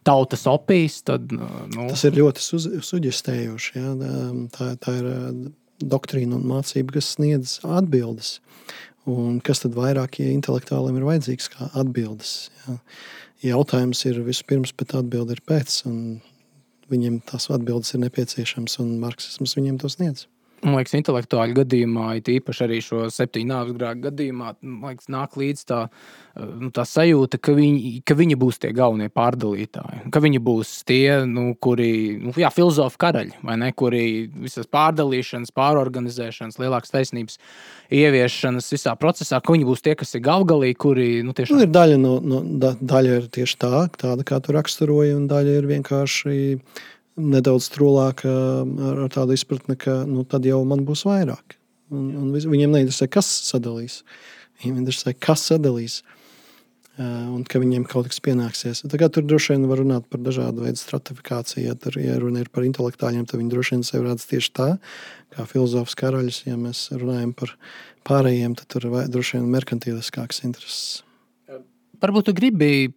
tautas 0.06 0.45
opijas. 0.50 1.02
Tad, 1.08 1.32
nu. 1.32 1.88
Tas 1.89 2.04
ir 2.08 2.19
ļoti 2.19 2.43
su, 2.43 2.60
suģistējoši. 2.91 3.72
Ja? 3.78 3.93
Tā, 4.56 4.74
tā 4.82 4.95
ir 5.00 5.10
doktrīna 5.80 6.38
un 6.38 6.45
mācība, 6.50 6.98
kas 6.98 7.13
sniedz 7.15 7.58
atbildes. 7.67 8.38
Un 9.10 9.39
kas 9.41 9.63
tad 9.63 9.74
vairāk 9.78 10.19
ja 10.22 10.30
intelektuāliem 10.36 11.00
ir 11.00 11.08
vajadzīgs 11.08 11.50
kā 11.56 11.72
atbildes? 11.80 12.36
Ja? 12.65 12.78
Jautājums 13.54 14.04
ir 14.10 14.19
vispirms, 14.26 14.74
bet 14.76 14.98
atbilde 15.00 15.38
ir 15.38 15.43
pēc. 15.48 15.82
Viņiem 16.89 17.19
tās 17.30 17.49
atbildes 17.54 17.93
ir 17.93 18.04
nepieciešamas, 18.06 18.80
un 18.82 18.95
marksisms 19.02 19.56
viņiem 19.58 19.78
to 19.82 19.91
sniedz. 19.93 20.25
Man 20.63 20.76
liekas, 20.76 20.95
intelektuāļu 20.98 21.56
gadījumā, 21.62 22.06
it 22.19 22.30
īpaši 22.32 22.63
arī 22.65 22.80
šo 22.84 23.06
septiņu 23.13 23.48
nāves 23.48 23.76
grēku 23.78 24.04
gadījumā, 24.10 24.54
liekas, 24.89 25.08
nāk 25.12 25.38
līdz 25.39 25.63
tā, 25.69 25.80
nu, 26.36 26.67
tā 26.76 26.84
sajūta, 26.88 27.39
ka 27.39 27.56
viņi, 27.56 27.93
ka 28.08 28.17
viņi 28.19 28.38
būs 28.39 28.60
tie 28.63 28.74
galvenie 28.76 29.08
pārdalītāji. 29.13 30.02
Ka 30.12 30.22
viņi 30.24 30.41
būs 30.43 30.74
tie, 30.89 31.22
nu, 31.30 31.54
kuri, 31.63 31.91
nu, 32.24 32.34
jā, 32.39 32.52
filozofi 32.56 33.00
karaļi, 33.00 33.39
vai 33.48 33.56
ne, 33.62 33.72
kuri 33.72 34.04
visas 34.43 34.67
pārdalīšanas, 34.72 35.56
pārorganizēšanas, 35.56 36.60
lielākas 36.60 36.95
taisnības 36.95 37.39
ieviešanas 37.95 38.69
visā 38.76 38.95
procesā, 39.00 39.39
ka 39.39 39.56
viņi 39.56 39.67
būs 39.69 39.86
tie, 39.86 39.95
kas 40.00 40.15
ir 40.19 40.26
galvgalī, 40.28 40.74
kuri, 40.76 41.10
nu, 41.24 41.36
tiešām. 41.38 41.60
Nu, 41.60 41.67
ir 41.67 41.74
daļa, 41.76 42.00
no, 42.04 42.17
no, 42.19 42.43
da, 42.62 42.76
daļa 42.80 43.19
ir 43.22 43.34
tieši 43.39 43.60
tā, 43.63 43.86
tāda, 43.95 44.28
kā 44.28 44.43
tu 44.43 44.60
raksturoji, 44.60 45.15
un 45.15 45.28
daļa 45.32 45.60
ir 45.62 45.69
vienkārši 45.78 46.39
nedaudz 47.19 47.69
trūlāka 47.73 48.29
ar, 48.29 49.03
ar 49.05 49.13
tādu 49.13 49.36
izpratni, 49.36 49.77
ka 49.79 50.03
nu, 50.08 50.25
tad 50.27 50.47
jau 50.47 50.62
man 50.67 50.86
būs 50.88 51.05
vairāk. 51.08 51.58
Un, 51.93 52.12
un 52.19 52.32
viņiem 52.34 52.73
neinteresē, 52.75 53.10
kas 53.12 53.27
sadalīs. 53.49 54.01
Viņiem 54.62 54.82
interesē, 54.84 55.15
kas 55.17 55.47
sadalīs. 55.49 56.01
Un 56.99 57.45
ka 57.47 57.62
viņiem 57.63 57.86
kaut 57.88 58.10
kas 58.12 58.19
pienāksies. 58.19 58.82
Tagad 58.91 59.13
tur 59.15 59.23
droši 59.23 59.53
vien 59.53 59.69
var 59.71 59.79
runāt 59.79 60.10
par 60.12 60.19
dažādu 60.19 60.65
veidu 60.65 60.82
stratifikāciju. 60.82 61.63
Ja, 61.69 61.75
tur, 61.79 61.95
ja 62.01 62.17
runa 62.19 62.43
ir 62.43 62.49
par 62.51 62.65
intelektuāļiem, 62.67 63.23
tad 63.29 63.39
viņi 63.39 63.53
droši 63.53 63.77
vien 63.77 63.86
sevi 63.88 64.03
redz 64.03 64.25
tieši 64.27 64.51
tā, 64.60 64.67
kā 65.32 65.45
filozofs 65.47 65.95
karaļus. 65.99 66.41
Ja 66.49 66.60
mēs 66.60 66.89
runājam 66.91 67.32
par 67.39 67.55
pārējiem, 68.10 68.58
tad 68.60 68.67
tur 68.75 68.89
ir 68.89 69.13
droši 69.15 69.39
vien 69.39 69.47
merkantiliskāks 69.53 70.43
intereses. 70.43 71.05
Varbūt 72.03 72.29
tu 72.29 72.36
gribi 72.36 72.91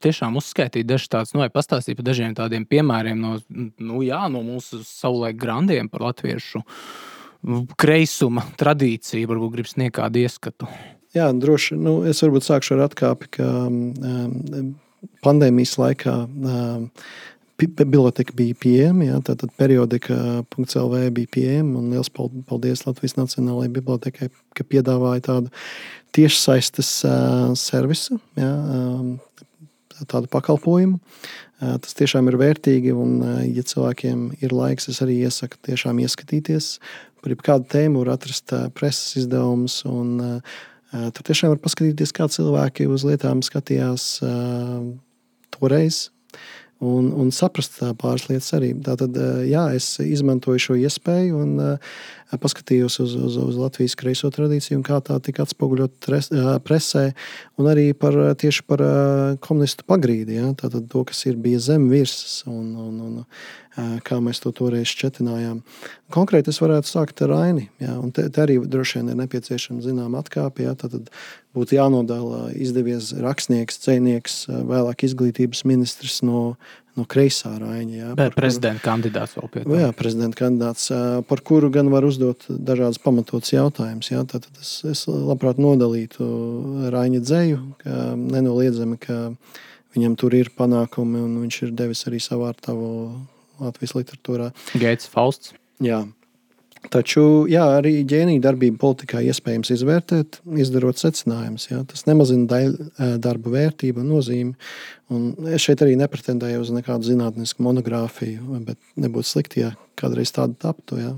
tiešām 0.00 0.36
uzskaitīt 0.40 0.88
dažus 0.88 1.10
tādus, 1.12 1.34
nu, 1.34 1.42
vai 1.42 1.50
pastāstīt 1.52 1.98
par 1.98 2.06
dažiem 2.08 2.36
tādiem 2.36 2.64
piemēriem 2.68 3.18
no, 3.20 3.36
nu, 3.50 4.02
jā, 4.06 4.24
no 4.32 4.44
mūsu 4.46 4.80
savulaik 4.86 5.36
grandiem 5.40 5.90
par 5.92 6.06
latviešu 6.08 6.62
kreisuma 7.80 8.46
tradīciju. 8.58 9.28
Varbūt 9.30 9.56
gribas 9.56 9.74
sniegt 9.74 9.96
kādu 9.98 10.22
ieskatu. 10.22 10.68
Jā, 11.12 11.28
droši. 11.36 11.76
Nu, 11.76 12.00
es 12.08 12.22
varbūt 12.24 12.46
sākšu 12.46 12.76
ar 12.76 12.86
atkāpi, 12.86 13.28
ka 13.36 13.48
um, 13.66 14.72
pandēmijas 15.24 15.74
laikā 15.80 16.14
um, 16.24 16.86
biblioteka 17.60 18.34
bija 18.38 18.56
pieejama. 18.62 19.08
Ja, 19.10 19.18
tātad 19.26 19.52
periodika.CLV 19.58 21.02
bija 21.18 21.32
pieejama. 21.36 21.82
Liels 21.92 22.12
paldies 22.12 22.86
Latvijas 22.86 23.18
Nacionālajai 23.18 23.74
Bibliotekai, 23.74 24.30
ka 24.56 24.66
piedāvāja 24.66 25.26
tādu 25.28 25.52
tiešsaistes 26.16 26.94
uh, 27.08 27.52
servisu. 27.58 28.20
Ja, 28.38 28.54
um, 28.54 29.16
tādu 30.10 30.30
pakalpojumu. 30.32 31.00
Tas 31.62 31.94
tiešām 31.98 32.26
ir 32.30 32.38
vērtīgi, 32.40 32.92
un, 32.96 33.18
ja 33.46 33.62
cilvēkiem 33.66 34.24
ir 34.42 34.54
laiks, 34.56 34.88
es 34.90 34.98
arī 35.04 35.20
iesaku 35.28 35.60
tiešām 35.68 36.00
ieskatīties 36.02 36.74
par 37.22 37.36
kādu 37.46 37.68
tēmu, 37.70 38.02
var 38.02 38.16
atrast 38.16 38.50
preses 38.74 39.20
izdevumus. 39.22 39.82
Tur 39.84 41.28
tiešām 41.28 41.54
var 41.54 41.60
paskatīties, 41.62 42.12
kā 42.16 42.26
cilvēki 42.28 42.88
uz 42.90 43.06
lietām 43.06 43.44
skatījās 43.46 44.08
toreiz, 45.54 46.08
un, 46.82 47.10
un 47.22 47.30
saprast 47.34 47.78
pāris 48.00 48.28
lietas 48.30 48.50
arī. 48.58 48.72
Tātad, 48.84 49.16
jā, 49.46 49.68
es 49.76 49.94
izmantoju 50.02 50.66
šo 50.66 50.78
iespēju 50.82 51.38
un 51.44 51.54
paskatījos 52.42 52.98
uz, 53.04 53.14
uz, 53.16 53.36
uz 53.36 53.58
Latvijas 53.60 53.96
kreiso 53.98 54.30
tradīciju 54.32 54.80
kā 54.86 54.98
tā 55.04 55.18
tika 55.24 55.44
atspoguļota 55.44 56.58
presē, 56.64 57.04
un 57.60 57.68
arī 57.70 57.90
par, 57.98 58.16
tieši 58.40 58.64
par 58.68 58.84
komunistu 59.44 59.86
pagrīdi. 59.88 60.38
Ja? 60.40 60.52
Tātad 60.58 60.88
to, 60.92 61.04
kas 61.08 61.22
ir 61.28 61.38
bija 61.42 61.60
zem 61.62 61.88
virsmas 61.92 62.40
un, 62.48 62.72
un, 62.86 63.00
un 63.08 63.20
kā 63.76 64.18
mēs 64.20 64.42
to 64.42 64.52
toreiz 64.56 64.90
šķetinājām. 64.92 65.62
Konkrēti 66.12 66.52
es 66.52 66.60
varētu 66.60 66.90
sākt 66.90 67.22
ar 67.24 67.32
Raini. 67.32 67.68
Ja? 67.80 67.96
Un 68.00 68.12
te, 68.12 68.26
te 68.32 68.44
arī 68.44 68.58
droši 68.60 69.00
vien 69.00 69.14
ir 69.14 69.20
nepieciešama 69.22 69.84
zināma 69.84 70.20
atkāpe. 70.20 70.66
Ja? 70.66 70.74
Tad 70.76 71.08
būtu 71.56 71.78
jānodala 71.78 72.50
izdevies 72.52 73.14
rakstnieks, 73.16 73.80
dzēnieks, 73.84 74.38
vēlāk 74.68 75.06
izglītības 75.08 75.64
ministrs 75.68 76.20
no 76.26 76.52
no 76.98 77.06
kreisā 77.08 77.52
raiņa. 77.56 77.94
Jā, 77.96 78.10
par 78.18 78.34
prezidenta 78.36 78.82
kuru, 78.82 78.84
kandidāts 78.84 79.36
vēl 79.38 79.50
pie 79.52 79.62
tā. 79.64 79.78
Jā, 79.80 79.88
prezidenta 79.96 80.38
kandidāts, 80.42 80.88
par 81.28 81.42
kuru 81.46 81.70
gan 81.72 81.88
var 81.92 82.04
uzdot 82.04 82.44
dažādas 82.52 83.00
pamatotas 83.02 83.54
jautājumus. 83.54 84.10
Jā, 84.12 84.24
tad 84.28 84.48
es, 84.60 84.74
es 84.88 85.04
labprāt 85.08 85.60
nodalītu 85.62 86.28
Raiņa 86.92 87.22
dzēju, 87.24 87.60
ka 87.80 87.98
nenoliedzami, 88.20 89.00
ka 89.00 89.20
viņam 89.96 90.16
tur 90.20 90.36
ir 90.36 90.52
panākumi 90.56 91.20
un 91.24 91.38
viņš 91.46 91.62
ir 91.66 91.76
devis 91.80 92.04
arī 92.10 92.20
savu 92.22 92.48
ārtavu 92.50 92.90
Latvijas 93.60 93.96
literatūrā. 93.98 94.50
Gaits 94.80 95.10
Fausts. 95.12 95.52
Jā, 95.82 96.04
Taču 96.90 97.46
jā, 97.46 97.62
arī 97.78 98.00
ģēnija 98.08 98.42
darbību 98.42 98.80
politikā 98.82 99.20
iespējams 99.30 99.70
izvērtēt, 99.70 100.40
izdarot 100.58 100.98
secinājumus. 100.98 101.68
Tas 101.92 102.08
nemazina 102.08 102.48
daļ, 102.50 102.74
darba 103.22 103.52
vērtību 103.54 104.02
un 104.02 104.10
nozīmi. 104.10 104.56
Un 105.12 105.52
es 105.52 105.62
šeit 105.62 105.84
arī 105.84 105.94
nepretendēju 106.00 106.64
uz 106.64 106.72
nekādu 106.74 107.06
zinātnisku 107.06 107.62
monogrāfiju, 107.62 108.58
bet 108.66 108.80
nebūtu 108.98 109.28
slikti, 109.28 109.62
ja 109.62 109.70
kādreiz 110.00 110.32
tāda 110.34 110.56
taptu, 110.58 110.98
ja, 110.98 111.12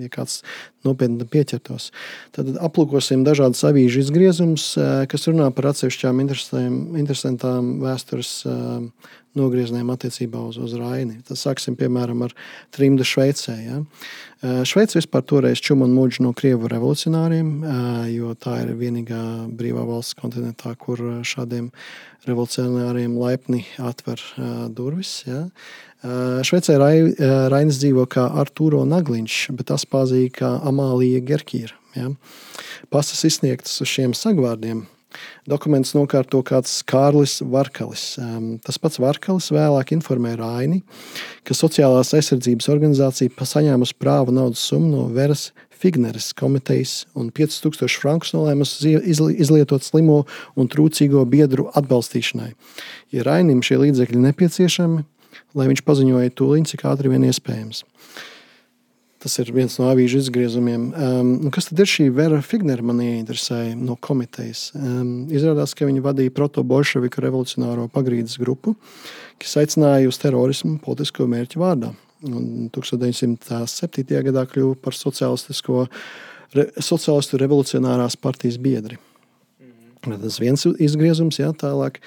ja 0.00 0.10
kāds 0.12 0.38
nopietni 0.86 1.26
pieķertos. 1.28 1.90
Tad 2.32 2.54
aplūkosim 2.62 3.26
dažādas 3.26 3.60
avīžu 3.68 4.04
izgriezumus, 4.06 4.70
kas 5.10 5.28
runā 5.28 5.50
par 5.52 5.72
atsevišķām 5.74 6.24
interesantām 6.24 7.74
vēstures 7.84 8.38
nogriezieniem 9.38 9.92
attiecībā 9.94 10.40
uz, 10.48 10.58
uz 10.58 10.72
Raini. 10.78 11.20
Tad 11.26 11.38
sāksim 11.38 11.76
piemēram 11.78 12.24
ar 12.26 12.34
trimdu 12.74 13.06
Šveicē. 13.06 13.56
Ja. 13.62 13.80
Šveice 14.66 14.98
vispār 14.98 15.22
toreiz 15.28 15.60
čuma 15.62 15.86
un 15.86 15.94
mūģi 15.94 16.24
no 16.24 16.32
krievu 16.36 16.70
revolucionāriem, 16.72 17.50
jo 18.14 18.32
tā 18.40 18.62
ir 18.64 18.74
vienīgā 18.80 19.22
brīvā 19.54 19.84
valsts 19.86 20.16
kontinentā, 20.18 20.72
kur 20.80 21.02
šādiem 21.26 21.68
revolucionāriem 22.26 23.14
laipni 23.20 23.62
atver 23.78 24.22
durvis. 24.74 25.20
Ja. 25.28 25.46
Šveicē 26.46 26.78
Rainis 26.80 27.78
dzīvo 27.82 28.06
kā 28.10 28.24
Arturo 28.40 28.86
Nagliņš, 28.88 29.42
bet 29.58 29.68
tas 29.70 29.84
pazīst 29.84 30.38
kā 30.40 30.56
Amālija 30.64 31.20
Gerkīra. 31.20 31.76
Ja. 31.94 32.08
Pasas 32.90 33.20
izsniegtas 33.26 33.80
uz 33.82 33.90
šiem 33.90 34.16
sagvārdiem 34.16 34.86
Dokumentus 35.48 35.94
nokārto 35.96 36.42
kāds 36.46 36.80
Kārlis 36.88 37.40
Varkalis. 37.42 38.04
Tas 38.66 38.78
pats 38.82 39.00
Varkalis 39.02 39.50
vēlāk 39.54 39.94
informēja 39.96 40.40
Raini, 40.42 40.82
ka 41.44 41.56
Sociālās 41.56 42.12
aizsardzības 42.16 42.70
organizācija 42.72 43.50
saņēmusi 43.54 43.98
prāvu 44.00 44.34
naudas 44.36 44.62
summu 44.70 44.92
no 44.94 45.08
Veras 45.14 45.50
Figneres 45.80 46.34
komitejas 46.36 47.06
un 47.16 47.30
5000 47.32 48.00
frankus 48.02 48.34
nolēmusi 48.36 48.98
izlietot 49.10 49.86
slimo 49.86 50.26
un 50.54 50.68
trūcīgo 50.68 51.24
biedru 51.24 51.70
atbalstīšanai. 51.72 52.50
Ja 53.16 53.24
Rainim 53.24 53.62
šie 53.64 53.80
līdzekļi 53.86 54.20
nepieciešami, 54.26 55.06
lai 55.56 55.70
viņš 55.70 55.82
paziņoja 55.86 56.34
tūlīt, 56.36 56.68
cik 56.74 56.84
ātri 56.90 57.12
vien 57.12 57.24
iespējams. 57.30 57.86
Tas 59.20 59.34
ir 59.42 59.50
viens 59.52 59.74
no 59.76 59.90
avīžu 59.90 60.22
izgriezumiem. 60.22 60.84
Um, 60.96 61.32
kas 61.52 61.68
tad 61.68 61.82
ir 61.82 61.88
šī 61.92 62.06
Vera 62.16 62.38
Fignera? 62.40 62.84
Man 62.86 63.02
ieinteresēja 63.04 63.74
no 63.76 63.98
komitejas. 64.00 64.70
Um, 64.78 65.26
izrādās, 65.28 65.74
ka 65.76 65.88
viņa 65.88 66.04
vadīja 66.06 66.32
proto-bolševiku 66.38 67.20
revolucionāro 67.26 67.84
pagrīdes 67.92 68.38
grupu, 68.40 68.78
kas 69.42 69.58
aicināja 69.60 70.08
uz 70.08 70.16
terorismu 70.22 70.78
politisko 70.84 71.28
mērķu 71.28 71.60
vārdā. 71.60 71.92
un 72.24 72.70
1907. 72.72 74.24
gadā 74.26 74.46
kļuva 74.48 74.76
par 74.80 74.96
re, 76.56 76.66
sociālistu 76.80 77.40
revolucionārās 77.40 78.16
partijas 78.20 78.58
biedri. 78.60 78.98
Tas 80.00 80.38
viens 80.40 80.64
izgriezums, 80.80 81.38
jā, 81.42 81.50
tālāk, 81.60 82.00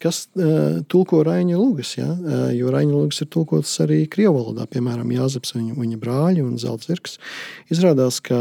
kas 0.00 0.22
uh, 0.34 0.80
tulko 0.90 1.22
Raņa 1.26 1.58
Lūgas. 1.58 1.94
Jā, 1.98 2.08
uh, 2.10 2.44
jo 2.56 2.72
Raņa 2.72 2.94
Lūgas 2.94 3.22
ir 3.24 3.30
tulkots 3.32 3.72
arī 3.84 4.02
krievu 4.10 4.38
valodā, 4.38 4.66
piemēram, 4.70 5.10
Jāzeps 5.14 5.54
un 5.58 5.72
viņa 5.78 5.98
brāļi 6.00 6.44
un 6.44 6.56
Zeltzirks. 6.60 7.18
Izrādās, 7.72 8.20
ka 8.24 8.38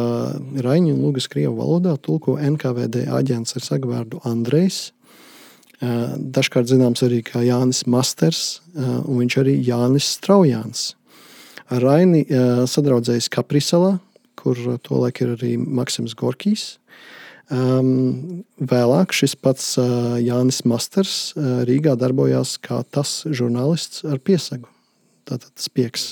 Raņa 0.65 0.95
Lūgas 0.97 1.29
krievu 1.31 1.57
valodā 1.59 1.97
tulko 2.01 2.37
NKVD 2.39 3.07
aģents 3.19 3.57
ar 3.59 3.67
sagvārdu 3.67 4.23
Andrejs. 4.29 4.89
Uh, 5.79 6.17
dažkārt 6.19 6.67
zināms 6.67 7.05
arī 7.07 7.21
kā 7.23 7.43
Jānis 7.45 7.85
Masters, 7.87 8.59
uh, 8.75 8.99
un 9.05 9.21
viņš 9.23 9.39
arī 9.43 9.55
Jānis 9.63 10.09
Straujāns. 10.17 10.89
Ar 11.69 11.83
Raini 11.85 12.25
uh, 12.25 12.65
sadraudzējis 12.67 13.29
Kaprisalā, 13.31 13.97
kur 14.39 14.59
tolaik 14.83 15.21
ir 15.23 15.35
arī 15.35 15.55
Maksims 15.59 16.15
Gorkijs. 16.17 16.77
Um, 17.49 18.43
vēlāk 18.61 19.13
šis 19.17 19.33
pats 19.33 19.71
uh, 19.81 20.19
Jānis 20.21 20.61
Masters 20.69 21.31
uh, 21.33 21.63
Rīgā 21.65 21.95
darbojās 21.97 22.59
kā 22.61 22.83
tas 22.93 23.23
žurnālists 23.25 24.03
ar 24.05 24.21
piesagu. 24.21 24.69
Tātad 25.25 25.49
spieks. 25.57 26.11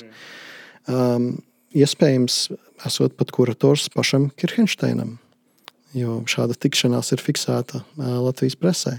Um, 0.89 1.43
iespējams, 1.77 2.47
esot 2.89 3.13
pat 3.19 3.35
kurators 3.35 3.85
pašam 3.93 4.31
Kirchensteinam, 4.33 5.19
jo 5.93 6.23
šāda 6.25 6.57
tikšanās 6.57 7.13
ir 7.13 7.21
fiksēta 7.21 7.83
uh, 7.83 8.17
Latvijas 8.25 8.57
presē. 8.57 8.97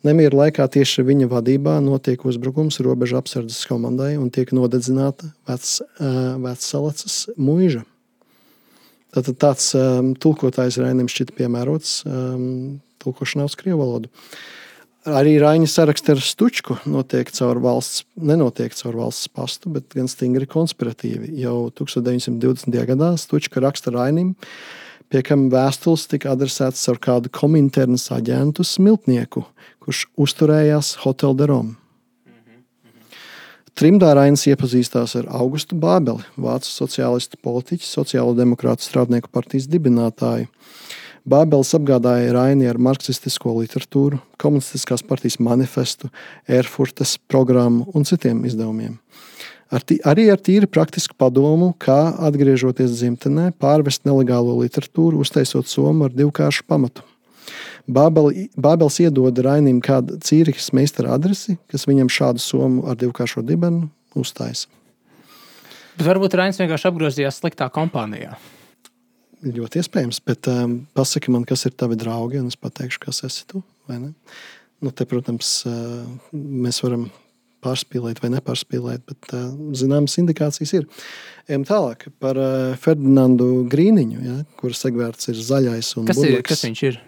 Nemieru 0.00 0.40
laikā 0.40 0.64
tieši 0.72 1.04
viņa 1.04 1.28
vadībā 1.28 1.76
notiek 1.84 2.24
uzbrukums 2.24 2.80
robežu 2.80 3.20
apsardzes 3.20 3.68
komandai 3.68 4.14
un 4.16 4.32
tiek 4.32 4.48
nodedzināta 4.56 5.28
vec, 5.44 5.76
uh, 6.00 6.40
vecsalacas 6.40 7.26
mūža. 7.36 7.84
Tātad 9.14 9.40
tāds 9.42 9.72
um, 9.74 10.14
tulkotājs 10.14 10.78
Rainim 10.78 11.10
šķita 11.10 11.34
piemērots 11.38 12.00
um, 12.06 12.78
tulkošanā 13.02 13.48
uz 13.48 13.56
krievu 13.58 13.82
valodu. 13.82 14.10
Arī 15.08 15.38
Raņa 15.40 15.66
saraksts 15.72 16.12
ar 16.12 16.20
Stučku 16.20 16.76
notiek 16.84 17.30
caur 17.32 17.58
valsts, 17.64 18.04
nenotiek 18.20 18.74
caur 18.76 18.98
valsts 19.00 19.30
pastu, 19.32 19.72
bet 19.72 19.88
gan 19.96 20.10
stingri 20.12 20.44
konspiratīvi. 20.50 21.32
Jau 21.40 21.70
1920. 21.72 22.76
gadā 22.92 23.14
Stučka 23.18 23.64
raksta 23.64 23.94
Rainim, 23.96 24.34
pie 25.08 25.24
kam 25.24 25.48
vēstules 25.50 26.04
tika 26.12 26.34
adresētas 26.36 26.84
ar 26.92 27.00
kādu 27.00 27.32
kominternas 27.32 28.10
aģentu 28.12 28.66
Smiltnieku, 28.68 29.46
kurš 29.80 30.04
uzturējās 30.20 30.98
Hotel 31.06 31.38
de 31.40 31.48
Rome. 31.48 31.79
Trimdā 33.78 34.10
Rainis 34.16 34.46
iepazīstās 34.50 35.14
ar 35.20 35.28
Augustu 35.40 35.76
Bābeli, 35.78 36.24
vācu 36.40 36.68
sociālistu 36.68 37.38
politiķu, 37.44 37.86
sociālo 37.86 38.34
demokrātu 38.36 38.84
strādnieku 38.84 39.30
partijas 39.32 39.68
dibinātāju. 39.70 40.48
Bābelis 41.28 41.74
apgādāja 41.76 42.32
Raini 42.34 42.66
ar 42.68 42.80
marksistisko 42.80 43.52
literatūru, 43.58 44.18
komunistiskās 44.40 45.04
partijas 45.06 45.38
manifestu, 45.42 46.08
Erfurtes 46.48 47.18
programmu 47.28 47.86
un 47.94 48.08
citiem 48.08 48.42
izdevumiem. 48.48 48.96
Ar 49.70 49.84
tī, 49.86 50.00
arī 50.02 50.26
ar 50.32 50.40
tīri 50.42 50.66
praktisku 50.66 51.14
padomu, 51.20 51.70
kā 51.78 52.16
atgriežoties 52.26 52.96
dzimtenē, 52.96 53.52
pārvest 53.60 54.02
nelegālo 54.08 54.56
literatūru, 54.64 55.20
uztaisot 55.22 55.70
somu 55.70 56.08
ar 56.08 56.16
divkāršu 56.16 56.66
pamatu. 56.66 57.06
Bābels 57.88 59.00
iedod 59.02 59.38
Rainim 59.44 59.80
kādu 59.84 60.18
Cīrihas 60.24 60.70
meistara 60.76 61.14
adresi, 61.16 61.56
kas 61.70 61.86
viņam 61.88 62.10
šādu 62.12 62.42
somu 62.42 62.84
ar 62.90 62.98
divkāršo 63.00 63.44
dibenu 63.46 63.88
uztaisa. 64.18 64.68
Bet 65.96 66.06
varbūt 66.08 66.36
Rainis 66.38 66.60
vienkārši 66.60 66.88
apgrozījās 66.90 67.40
sliktā 67.42 67.68
kompānijā. 67.72 68.36
Ļoti 69.40 69.80
iespējams, 69.80 70.20
bet 70.28 70.48
um, 70.52 70.82
pasaki 70.96 71.32
man, 71.32 71.46
kas 71.48 71.64
ir 71.68 71.74
tavi 71.76 71.96
draugi, 72.00 72.40
un 72.42 72.50
es 72.52 72.58
pateikšu, 72.60 73.00
kas 73.06 73.22
esi 73.28 73.46
tu. 73.48 73.62
Nu, 73.88 74.92
te, 74.96 75.06
protams, 75.08 75.58
uh, 75.68 76.04
mēs 76.36 76.80
varam 76.84 77.08
pārspīlēt 77.64 78.20
vai 78.22 78.30
nepārspīlēt, 78.34 79.04
bet 79.08 79.32
uh, 79.36 79.50
zināmas 79.76 80.16
indikācijas 80.20 80.72
ir. 80.78 80.88
Ejam 81.48 81.64
tālāk 81.68 82.06
par 82.22 82.40
uh, 82.40 82.76
Ferdinandu 82.80 83.66
Grīniņu, 83.72 84.20
ja, 84.24 84.36
kuras 84.60 84.80
segvērts 84.84 85.32
ir 85.32 85.40
zaļais 85.40 85.94
un 86.00 86.08
kas, 86.08 86.20
ir, 86.24 86.40
kas 86.46 86.64
viņš 86.64 86.84
ir? 86.88 87.00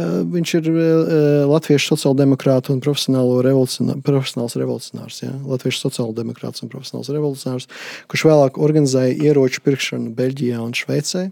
Uh, 0.00 0.20
viņš 0.32 0.52
ir 0.58 0.68
uh, 0.70 1.10
Latviešu 1.50 1.94
sociāldemokrāta 1.94 2.72
un 2.72 2.80
revolucionā, 2.80 3.98
profesionāls 4.06 4.56
revolucionārs. 4.56 5.20
Ja? 5.24 5.32
Latviešu 5.50 5.82
sociāldemokrāts 5.86 6.64
un 6.64 6.70
profesionāls 6.72 7.10
revolucionārs, 7.12 7.68
kurš 8.10 8.24
vēlāk 8.30 8.60
organizēja 8.62 9.18
ieroču 9.30 9.64
pirkšanu 9.66 10.14
Beļģijā 10.16 10.62
un 10.62 10.72
Šveicē. 10.76 11.26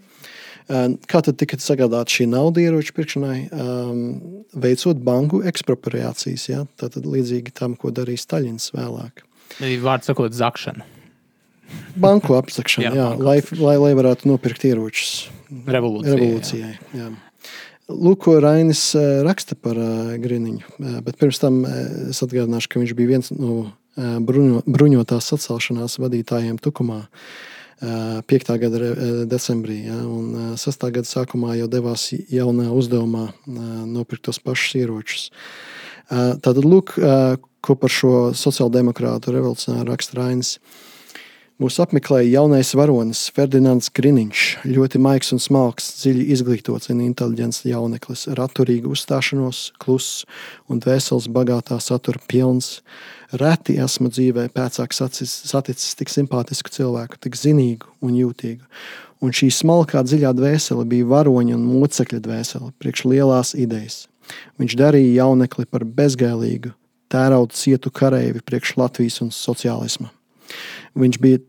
Uh, 0.68 0.98
kā 1.08 1.22
tad 1.24 1.38
tika 1.40 1.56
sagādāta 1.62 2.18
šī 2.18 2.28
nauda 2.28 2.60
ieroču 2.60 2.92
pirkšanai? 2.98 3.38
Um, 3.54 4.04
veicot 4.52 5.00
banku 5.00 5.40
ekspropriācijas, 5.48 6.48
ja? 6.50 6.66
tātad 6.80 7.08
līdzīgi 7.08 7.54
tam, 7.56 7.78
ko 7.78 7.94
darīja 7.94 8.26
Staļins 8.26 8.72
vēlāk. 8.76 9.24
Vārds 9.82 10.10
sakot, 10.10 10.34
zakšana. 10.36 10.84
Banku 12.00 12.36
apzakšana, 12.38 12.88
jā, 12.88 12.92
jā, 12.96 13.08
banku 13.10 13.26
lai, 13.26 13.38
lai, 13.60 13.78
lai 13.80 13.94
varētu 13.98 14.28
nopirkt 14.30 14.64
ieročus 14.68 15.28
Revolūcijai. 15.48 16.14
revolūcijai 16.16 16.70
jā. 16.70 17.00
Jā. 17.00 17.08
Lūk, 17.88 18.26
ko 18.26 18.34
Rainis 18.44 18.90
raksta 19.24 19.56
par 19.56 19.78
Griniņu. 20.20 20.76
Bet 21.06 21.16
pirms 21.16 21.38
tam 21.40 21.62
es 21.64 22.18
atgādināšu, 22.20 22.68
ka 22.68 22.82
viņš 22.82 22.90
bija 22.98 23.12
viens 23.14 23.30
no 23.32 23.70
bruņo, 23.96 24.60
bruņotās 24.68 25.30
sacelšanās 25.32 25.96
vadītājiem 26.02 26.58
Tukumā. 26.60 27.06
5. 27.80 28.50
gada 28.58 28.90
decembrī, 29.30 29.78
ja, 29.86 29.96
un 30.02 30.56
6. 30.58 30.84
gada 30.98 31.06
sākumā 31.06 31.54
jau 31.60 31.68
devās 31.70 32.08
jaunā 32.12 32.66
uzdevumā 32.74 33.28
nopirkt 33.46 34.26
tos 34.26 34.40
pašus 34.42 34.74
ieročus. 34.82 35.28
Tātad, 36.10 36.64
lūk, 36.66 36.96
ko 37.64 37.78
par 37.78 37.94
šo 37.94 38.12
sociāldemokrātu 38.36 39.32
revolucionāru 39.32 39.94
raksta 39.94 40.18
Rainis. 40.18 40.58
Mūs 41.58 41.80
apmeklēja 41.82 42.36
jaunais 42.36 42.68
varonis 42.78 43.24
Ferdinands 43.34 43.88
Griniņš, 43.90 44.42
ļoti 44.70 45.00
maigs 45.02 45.32
un 45.34 45.40
smalks, 45.42 45.88
dziļi 45.98 46.26
izglītots 46.30 46.92
un 46.92 47.00
inteliģents 47.02 47.64
jauneklis, 47.66 48.28
ar 48.30 48.44
atturīgu 48.44 48.92
uzstāšanos, 48.94 49.62
kluss 49.82 50.20
un 50.70 50.78
dvēseles 50.78 51.26
bagātā 51.34 51.80
satura 51.82 52.20
pilns. 52.30 52.76
Reti 53.42 53.74
esmu 53.82 54.06
dzīvē 54.12 54.44
pēcāk 54.54 54.94
saticis 54.94 55.98
tik 55.98 56.12
simpātisku 56.14 56.70
cilvēku, 56.76 57.18
tik 57.26 57.34
zinīgu 57.34 57.90
un 58.06 58.12
jūtīgu. 58.14 58.62
Un 59.18 59.34
šī 59.34 59.48
smalkā 59.56 60.04
dziļā 60.06 60.30
dvēsele 60.38 60.84
bija 60.86 61.08
varoņa 61.10 61.56
un 61.56 61.64
mocekļa 61.72 62.20
dvēsele, 62.22 62.70
priekš 62.78 63.02
lielās 63.10 63.50
idejas. 63.58 64.04
Viņš 64.62 64.78
darīja 64.78 65.24
jaunekli 65.24 65.66
par 65.66 65.82
bezgēlīgu, 65.82 66.70
tērauda 67.10 67.58
cietu 67.58 67.90
kareivi 67.90 68.44
priekš 68.46 68.76
Latvijas 68.78 69.18
un 69.26 69.34
sociālisma. 69.34 70.12
Viņš 70.98 71.20
bija 71.22 71.42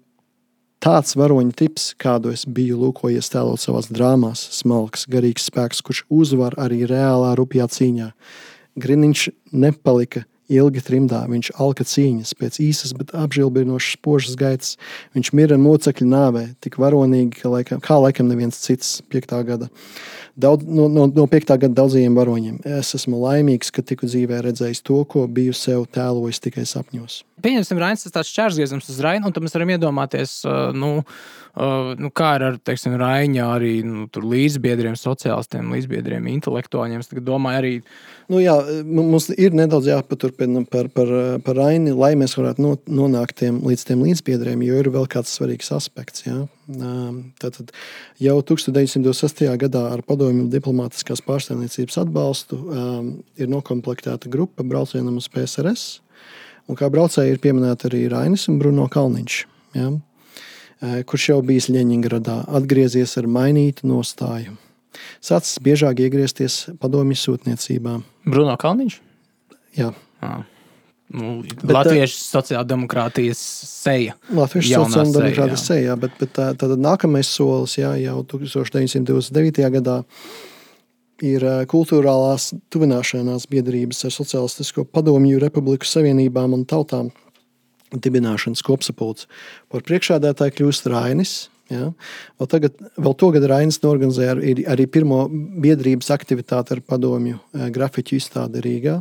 tāds 0.84 1.16
varoņa 1.20 1.56
tips, 1.60 1.92
kādu 2.00 2.34
es 2.34 2.46
biju 2.48 2.80
lūkojies 2.80 3.32
tēlot 3.34 3.62
savās 3.62 3.92
drāmās, 3.92 4.46
smalks, 4.56 5.06
garīgs 5.12 5.50
spēks, 5.52 5.84
kurš 5.86 6.06
uzvar 6.10 6.56
arī 6.62 6.86
reālā 6.90 7.36
rupjā 7.40 7.68
cīņā. 7.72 8.12
Griniņš 8.80 9.30
nepalika 9.52 10.24
ilgi 10.50 10.82
trimdā, 10.82 11.22
viņš 11.30 11.52
alka 11.62 11.86
cīņas, 11.86 12.34
pēc 12.40 12.58
īsas, 12.64 12.94
bet 12.98 13.14
apžilbinošas 13.18 14.00
spožas 14.00 14.38
gaitas. 14.40 14.76
Viņš 15.18 15.32
mira 15.38 15.60
mocekļu 15.62 16.08
nāvē, 16.10 16.46
tik 16.64 16.80
varonīgi, 16.82 17.42
ka 17.44 17.54
laikam, 17.54 17.84
kā 17.86 18.00
laikam 18.02 18.30
neviens 18.32 18.58
cits 18.64 18.98
piektā 19.12 19.44
gada. 19.46 19.70
Daudz, 20.39 20.63
no, 20.63 20.88
no, 20.88 21.08
no 21.12 21.25
5. 21.28 21.49
gada 21.60 21.75
daudzajiem 21.82 22.15
varoņiem. 22.15 22.60
Es 22.80 22.93
esmu 22.95 23.17
laimīgs, 23.19 23.73
ka 23.75 23.84
tiku 23.84 24.08
dzīvē 24.08 24.39
redzējis 24.45 24.80
to, 24.88 25.02
ko 25.10 25.25
biju 25.28 25.56
sev 25.58 25.84
tēlojis 25.91 26.39
tikai 26.45 26.63
sapņos. 26.69 27.23
Pieņemsim, 27.43 27.80
Rainis, 27.80 28.06
tas 28.06 28.15
tāds 28.15 28.32
čērsgriezums 28.36 28.88
uz 28.91 28.99
Rainu, 29.04 29.28
un 29.28 29.36
tad 29.36 29.43
mēs 29.43 29.56
varam 29.56 29.73
iedomāties, 29.75 30.34
nu, 30.75 30.91
nu, 31.99 32.12
kā 32.15 32.30
ar, 32.38 32.60
teiksim, 32.63 32.95
Raņā 32.99 33.47
arī 33.56 33.73
nu, 33.88 34.06
līdzbiedriem, 34.08 34.95
sociālistiem, 34.99 35.71
līdzbiedriem, 35.75 36.30
intelektuāļiem. 36.36 37.04
Es 37.04 37.12
domāju, 37.15 37.62
arī. 37.63 37.73
Nu, 38.32 38.39
jā, 38.43 38.56
mums 38.88 39.28
ir 39.36 39.56
nedaudz 39.60 39.91
jāpaturpina 39.91 40.63
par, 40.71 40.91
par, 40.95 41.12
par 41.43 41.60
Raini, 41.60 41.95
lai 41.95 42.13
mēs 42.19 42.38
varētu 42.39 42.63
no, 42.63 42.78
nonākt 43.02 43.41
tiem, 43.43 43.60
līdz 43.67 43.88
tiem 43.91 44.08
līdzbiedriem, 44.08 44.63
jo 44.67 44.80
ir 44.84 44.91
vēl 44.95 45.10
kāds 45.12 45.36
svarīgs 45.36 45.73
aspekts. 45.75 46.28
Jā. 46.28 46.45
Tātad 46.70 47.72
jau 48.22 48.36
1906. 48.46 49.42
gadā 49.58 49.82
ar 49.90 50.04
padomju 50.06 50.46
diplomātiskās 50.54 51.24
pārstāvniecības 51.26 51.98
atbalstu 52.04 52.60
ir 53.42 53.50
noklāpta 53.50 54.30
grupa 54.30 54.64
braucienam 54.64 55.18
uz 55.18 55.26
PSRS. 55.34 56.00
Un 56.70 56.78
kā 56.78 56.86
braucēji 56.94 57.34
ir 57.34 57.42
pieminēti 57.42 57.90
arī 57.90 58.04
Rainis 58.12 58.46
un 58.52 58.60
Bruno 58.62 58.86
Kalniņš, 58.94 59.38
ja, 59.80 59.90
kurš 61.10 61.30
jau 61.32 61.40
bijis 61.46 61.72
Ļeņingradā, 61.74 62.44
atgriezies 62.60 63.18
ar 63.18 63.26
mainītu 63.26 63.90
nostāju. 63.90 64.54
Sācis 65.24 65.58
biežāk 65.66 66.04
iegriezties 66.06 66.68
padomju 66.78 67.18
sūtniecībā. 67.18 67.98
Bruno 68.30 68.54
Kalniņš? 68.62 69.02
Jā. 69.80 69.90
Ah. 70.22 70.46
Nu, 71.10 71.39
bet, 71.41 71.72
Latviešu 71.74 72.19
sociāldemokrātijas 72.22 73.39
seja. 73.65 74.13
Latviešu 74.30 74.76
sociāldemokrātijas 74.84 75.63
seja, 75.72 75.95
bet, 75.98 76.13
bet 76.22 76.36
tā, 76.38 76.52
tad 76.60 76.76
nākamais 76.78 77.32
solis 77.34 77.80
jā, 77.80 77.95
jau 78.04 78.19
1929. 78.36 79.63
gadā 79.80 79.98
ir 81.26 81.45
kultūrālās 81.72 82.52
tuvināšanās 82.72 83.48
biedrības 83.52 84.06
ar 84.06 84.13
Socialistisko 84.15 84.86
padomju 84.86 85.41
Republiku 85.41 85.88
Savienībām 85.89 86.54
un 86.56 86.67
tautām 86.69 87.10
dibināšanas 87.89 88.62
kopsapulce. 88.65 89.26
Par 89.74 89.82
priekšādātāju 89.88 90.60
kļūst 90.60 90.89
Rainis. 90.93 91.34
Ja? 91.74 91.91
Vēl, 92.38 92.50
tagad, 92.50 92.78
vēl 92.98 93.15
tagad 93.17 93.50
Rainis 93.50 93.82
norganizēja 93.82 94.38
arī, 94.38 94.56
arī 94.69 94.86
pirmo 94.89 95.24
biedrības 95.30 96.13
aktivitāti 96.13 96.78
ar 96.78 96.86
padomju 96.86 97.41
grafiķu 97.74 98.17
izstādi 98.22 98.62
Rīgā. 98.65 99.00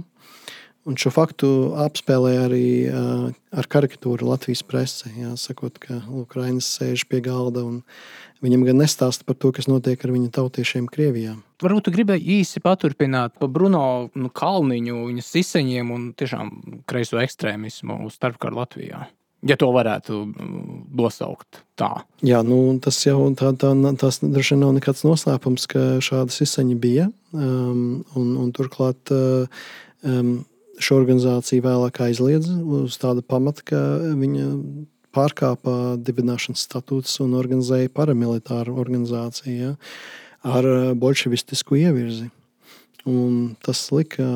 Un 0.86 0.96
šo 0.96 1.10
faktu 1.12 1.48
apspēlēja 1.84 2.44
arī 2.46 2.68
uh, 2.88 3.26
ar 3.52 3.66
karikatūru 3.68 4.30
Latvijas 4.30 4.62
presē. 4.64 5.10
Sakot, 5.36 5.76
ka 5.82 5.98
Ukraiņas 6.06 6.70
sēž 6.78 7.04
pie 7.10 7.20
galda 7.24 7.64
un 7.66 7.82
viņam 8.44 8.64
gan 8.68 8.80
nestāsta 8.84 9.26
par 9.26 9.36
to, 9.36 9.50
kas 9.52 9.68
notiek 9.68 10.00
ar 10.04 10.14
viņa 10.14 10.32
tautiešiem 10.38 10.86
Krievijā. 10.88 11.34
Varbūt 11.58 11.88
tu 11.88 11.94
gribēji 11.94 12.38
īsi 12.38 12.62
paturpināt 12.62 13.34
par 13.40 13.50
Bruno 13.52 13.82
nu, 14.14 14.30
Kalniņu, 14.30 15.04
viņa 15.10 15.24
siseņiem 15.26 15.94
un 15.94 16.10
tiešām 16.18 16.52
kreiso 16.88 17.18
ekstrēmismu 17.20 18.06
starpkaru 18.14 18.62
Latvijā. 18.62 19.08
Ja 19.46 19.54
to 19.54 19.68
varētu 19.70 20.16
nosaukt 20.98 21.60
tā. 21.78 21.92
Jā, 22.26 22.40
nu, 22.46 22.78
tas 22.82 22.96
jau 23.04 23.20
tā, 23.38 23.52
tā, 23.54 23.70
tas 24.00 24.18
droši 24.24 24.56
vien 24.56 24.64
nav 24.64 24.72
nekāds 24.80 25.04
noslēpums, 25.06 25.68
ka 25.70 25.84
šādas 26.02 26.40
izsaņi 26.42 26.74
bija. 26.82 27.06
Um, 27.30 28.02
un, 28.18 28.32
un 28.42 28.48
turklāt 28.56 29.12
um, 29.14 30.32
šo 30.82 30.98
organizāciju 31.00 31.64
vēlāk 31.64 32.00
aizliedza 32.06 32.54
uz 32.78 32.96
tāda 33.00 33.22
pamata, 33.24 33.64
ka 33.66 33.82
viņa 34.18 34.46
pārkāpa 35.14 35.96
dibināšanas 36.04 36.66
statūtus 36.68 37.18
un 37.24 37.36
organizēja 37.38 37.90
paramilitāru 37.94 38.76
organizāciju 38.78 39.56
ja, 39.56 39.70
ar 40.46 40.68
bolševistisku 40.98 41.78
ievirzi. 41.80 42.28
Un 43.08 43.56
tas 43.64 43.86
lika 43.94 44.26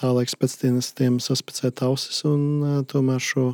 tālāk 0.00 0.30
spēcdienestiem 0.32 1.18
saspēcēt 1.20 1.82
ausis 1.84 2.22
un 2.28 2.84
tomēr 2.88 3.20
šo 3.20 3.52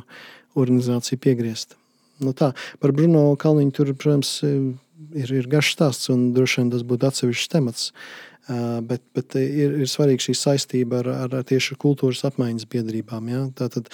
organizāciju 0.55 1.19
piegriezt. 1.19 1.75
Nu 2.23 2.31
tā, 2.35 2.53
par 2.79 2.93
Bruno 2.95 3.33
Kalniņu 3.39 3.75
tur, 3.75 3.91
protams, 3.95 4.39
ir, 4.43 5.33
ir 5.35 5.51
garš 5.51 5.73
stāsts 5.75 6.11
un 6.11 6.29
droši 6.35 6.61
vien 6.61 6.71
tas 6.73 6.83
būtu 6.87 7.07
atsevišķs 7.11 7.51
temats. 7.51 7.91
Uh, 7.91 8.28
Bet, 8.49 9.03
bet 9.13 9.35
ir, 9.37 9.75
ir 9.83 9.89
svarīga 9.89 10.23
šī 10.25 10.33
saistība 10.33 11.03
ar, 11.03 11.09
ar, 11.27 11.35
tieši 11.45 11.75
kultūras 11.77 12.23
apmaiņas 12.25 12.65
biedrībām. 12.71 13.27
Ja? 13.29 13.43
Tātad 13.59 13.91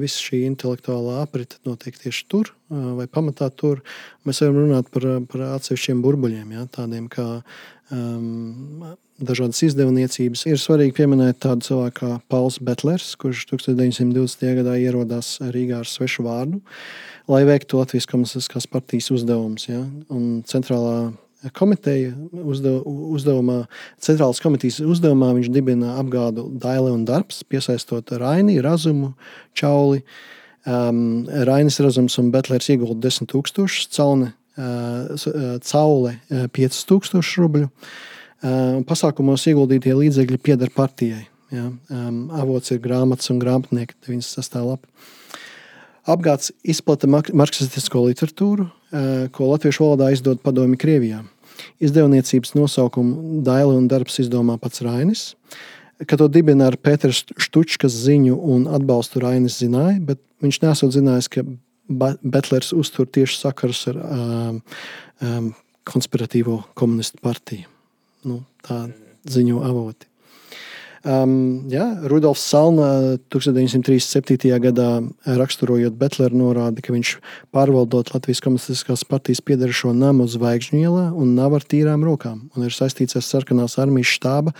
visa 0.00 0.22
šī 0.22 0.40
intelektuālā 0.48 1.20
aprite 1.22 1.60
notiek 1.66 1.94
tieši 2.00 2.24
tur, 2.30 2.50
vai 2.70 3.06
pamatā 3.06 3.48
tur. 3.54 3.82
Mēs 4.26 4.42
varam 4.42 4.58
runāt 4.64 4.90
par, 4.94 5.06
par 5.30 5.46
atsevišķiem 5.56 6.02
burbuļiem, 6.02 6.54
ja? 6.56 6.66
tādiem 6.74 7.06
kā 7.12 7.26
um, 7.94 8.96
dažādas 9.22 9.62
izdevniecības. 9.66 10.44
Ir 10.50 10.60
svarīgi 10.60 10.94
pieminēt 10.96 11.40
tādu 11.44 11.66
cilvēku 11.70 11.98
kā 12.00 12.10
Pauls 12.32 12.58
Betlers, 12.62 13.14
kurš 13.20 13.46
1920. 13.52 14.46
gadā 14.60 14.76
ierodās 14.82 15.36
Rīgā 15.40 15.80
ar 15.82 15.90
svešu 15.90 16.26
vārdu, 16.26 16.60
lai 17.30 17.44
veiktu 17.48 17.80
Latvijas 17.80 18.08
komunistiskās 18.10 18.68
partijas 18.70 19.10
uzdevumus. 19.14 19.68
Ja? 19.70 19.84
Un 20.12 20.42
centrālā 20.48 21.12
komiteja 21.54 22.14
uzdev, 22.32 22.80
uzdevumā, 22.86 23.58
centrālas 24.02 24.40
komitejas 24.42 24.80
uzdevumā 24.84 25.32
viņš 25.36 25.50
dibina 25.54 25.96
apgādu 26.00 26.48
Daile 26.62 26.94
un 26.94 27.04
darbs, 27.08 27.42
piesaistot 27.46 28.10
Raini, 28.20 28.58
Razumu, 28.64 29.12
Čauli. 29.56 30.02
Um, 30.66 31.28
Rainis 31.46 31.78
Razums 31.78 32.18
un 32.18 32.32
Betlers 32.34 32.66
iegulda 32.72 32.98
10 33.06 33.28
tūkstošus, 33.30 33.86
Caune, 33.94 34.32
uh, 34.58 35.60
Caule 35.62 36.16
5 36.30 36.80
tūkstošus 36.90 37.38
rubļu. 37.44 37.70
Uh, 37.70 38.80
pasākumos 38.88 39.46
ieguldītie 39.46 39.94
līdzekļi 39.94 40.40
pieder 40.42 40.72
partijai. 40.74 41.28
Ja? 41.54 41.68
Um, 41.92 42.26
avots 42.34 42.74
ir 42.74 42.82
grāmatas 42.82 43.30
un 43.30 43.38
grāmatnieki 43.42 43.94
96. 44.08 44.58
lapa. 44.66 44.90
Apgāds 46.06 46.52
izplata 46.62 47.08
marksistisko 47.10 48.04
literatūru, 48.06 48.68
ko 49.34 49.48
latviešu 49.50 49.82
valodā 49.82 50.12
izdod 50.14 50.38
padomi 50.44 50.78
Krievijā. 50.78 51.24
Izdevniecības 51.82 52.54
nosaukumu 52.56 53.42
Daila 53.46 53.74
un 53.76 53.88
darbs 53.90 54.20
izdomā 54.22 54.58
pats 54.62 54.82
Rainis. 54.84 55.28
Kad 56.04 56.20
to 56.20 56.28
dibina 56.28 56.68
ar 56.68 56.76
Pēters 56.76 57.22
Štučkas 57.40 57.94
ziņu 58.04 58.36
un 58.36 58.66
atbalstu 58.68 59.22
Rainis 59.24 59.60
zināja, 59.62 59.96
bet 60.00 60.20
viņš 60.44 60.60
nesot 60.64 60.92
zinājis, 60.96 61.30
ka 61.32 61.46
Betlers 61.86 62.72
uztur 62.76 63.06
tieši 63.06 63.38
sakarus 63.38 63.84
ar 63.92 64.00
um, 64.02 64.60
um, 65.22 65.48
konspiratīvo 65.86 66.58
komunistu 66.78 67.22
partiju. 67.22 67.70
Nu, 68.26 68.42
tā 68.66 68.84
ziņo 69.30 69.62
avoti. 69.64 70.08
Um, 71.06 71.68
jā, 71.70 71.84
Rudolfs 72.10 72.42
Salna 72.50 73.14
1937. 73.30 74.50
gadā 74.64 74.88
raksturojot 75.38 75.94
Betleru 76.00 76.40
norāda, 76.40 76.82
ka 76.82 76.90
viņš 76.90 77.12
pārvaldot 77.54 78.10
Latvijas 78.10 78.42
komunistiskās 78.42 79.04
partijas 79.06 79.38
piedarošo 79.46 79.92
namu 79.94 80.26
Zvaigžņu 80.26 80.80
ielā 80.80 81.04
un 81.14 81.36
nav 81.38 81.54
ar 81.60 81.66
tīrām 81.68 82.02
rokām 82.06 82.48
un 82.56 82.66
ir 82.66 82.74
saistīts 82.74 83.14
ar 83.14 83.22
sarkanās 83.22 83.78
armijas 83.78 84.16
štāba 84.18 84.56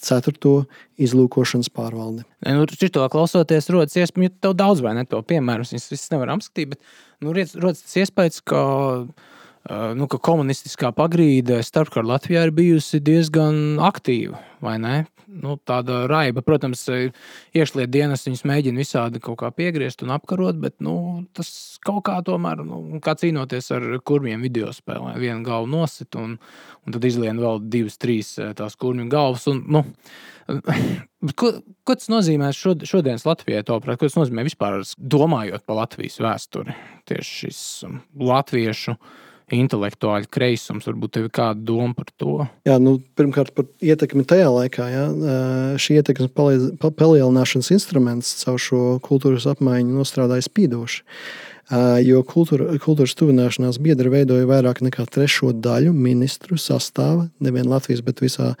ceturto 0.00 0.54
izlūkošanas 1.00 1.72
pārvaldi. 1.74 2.22
Nu, 2.46 2.70
Šito 2.70 3.02
klausoties, 3.10 3.68
rodas 3.74 3.98
iespēja, 3.98 4.30
ka 4.30 4.46
tev 4.46 4.56
daudz 4.62 4.84
vai 4.84 4.94
ne 4.96 5.04
to 5.10 5.18
piemēru, 5.26 5.66
es 5.66 5.90
visus 5.90 6.08
nevaru 6.14 6.38
apskatīt, 6.38 6.76
bet 6.76 7.24
nu, 7.24 7.34
rodas 7.34 7.82
tas 7.82 7.98
iespējas, 8.04 8.40
ka 8.46 8.62
nu, 9.98 10.06
ka 10.06 10.22
komunistiskā 10.22 10.94
pagrīde 10.96 11.60
starpkara 11.66 12.14
Latvijā 12.14 12.46
ir 12.46 12.54
bijusi 12.56 13.02
diezgan 13.04 13.80
aktīva. 13.90 14.40
Nu, 15.30 15.54
tāda 15.62 16.02
raiba, 16.10 16.42
protams, 16.42 16.82
iekšlietu 17.54 17.92
dienas 17.94 18.24
viņus 18.26 18.42
mēģina 18.50 18.82
visādi 18.82 19.22
kaut 19.22 19.38
kā 19.42 19.52
piegriezt 19.54 20.02
un 20.02 20.10
apkarot, 20.14 20.58
bet 20.58 20.76
nu, 20.82 20.94
tas 21.36 21.50
kaut 21.86 22.02
kā 22.08 22.16
tomēr, 22.26 22.64
nu, 22.66 22.98
kā 23.04 23.14
cīnoties 23.20 23.70
ar 23.76 23.86
kurmiem 24.06 24.42
video 24.42 24.72
spēlē, 24.74 25.14
vienu 25.22 25.46
galvu 25.46 25.70
nosit 25.70 26.18
un, 26.18 26.34
un 26.82 26.96
tad 26.96 27.06
izlien 27.06 27.38
vēl 27.38 27.62
divas, 27.70 28.00
trīs 28.02 28.34
tās 28.58 28.74
kurmju 28.80 29.06
galvas. 29.12 29.46
Un, 29.52 29.62
nu, 29.70 29.84
Ko, 31.38 31.50
ko 31.84 31.94
tas 31.94 32.08
nozīmē 32.10 32.50
šod, 32.56 32.84
šodienas 32.88 33.26
Latvijai? 33.28 33.64
Tavuprāt, 33.66 34.00
ko 34.00 34.08
tas 34.08 34.16
nozīmē 34.18 34.44
vispār 34.46 34.80
domājot 34.96 35.66
par 35.68 35.82
Latvijas 35.82 36.16
vēsturi? 36.22 36.76
Tieši 37.08 37.34
šis 37.42 37.60
um, 37.86 37.98
latviešu 38.30 38.96
intelektuāļu 39.56 40.30
kreisums. 40.32 40.86
Varbūt 40.88 41.14
tev 41.16 41.28
ir 41.28 41.34
kāda 41.34 41.60
doma 41.66 41.94
par 41.98 42.08
to? 42.20 42.38
Jā, 42.68 42.78
nu, 42.82 42.96
pirmkārt, 43.18 43.52
par 43.56 43.68
ietekmi 43.82 44.24
tajā 44.28 44.48
laikā. 44.54 44.88
Jā. 44.92 45.04
Šī 45.80 46.00
ietekmes 46.00 46.32
palielināšanas 46.80 47.70
instruments 47.74 48.34
caur 48.44 48.58
šo 48.62 48.82
kultūras 49.04 49.48
apmaiņu 49.50 49.96
nostrādāja 50.00 50.46
spīdoši. 50.46 51.04
Jo 52.02 52.24
kultūra, 52.26 52.72
kultūras 52.82 53.12
tuvināšanās 53.14 53.76
biedri 53.78 54.10
veidoja 54.10 54.48
vairāk 54.50 54.80
nekā 54.82 55.04
trešo 55.06 55.52
daļu 55.54 55.92
ministru 55.94 56.58
sastāva, 56.58 57.28
nevien 57.38 57.70
Latvijas, 57.70 58.02
bet 58.02 58.18
visā, 58.24 58.56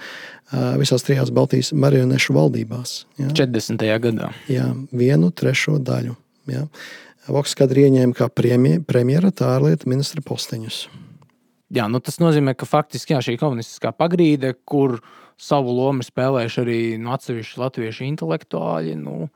visās 0.78 1.02
trijās 1.02 1.32
Baltijas 1.34 1.72
marionešu 1.74 2.36
valdībās. 2.38 2.92
Jā. 3.18 3.32
40. 3.34 3.82
gadā. 4.06 4.30
Jā, 4.46 4.68
vienu 4.94 5.32
trešo 5.34 5.80
daļu. 5.82 6.14
Jā. 6.54 6.68
Vokskadri 7.30 7.86
ieņēma 7.88 8.16
kā 8.16 8.28
premjera 8.32 9.30
tā 9.34 9.54
ārlietu 9.56 9.90
ministra 9.90 10.22
posteņus. 10.24 10.84
Jā, 11.70 11.86
nu 11.86 12.00
tas 12.02 12.18
nozīmē, 12.18 12.56
ka 12.58 12.66
faktiski 12.66 13.14
jā, 13.14 13.20
šī 13.22 13.36
komunistiskā 13.38 13.92
pagrīde, 13.94 14.56
kur 14.66 14.98
savu 15.40 15.72
lomu 15.76 16.04
spēlējuši 16.04 16.62
arī 16.64 16.80
nu, 17.00 17.12
atsevišķi 17.14 17.60
latviešu 17.62 18.06
intelektuāļi, 18.08 18.96
nu, 18.98 19.28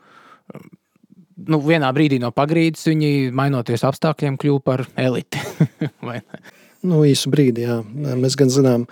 nu, 1.46 1.60
vienā 1.62 1.92
brīdī 1.94 2.18
no 2.22 2.32
pagrīdes 2.34 2.88
viņi, 2.90 3.12
mainoties 3.34 3.86
apstākļiem, 3.86 4.40
kļuva 4.42 4.64
par 4.66 4.84
eliti. 5.00 5.40
nu, 6.90 7.04
īsu 7.06 7.30
brīdi, 7.32 7.68
jā. 7.68 7.78
Mēs 7.94 8.36
gan 8.40 8.50
zinām, 8.52 8.88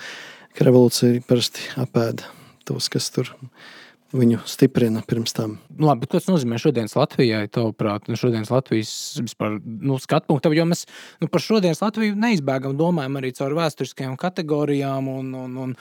ka 0.55 0.69
revolūcija 0.69 1.27
parasti 1.27 1.67
apēda 1.83 2.31
tos, 2.69 2.87
kas 2.93 3.11
tur 3.11 3.35
ir 3.35 3.73
viņu 4.16 4.42
stiprina 4.48 5.03
pirms 5.09 5.35
tam. 5.37 5.57
Nu, 5.72 5.88
labi, 5.88 6.07
ko 6.07 6.18
tas 6.18 6.29
nozīmē 6.31 6.59
šodienas 6.61 6.94
Latvijai, 6.98 7.46
tavuprāt, 7.53 8.09
nu, 8.11 8.18
šodienas 8.18 8.53
Latvijas 8.53 8.92
vispār, 9.22 9.59
nu, 9.62 9.98
skatu 10.03 10.29
punktu? 10.31 10.53
Jo 10.57 10.66
mēs 10.68 10.85
nu, 11.22 11.31
par 11.33 11.44
šodienas 11.44 11.83
Latviju 11.85 12.16
neizbēgam, 12.20 12.77
domājam 12.79 13.18
arī 13.20 13.33
caur 13.37 13.57
vēsturiskajām 13.59 14.16
kategorijām 14.20 15.11
un, 15.12 15.35
un, 15.42 15.59
un, 15.64 15.75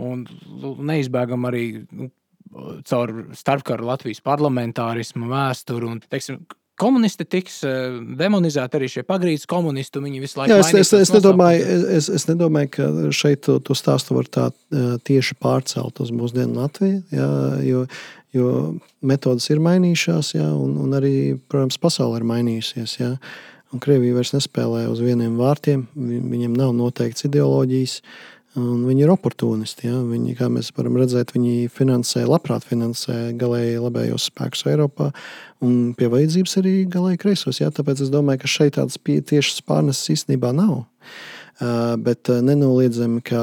un 0.00 0.26
neizbēgam 0.92 1.50
arī. 1.50 1.64
Nu, 1.92 2.10
caur 2.86 3.10
starpkaru 3.34 3.86
Latvijas 3.88 4.20
parlamentārismu 4.22 5.26
vēsturi 5.26 5.88
un 5.88 5.96
teiksim, 6.06 6.44
komunisti 6.80 7.26
tiks 7.28 7.60
eh, 7.66 7.96
demonizēti, 8.18 8.78
arī 8.78 8.90
šie 8.90 9.04
pagrīdes 9.06 9.46
komunisti. 9.50 10.02
Viņi 10.02 10.22
visu 10.22 10.40
laiku 10.40 10.54
jā, 10.54 10.58
es, 10.62 10.72
es, 10.80 10.92
es, 11.04 11.14
nedomāju, 11.14 11.62
es, 11.98 12.10
es 12.18 12.26
nedomāju, 12.30 12.72
ka 12.74 12.90
šeit 13.14 13.44
to, 13.46 13.58
to 13.64 13.76
stāstu 13.78 14.18
var 14.18 14.28
tā 14.30 14.50
eh, 14.50 14.94
tieši 15.06 15.38
pārcelt 15.42 16.02
uz 16.02 16.12
mūsdienu 16.14 16.58
Latviju. 16.58 17.00
Jā, 17.14 17.30
jo, 17.66 17.86
jo 18.34 18.52
metodas 19.06 19.48
ir 19.52 19.62
mainījušās, 19.64 20.34
jā, 20.38 20.50
un, 20.50 20.76
un 20.84 20.98
arī, 20.98 21.16
protams, 21.50 21.80
pasaule 21.82 22.20
ir 22.20 22.28
mainījusies. 22.30 22.98
Jā. 23.00 23.14
Un 23.74 23.82
Krievija 23.82 24.14
vairs 24.14 24.30
nespēlē 24.36 24.84
uz 24.86 25.00
vieniem 25.02 25.34
vārtiem, 25.38 25.88
viņiem 25.98 26.54
nav 26.54 26.74
noteikts 26.78 27.26
ideoloģijas. 27.26 27.98
Viņi 28.54 29.02
ir 29.02 29.10
oportunisti. 29.10 29.88
Ja? 29.88 29.98
Viņi, 30.06 30.36
kā 30.38 30.46
mēs 30.52 30.70
varam 30.76 30.98
redzēt, 31.00 31.32
viņi 31.34 31.70
finansē, 31.74 32.22
labprāt 32.28 32.66
finansē 32.68 33.32
galēji 33.38 33.80
labējos 33.82 34.28
spēkus 34.30 34.62
Eiropā 34.70 35.10
un 35.64 35.94
pie 35.98 36.10
vajadzības 36.12 36.60
arī 36.62 36.74
galēji 36.90 37.22
kreisos. 37.24 37.58
Ja? 37.58 37.72
Tāpēc 37.74 38.04
es 38.06 38.12
domāju, 38.14 38.44
ka 38.44 38.52
šeit 38.52 38.76
tādas 38.78 39.00
tiešas 39.02 39.64
pārneses 39.66 40.12
īstenībā 40.14 40.54
nav. 40.54 40.84
Uh, 40.84 41.94
bet 42.02 42.26
nenoliedzami, 42.42 43.20
ka 43.26 43.40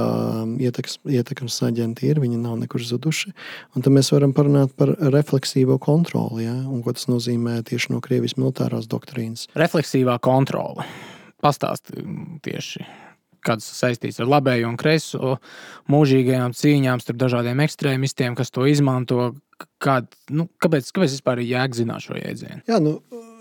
ietekmes 0.59 1.59
aģenti 1.63 2.09
ir, 2.11 2.19
viņi 2.19 2.39
nav 2.41 2.57
nekur 2.59 2.83
zuduši. 2.83 3.31
Un 3.75 3.85
tad 3.85 3.95
mēs 3.95 4.11
varam 4.11 4.33
parunāt 4.35 4.75
par 4.79 4.91
refleksīvo 4.99 5.79
kontroli, 5.79 6.43
ja? 6.47 6.55
un 6.55 6.83
ko 6.83 6.95
tas 6.95 7.07
nozīmē 7.11 7.61
tieši 7.67 7.93
no 7.93 8.01
Krievijas 8.03 8.35
militārās 8.39 8.89
doktrīnas. 8.91 9.47
Refleksīvā 9.59 10.19
kontrole. 10.23 10.87
Pastāstiet 11.41 12.03
tieši 12.45 12.83
kāds 13.45 13.67
saistīts 13.77 14.21
ar 14.21 14.29
labējo 14.31 14.69
un 14.71 14.77
kreiso 14.79 15.37
mūžīgajām 15.91 16.55
cīņām 16.57 17.01
starp 17.03 17.21
dažādiem 17.21 17.63
ekstrēmistiem, 17.65 18.37
kas 18.39 18.53
to 18.53 18.67
izmanto. 18.69 19.33
Kād, 19.81 20.07
nu, 20.33 20.47
kāpēc, 20.61 20.87
kāpēc 20.89 21.11
vispār 21.13 21.43
ir 21.43 21.51
jēgzināt 21.51 22.07
šo 22.07 22.15
jēdzienu? 22.17 22.63
Jā, 22.65 22.79
nu, 22.81 22.95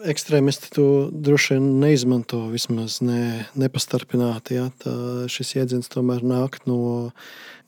ekstrēmisti 0.05 0.69
to 0.75 0.87
droši 1.13 1.57
vien 1.57 1.69
neizmanto 1.81 2.43
vismaz 2.53 2.99
ne, 3.05 3.47
nepastarpināti. 3.61 4.59
Ja? 4.59 4.67
Tā, 4.83 4.93
šis 5.33 5.55
jēdziens 5.57 5.89
tomēr 5.93 6.25
nāk 6.27 6.61
no 6.69 7.11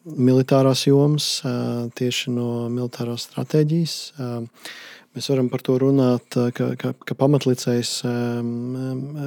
militārās 0.04 0.86
jomas, 0.88 1.34
tieši 1.98 2.32
no 2.34 2.48
militārās 2.72 3.28
stratēģijas. 3.28 3.96
Mēs 5.12 5.28
varam 5.28 5.50
par 5.52 5.60
to 5.64 5.76
runāt, 5.80 6.38
ka, 6.56 6.72
ka, 6.80 6.94
ka 6.96 7.16
pamatlicējs 7.20 7.98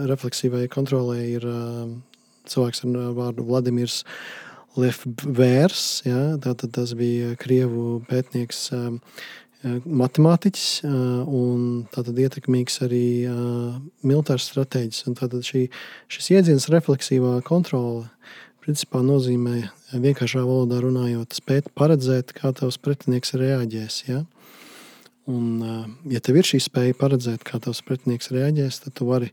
refleksīvai 0.10 0.66
kontrolē 0.74 1.20
ir 1.36 1.45
cilvēks 2.51 2.85
ar 2.85 2.97
vārdu 3.17 3.45
Vladimirs 3.47 4.03
Lefvērs. 4.75 6.03
Ja, 6.07 6.21
tātad 6.43 6.73
tas 6.75 6.93
bija 6.99 7.33
Krievu 7.39 8.01
pētnieks, 8.09 8.67
matemātiķis 9.65 10.65
un 10.85 11.85
tātad 11.93 12.19
ietekmīgs 12.21 12.81
arī 12.85 13.05
militārs 14.05 14.49
stratēģis. 14.51 15.05
Un 15.09 15.17
tātad 15.17 15.47
šī, 15.47 15.67
šis 16.11 16.31
jēdziens 16.35 16.69
refleksīvā 16.73 17.39
kontrole 17.47 18.05
principā 18.65 19.01
nozīmē 19.05 19.67
vienkāršā 19.93 20.41
valodā 20.41 20.79
runājot, 20.81 21.35
spēt 21.37 21.69
paredzēt, 21.77 22.33
kā 22.33 22.49
tavs 22.57 22.79
pretinieks 22.81 23.35
reaģēs. 23.37 23.99
Ja? 24.09 24.23
Un, 25.26 25.97
ja 26.05 26.21
tev 26.21 26.38
ir 26.38 26.45
šī 26.45 26.59
spēja 26.61 26.95
paredzēt, 26.99 27.41
kā 27.47 27.57
tavs 27.61 27.82
pretinieks 27.86 28.30
reaģēs, 28.34 28.84
tad 28.84 28.93
tu 28.99 29.07
vari 29.09 29.32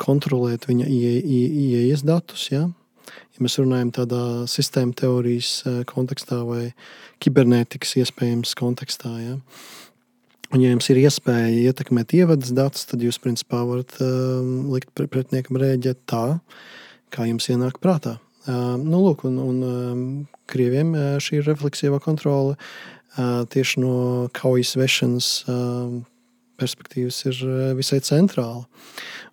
kontrolēt 0.00 0.64
viņa 0.70 0.86
ieejas 0.88 2.04
datus. 2.06 2.46
Ja? 2.48 2.62
ja 3.04 3.44
mēs 3.44 3.58
runājam 3.60 3.92
tādā 3.92 4.22
sistēma 4.48 4.96
teorijas 4.96 5.58
kontekstā 5.90 6.40
vai 6.48 6.62
kibernētikas 7.20 7.92
iespējams 8.00 8.56
kontekstā. 8.56 9.12
Ja? 9.20 9.36
Un, 10.54 10.62
ja 10.64 10.72
jums 10.72 10.88
ir 10.88 11.02
iespēja 11.02 11.52
ietekmēt 11.68 12.16
ievadas 12.16 12.54
datus, 12.56 12.88
tad 12.88 13.04
jūs 13.04 13.20
principā 13.20 13.60
varat 13.68 13.98
um, 14.00 14.70
likt 14.72 14.94
pretiniekam 14.96 15.60
rēģēt 15.60 16.06
tā, 16.08 16.24
kā 17.12 17.28
jums 17.28 17.50
ienāk 17.52 17.82
prātā. 17.84 18.16
Uh, 18.44 18.76
nu, 18.80 19.00
lūk, 19.00 19.28
un, 19.28 19.36
un 19.40 19.60
um, 19.68 20.08
Krieviem 20.48 20.90
šī 21.24 21.38
refleksīvā 21.40 21.96
kontrole 22.04 22.58
uh, 22.58 22.64
tieši 23.16 23.82
no 23.82 23.96
kaujas 24.34 24.74
vešanas 24.78 25.28
perspektīvas 26.60 27.18
ir 27.30 27.40
visai 27.78 28.00
centrāla. 28.04 28.64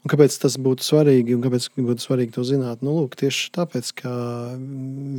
Un 0.01 0.09
kāpēc 0.09 0.34
tas 0.41 0.57
būtu 0.57 0.86
svarīgi 0.86 1.36
un 1.38 1.43
kāpēc 1.43 1.67
būtu 1.77 2.01
svarīgi 2.01 2.34
to 2.38 2.45
zināt? 2.47 2.82
Nu, 2.82 2.95
lūk, 2.97 3.17
tieši 3.19 3.51
tāpēc, 3.53 3.91
ka 4.01 4.13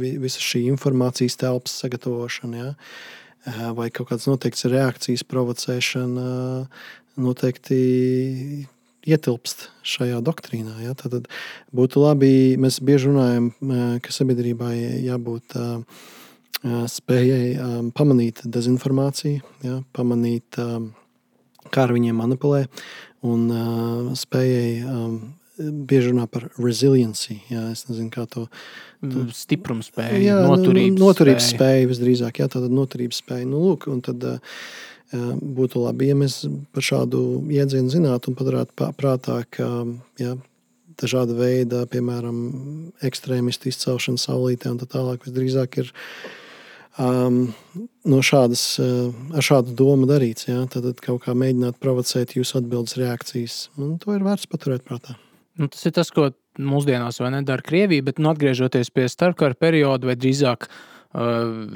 visa 0.01 0.43
šī 0.43 0.65
informācijas 0.73 1.39
telpas 1.39 1.77
sagatavošana 1.85 2.59
ja, 2.59 2.73
vai 3.79 3.89
kaut 3.95 4.11
kādas 4.11 4.27
noteiktas 4.31 4.67
reakcijas 4.73 5.23
provocēšana 5.31 6.27
noteikti 7.23 7.79
ietilpst 9.03 9.69
šajā 9.87 10.19
doktrīnā. 10.25 10.77
Ja? 10.87 10.97
Tad 10.99 11.29
būtu 11.75 12.03
labi, 12.03 12.33
mēs 12.61 12.81
bieži 12.85 13.11
runājam, 13.11 13.51
ka 14.03 14.15
sabiedrībai 14.15 14.75
jābūt 15.07 15.59
spējai 16.63 17.91
pamanīt 17.97 18.45
dezinformāciju, 18.47 19.41
ja? 19.67 19.79
pamanīt 19.97 20.59
kā 21.73 21.87
ar 21.87 21.95
viņiem 21.95 22.19
manipulē, 22.19 22.67
un 23.27 23.47
uh, 23.51 24.13
spējai 24.19 24.71
um, 24.87 25.17
bieži 25.59 26.13
runā 26.13 26.27
par 26.31 26.49
resilienci. 26.59 27.39
Jā, 27.53 27.69
es 27.75 27.85
nezinu, 27.89 28.11
kā 28.13 28.25
to 28.31 28.47
mm, 29.05 29.29
stiprumu 29.37 29.85
spēju, 29.87 30.23
jā, 30.25 30.39
nu, 30.43 30.57
noturības, 30.57 31.01
noturības 31.01 31.51
spēju. 31.53 31.59
spēju 31.59 31.93
visdrīzāk. 31.93 32.41
Jā, 32.43 32.49
tāda 32.57 32.71
noturības 32.73 33.21
spēja. 33.23 33.49
Nu, 33.49 33.63
lūk, 33.69 33.87
un 33.93 34.01
tad, 34.05 34.25
uh, 34.27 34.65
būtu 35.13 35.85
labi, 35.85 36.09
ja 36.09 36.17
mēs 36.19 36.43
par 36.73 36.87
šādu 36.87 37.21
jēdzienu 37.53 37.93
zinātu 37.93 38.33
un 38.33 38.39
padarītu 38.39 38.93
prātā, 38.99 39.43
ka 39.53 39.69
jā, 40.21 40.37
dažāda 41.03 41.37
veida, 41.37 41.83
piemēram, 41.91 42.39
ekstrēmistu 43.05 43.71
izcelšana 43.71 44.21
saulītē 44.21 44.73
un 44.73 44.81
tā 44.81 44.89
tālāk 44.89 45.27
visdrīzāk 45.27 45.83
ir 45.83 45.93
um, 46.99 47.41
no 48.09 48.21
šādas, 48.25 48.65
uh, 48.83 49.11
ar 49.37 49.47
šādu 49.47 49.77
domu 49.79 50.09
darīts. 50.11 50.49
Ja? 50.51 50.63
Tad, 50.71 50.89
tad 50.89 51.03
kaut 51.05 51.25
kā 51.27 51.37
mēģināt 51.39 51.81
provocēt 51.83 52.37
jūsu 52.37 52.61
atbildes 52.61 52.99
reakcijas. 53.01 53.59
Un 53.81 53.97
to 54.03 54.17
ir 54.17 54.25
vērts 54.27 54.51
paturēt 54.51 54.87
prātā. 54.89 55.17
Nu, 55.61 55.69
tas 55.69 55.85
ir 55.89 55.93
tas, 55.97 56.11
ko 56.13 56.31
mūsdienās 56.61 57.21
nedara 57.33 57.65
Krievija, 57.65 58.05
bet 58.05 58.19
nu, 58.21 58.33
atgriežoties 58.33 58.93
pie 58.93 59.07
starpkara 59.09 59.57
perioda 59.59 60.09
vai 60.09 60.17
drīzāk 60.21 60.67
uh, 60.69 60.89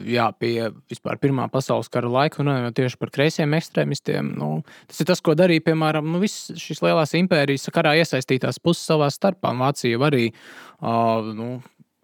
jā, 0.09 0.27
pie 0.41 0.71
vispār 0.91 1.21
Pirmā 1.21 1.47
pasaules 1.53 1.91
kara 1.93 2.11
laika, 2.12 2.41
runājot 2.43 2.77
tieši 2.77 3.01
par 3.01 3.12
kreisiem 3.14 3.57
ekstrēmistiem. 3.57 4.33
Nu, 4.41 4.51
tas 4.89 5.01
ir 5.01 5.09
tas, 5.09 5.23
ko 5.25 5.37
darīja 5.39 5.64
piemēram 5.69 6.09
nu, 6.12 6.21
visas 6.25 6.61
šīs 6.61 6.83
lielās 6.85 7.17
impērijas 7.19 7.69
karā 7.75 7.97
iesaistītās 8.01 8.61
puses 8.62 8.85
savā 8.89 9.11
starpā. 9.12 9.53
Vācija 9.61 10.01
arī 10.09 10.31
uh, 10.33 11.33
nu, 11.37 11.51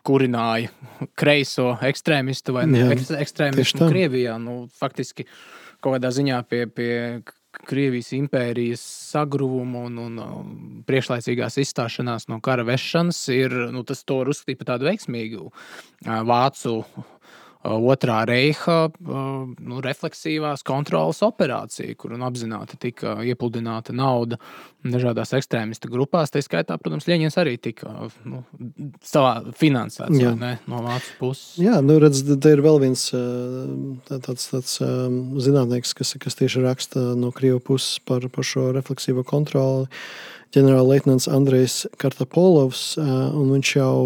kurināja 0.07 0.72
kreiso 1.18 1.72
ekstrēmistu 1.82 2.57
vai 2.57 2.66
Jā, 2.70 2.90
ekstrēmistu 3.22 3.88
Krievijā. 3.90 4.38
Nu, 4.42 4.66
faktiski 4.78 5.26
kaut 5.82 5.96
kādā 5.96 6.12
ziņā 6.14 6.42
pie, 6.48 6.64
pie 6.70 6.92
Krievijas 7.68 8.09
impērijas 8.16 8.82
sagruvuma 9.12 9.84
un, 9.86 9.98
un, 10.00 10.20
un 10.22 10.53
priekšlaicīgās 10.88 11.59
izstāšanās 11.61 12.26
no 12.32 12.40
kara 12.44 12.64
vešanas 12.64 13.20
ir 13.34 13.55
nu, 13.74 13.84
tas, 13.86 14.00
to 14.09 14.22
uzskatīt 14.24 14.62
par 14.62 14.72
tādu 14.72 14.88
veiksmīgu 14.88 15.50
vācu 16.28 16.78
otrā 17.62 18.22
reiha 18.26 18.76
uh, 18.88 19.46
nu, 19.46 19.80
refleksīvās 19.84 20.64
kontrolas 20.66 21.22
operācija, 21.22 21.94
kur 21.98 22.14
apzināti 22.18 22.78
tika 22.80 23.16
iepludināta 23.26 23.94
nauda 23.94 24.38
dažādās 24.82 25.34
ekstrēmistu 25.38 25.90
grupās. 25.92 26.32
Tā 26.34 26.42
skaitā, 26.42 26.74
protams, 26.80 27.06
Ļeņins 27.06 27.38
arī 27.38 27.54
tika 27.62 28.08
nu, 28.26 28.42
savā 29.06 29.54
finansēts 29.58 30.18
ne, 30.40 30.56
no 30.66 30.82
Vācijas 30.82 31.14
puses. 31.20 31.54
Jā, 31.62 31.78
nu, 31.84 32.00
redz, 32.02 32.24
te 32.26 32.56
ir 32.56 32.64
vēl 32.64 32.82
viens 32.82 33.06
uh, 33.14 33.70
tāds, 34.10 34.50
tāds 34.50 34.76
zinātnieks, 35.46 35.94
kas, 35.98 36.16
kas 36.22 36.38
tieši 36.38 36.66
raksta 36.66 37.12
no 37.18 37.30
Krievijas 37.34 37.66
puses 37.66 37.98
par, 38.06 38.26
par 38.32 38.46
šo 38.46 38.70
refleksīvo 38.74 39.26
kontroli 39.28 39.86
ģenerālleitnants 40.53 41.28
Andrejs 41.32 41.86
Kartapolovs. 42.00 42.96
Viņš 42.98 43.72
jau 43.76 43.96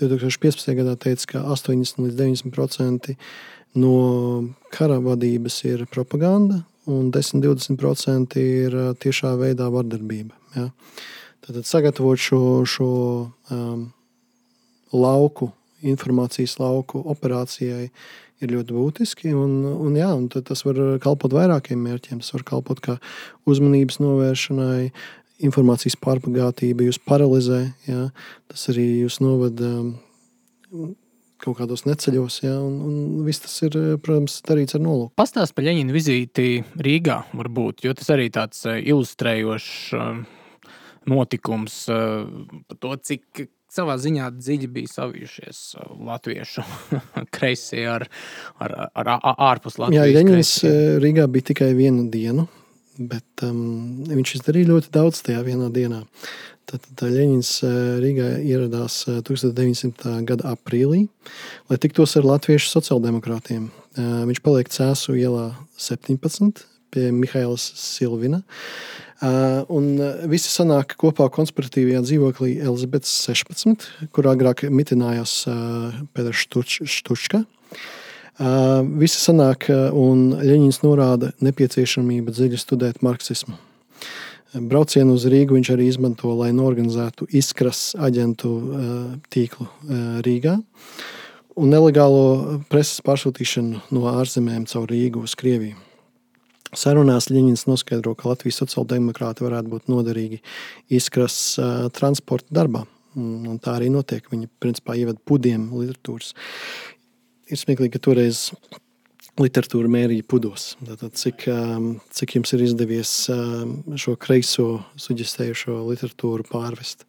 2015. 0.00 0.72
gadā 0.78 0.96
teica, 1.00 1.34
ka 1.34 1.44
80 1.52 2.00
līdz 2.06 2.16
90% 2.20 3.16
no 3.76 3.96
kara 4.72 4.96
vadības 5.04 5.58
ir 5.68 5.84
propaganda, 5.92 6.62
un 6.88 7.10
10-20% 7.12 8.38
ir 8.40 8.78
tiešā 9.02 9.34
veidā 9.40 9.68
vardarbība. 9.72 10.36
Ja? 10.56 10.70
Tad 11.46 11.68
sagatavot 11.68 12.18
šo, 12.18 12.40
šo 12.66 12.90
um, 13.52 13.82
lauku, 14.96 15.52
informācijas 15.86 16.56
lauku 16.58 17.02
operācijai 17.12 17.90
ir 18.42 18.52
ļoti 18.52 18.74
būtiski. 18.76 19.34
Un, 19.36 19.60
un, 19.68 19.94
jā, 19.96 20.08
un 20.16 20.26
tas 20.32 20.64
var 20.66 20.80
kalpot 21.04 21.36
vairākiem 21.36 21.80
mērķiem. 21.84 22.20
Tas 22.24 22.34
var 22.34 22.44
kalpot 22.48 22.82
kā 22.84 22.96
uzmanības 23.48 24.00
novēršanai, 24.02 24.90
informācijas 25.44 25.98
pārpagātība 26.00 26.86
jūs 26.86 27.00
paralizē. 27.02 27.66
Jā. 27.88 28.06
Tas 28.50 28.68
arī 28.72 28.86
jūs 29.02 29.18
novada 29.24 29.72
um, 29.82 30.94
kaut 31.42 31.58
kādos 31.60 31.84
neceļos, 31.86 32.38
jā, 32.44 32.54
un, 32.62 32.78
un 32.86 33.26
viss 33.26 33.44
tas 33.44 33.56
ir, 33.66 33.76
protams, 34.02 34.38
darīts 34.46 34.78
ar 34.78 34.84
nolūku. 34.84 35.12
Pastāst 35.20 35.56
par 35.56 35.66
Leņķina 35.68 35.94
vizīti 35.94 36.46
Rīgā, 36.82 37.20
varbūt, 37.36 37.84
jo 37.86 37.92
tas 37.96 38.08
arī 38.14 38.30
tāds 38.34 38.64
uh, 38.68 38.78
ilustrējošs 38.80 39.76
um, 40.00 40.24
notikums 41.12 41.82
uh, 41.92 42.24
par 42.66 42.80
to, 42.82 42.96
cik 43.10 43.46
savā 43.76 43.98
ziņā 44.00 44.30
dziļi 44.38 44.68
bija 44.72 44.88
savijušies 44.88 45.62
latviešu 46.06 46.64
kreisie 47.34 47.84
ar, 47.90 48.06
ar, 48.62 48.76
ar, 48.88 49.16
ar 49.18 49.42
ārpus 49.52 49.76
Latvijas. 49.82 50.06
Jā, 50.06 50.14
Leņņņins 50.16 50.54
Rīgā 51.04 51.26
bija 51.30 51.50
tikai 51.52 51.74
vienu 51.76 52.06
dienu, 52.12 52.46
bet 52.98 53.46
um, 53.46 54.04
viņš 54.08 54.36
izdarīja 54.40 54.72
ļoti 54.72 54.92
daudz 54.94 55.22
tajā 55.26 55.42
vienā 55.46 55.70
dienā. 55.74 56.02
Tad, 56.66 56.82
tad 56.98 57.12
Leņņņins 57.14 57.50
Rīgā 58.02 58.28
ieradās 58.42 59.04
1900. 59.06 60.16
gada 60.26 60.50
aprīlī, 60.56 61.04
lai 61.70 61.78
tiktos 61.78 62.16
ar 62.18 62.26
latviešu 62.26 62.72
sociāldemokrātiem. 62.72 63.68
Viņš 63.96 64.40
paliek 64.42 64.72
Cēsu 64.74 65.14
ielā 65.14 65.52
17 65.78 66.64
pie 66.90 67.12
Mihailas 67.14 67.68
Silvina. 67.78 68.42
Un 69.72 69.86
visi 70.32 70.50
sanāk 70.50 70.96
kopā 71.00 71.28
konspiratīvajā 71.32 72.02
dzīvoklī 72.04 72.56
Elizabetes 72.58 73.14
16, 73.28 73.86
kur 74.10 74.28
agrāk 74.32 74.66
mitinājās 74.66 75.44
Pēters 76.18 76.42
Štučka. 76.98 77.44
Visi 78.36 79.20
sanāk 79.22 79.70
un 79.70 80.26
Ļeņins 80.36 80.82
norāda 80.84 81.30
nepieciešamību 81.40 82.34
dziļi 82.36 82.60
studēt 82.60 83.00
marksismu. 83.06 83.56
Braucienu 84.56 85.16
uz 85.16 85.24
Rīgu 85.28 85.56
viņš 85.56 85.70
arī 85.72 85.86
izmanto, 85.88 86.30
lai 86.36 86.50
norganizētu 86.56 87.28
izkras 87.36 87.94
aģentu 87.96 88.52
tīklu 89.32 89.66
Rīgā 90.24 90.58
un 91.56 91.72
nelegālo 91.72 92.60
preses 92.70 93.00
pārsūtīšanu 93.04 93.82
no 93.96 94.06
ārzemēm 94.12 94.66
caur 94.68 94.88
Rīgu 94.92 95.24
uz 95.26 95.36
Krieviju. 95.38 95.78
Sarunās 96.76 97.30
Ļeņins 97.30 97.64
noskaidro, 97.70 98.12
ka 98.18 98.28
Latvijas 98.28 98.60
sociāldemokrāti 98.60 99.46
varētu 99.46 99.72
būt 99.72 99.88
noderīgi 99.88 100.42
izkras 100.92 101.38
uh, 101.56 101.86
transporta 101.94 102.52
darbā. 102.52 102.84
Un 103.16 103.56
tā 103.64 103.78
arī 103.78 103.88
notiek. 103.88 104.26
Viņi 104.28 104.50
principā 104.60 104.92
ievada 104.98 105.16
pudiem 105.24 105.70
literatūras. 105.72 106.34
Ir 107.46 107.60
smieklīgi, 107.60 107.94
ka 107.94 108.02
toreiz 108.02 108.48
literatūra 109.38 109.90
mērīja 109.92 110.24
pudos. 110.26 110.72
Tātad, 110.80 111.14
cik, 111.18 111.44
cik 112.16 112.38
jums 112.38 112.54
ir 112.56 112.64
izdevies 112.66 113.12
šo 114.00 114.16
kreiso 114.18 114.80
suģistējušo 115.02 115.78
literatūru 115.90 116.46
pārvest. 116.48 117.06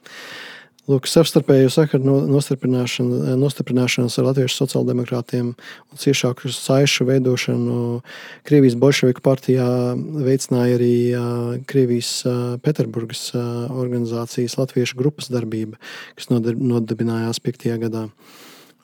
Lūk, 0.88 1.04
savstarpēju 1.12 1.68
sakaru 1.68 2.14
nostiprināšanos 2.32 4.14
ar 4.22 4.28
latviešu 4.30 4.56
sociāldemokrātiem 4.62 5.50
un 5.52 6.00
ciešāku 6.00 6.48
saišu 6.56 7.10
veidošanu 7.10 7.80
Krievijas 8.48 8.78
bolševiku 8.80 9.24
partijā 9.26 9.68
veicināja 9.98 10.78
arī 10.78 10.94
Krievijas 11.68 12.14
Pēterburgas 12.64 13.34
organizācijas 13.36 14.56
latviešu 14.62 15.02
grupas 15.02 15.28
darbība, 15.34 15.76
kas 16.16 16.32
nodibinājās 16.32 17.44
5. 17.44 17.68
gadā. 17.84 18.08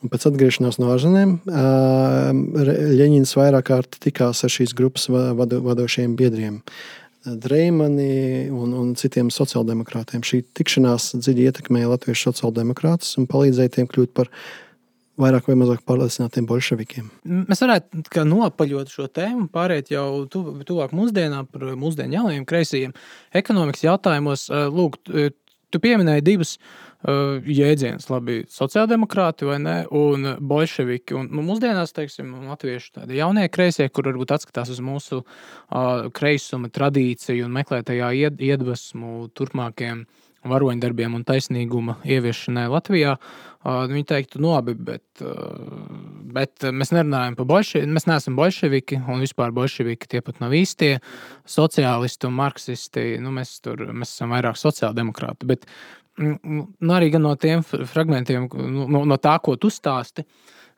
Un 0.03 0.11
pēc 0.11 0.25
atgriešanās 0.27 0.81
no 0.81 0.89
ārzemēm 0.91 1.37
Ļeņins 2.99 3.31
vairāk 3.39 3.69
kārt 3.69 3.95
tikās 4.03 4.43
ar 4.43 4.51
šīs 4.51 4.75
grupas 4.75 5.07
vado, 5.09 5.61
vadošajiem 5.63 6.17
biedriem. 6.19 6.59
Dreimani 7.23 8.49
un, 8.51 8.73
un 8.75 8.89
citiem 8.99 9.29
sociāldemokrātiem. 9.31 10.25
Šī 10.27 10.41
tikšanās 10.59 11.13
dziļi 11.15 11.47
ietekmēja 11.47 11.93
latviešu 11.93 12.33
sociāldemokrātus 12.33 13.15
un 13.21 13.29
palīdzēja 13.31 13.77
tiem 13.77 13.87
kļūt 13.87 14.11
par 14.17 14.31
vairāk 15.23 15.47
vai 15.47 15.55
mazāk 15.61 15.83
pārliecinātiem 15.87 16.47
bolševikiem. 16.49 17.07
Mēs 17.47 17.61
varētu 17.63 18.25
nopaļot 18.27 18.91
šo 18.91 19.07
tēmu, 19.13 19.45
pāriet 19.53 19.91
jau 19.93 20.25
tu, 20.31 20.41
tuvāk 20.67 20.91
mūsdienām, 20.97 21.47
par 21.53 21.67
mūsdienu 21.79 22.17
jaunajiem 22.17 22.47
kreisajiem 22.49 22.95
ekonomikas 23.39 23.85
jautājumos. 23.85 24.47
Lūk, 24.73 24.99
tu 25.73 25.81
pieminēji 25.83 26.25
divus 26.25 26.55
uh, 26.57 27.41
jēdzienus, 27.43 28.07
labi, 28.11 28.41
sociāldemokrāti 28.53 29.47
vai 29.49 29.59
ne, 29.63 29.75
un 29.89 30.35
bolševiki. 30.39 31.17
Un, 31.19 31.29
nu, 31.33 31.45
mūsdienās, 31.47 31.95
teiksim, 31.97 32.31
latvieši 32.49 32.91
tādi 32.99 33.19
jaunie 33.19 33.47
kreisie, 33.53 33.89
kur 33.89 34.11
varbūt 34.11 34.35
atskatās 34.37 34.71
uz 34.73 34.81
mūsu 34.83 35.23
uh, 35.23 36.09
kreisuma 36.15 36.71
tradīciju 36.73 37.47
un 37.47 37.57
meklē 37.57 37.83
tajā 37.87 38.13
ied, 38.23 38.43
iedvesmu 38.43 39.29
turpmākiem 39.37 40.05
varoņdarbiem 40.49 41.15
un 41.17 41.23
taisnīguma 41.27 41.97
ieviešanai 42.03 42.67
Latvijā. 42.71 43.15
Viņi 43.63 44.03
teiktu, 44.09 44.41
nu, 44.43 44.51
labi, 44.51 44.75
bet, 44.75 45.23
bet 46.35 46.65
mēs 46.75 46.91
nerunājam 46.91 47.37
par 47.39 47.47
bolševikiem. 47.47 47.95
Mēs 47.95 48.07
neesam 48.09 48.35
bolševiki, 48.35 48.99
un 49.07 49.23
vispār 49.23 49.53
bolševiki 49.55 50.09
tie 50.11 50.23
pat 50.25 50.41
nav 50.43 50.55
īstie 50.57 50.97
sociālisti 51.47 52.27
un 52.27 52.35
marksisti. 52.41 53.05
Nu, 53.23 53.31
mēs, 53.35 53.55
tur, 53.63 53.85
mēs 53.95 54.11
esam 54.17 54.35
vairāk 54.35 54.59
sociāldemokrāti. 54.59 55.47
Bet 55.47 55.69
nu, 56.19 56.67
arī 56.91 57.13
no 57.15 57.37
tiem 57.39 57.63
fragmentiem, 57.63 58.49
no, 58.51 59.05
no 59.07 59.21
tā, 59.21 59.37
ko 59.43 59.55
tu 59.55 59.71
stāsti, 59.71 60.27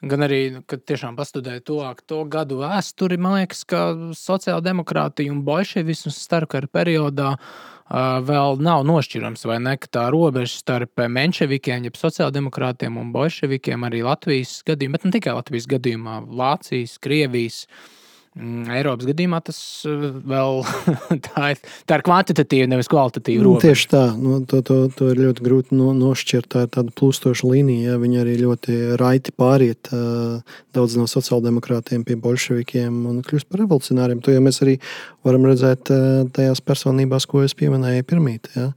gan 0.06 0.28
arī, 0.28 0.42
kad 0.70 0.86
tiešām 0.86 1.18
pastudēju 1.18 1.66
to, 1.66 1.80
to 2.06 2.22
gadu 2.30 2.62
vēsturi, 2.62 3.18
man 3.18 3.40
liekas, 3.40 3.66
ka 3.66 3.88
sociāldemokrātija 4.14 5.34
un 5.34 5.42
bolševisms 5.48 6.22
starpkara 6.28 6.70
periodā 6.70 7.34
uh, 7.34 7.75
vēl 7.90 8.62
nav 8.66 8.86
nošķirams, 8.88 9.46
vai 9.46 9.60
ne, 9.62 9.76
tā 9.78 10.08
robeža 10.14 10.56
starp 10.58 11.06
menševikiem, 11.10 11.86
jeb 11.86 12.00
sociāldemokrātiem 12.00 12.98
un 12.98 13.12
bolševikiem 13.14 13.86
arī 13.86 14.02
Latvijas 14.06 14.62
gadījumā, 14.66 14.98
bet 14.98 15.06
ne 15.06 15.18
tikai 15.18 15.36
Latvijas 15.38 15.70
gadījumā, 15.70 16.24
Vācijas, 16.26 16.98
Krievijas, 17.04 17.66
Mm, 17.66 17.95
Eiropas 18.36 19.08
gadījumā 19.08 19.38
tas 19.48 19.58
eh, 19.88 20.02
vēl 20.28 20.58
tā 21.30 21.52
ir, 21.54 21.60
tā 21.88 22.00
ir 22.00 22.04
kvantitatīva, 22.04 22.68
nevis 22.68 22.90
kvalitatīva. 22.92 23.46
Nu, 23.46 23.54
tieši 23.64 23.88
tā, 23.94 24.02
nu, 24.20 24.42
to, 24.44 24.60
to, 24.66 24.80
to 24.92 25.08
ir 25.14 25.22
ļoti 25.24 25.46
grūti 25.46 25.78
no, 25.80 25.94
nošķirt. 25.96 26.50
Tā 26.52 26.66
ir 26.66 26.72
tāda 26.74 26.92
plūstoša 27.00 27.48
līnija. 27.48 27.94
Ja, 27.94 28.00
viņi 28.02 28.20
arī 28.20 28.34
ļoti 28.42 28.80
raiti 29.00 29.32
pāriet 29.40 29.88
uh, 29.96 30.58
daudz 30.76 30.98
no 31.00 31.08
sociāldemokrātiem 31.08 32.04
pie 32.08 32.18
bolševikiem 32.20 33.06
un 33.08 33.22
kļūst 33.24 33.48
par 33.48 33.64
revolucionāriem. 33.64 34.20
To 34.26 34.36
jau 34.36 34.42
mēs 34.44 34.60
arī 34.66 34.76
varam 35.24 35.48
redzēt 35.48 35.94
uh, 35.96 36.26
tajās 36.36 36.64
personībās, 36.66 37.28
ko 37.32 37.46
es 37.46 37.56
pieminēju 37.56 38.08
pirmīt. 38.10 38.52
Ja. 38.58 38.74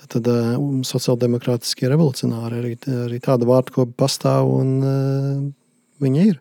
Tad, 0.00 0.16
tad 0.16 0.32
sociāldemokrātiskie 0.88 1.92
revolucionāri 1.92 2.56
arī, 2.62 2.72
arī 3.04 3.20
tāda 3.22 3.46
vārdu 3.46 3.84
pastāv. 4.00 4.48
Un, 4.62 5.52
Viņa 6.02 6.22
ir. 6.26 6.38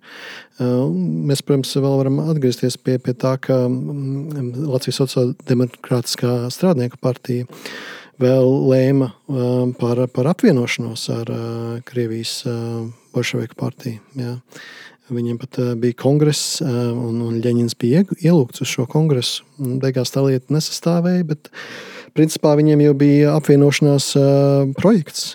Mēs, 0.60 1.44
protams, 1.46 1.76
vēl 1.78 1.98
varam 2.00 2.22
atgriezties 2.24 2.78
pie, 2.82 2.98
pie 3.02 3.14
tā, 3.14 3.36
ka 3.42 3.64
mm, 3.68 4.66
Latvijas 4.66 5.02
Sociāldemokrātiskā 5.04 6.38
strādnieku 6.54 6.98
partija 7.02 7.46
vēl 8.22 8.50
lēma 8.70 9.12
par, 9.80 10.04
par 10.14 10.30
apvienošanos 10.34 11.06
ar 11.14 11.32
Krievijas 11.86 12.42
bolševiku 13.14 13.58
partiju. 13.60 14.02
Jā. 14.18 14.36
Viņiem 15.14 15.38
pat 15.42 15.60
bija 15.82 15.98
kongress, 16.00 16.62
un, 16.64 17.20
un 17.26 17.40
Ļeņins 17.44 17.76
bija 17.78 18.06
ielūgts 18.24 18.64
uz 18.64 18.70
šo 18.72 18.88
kongresu. 18.90 19.44
Beigās 19.60 20.14
tā 20.14 20.24
lieta 20.26 20.56
nesastāvēja, 20.56 21.26
bet 21.34 21.52
principā 22.18 22.54
viņiem 22.60 22.84
jau 22.86 22.94
bija 22.98 23.36
apvienošanās 23.38 24.10
uh, 24.20 24.72
projekts. 24.78 25.34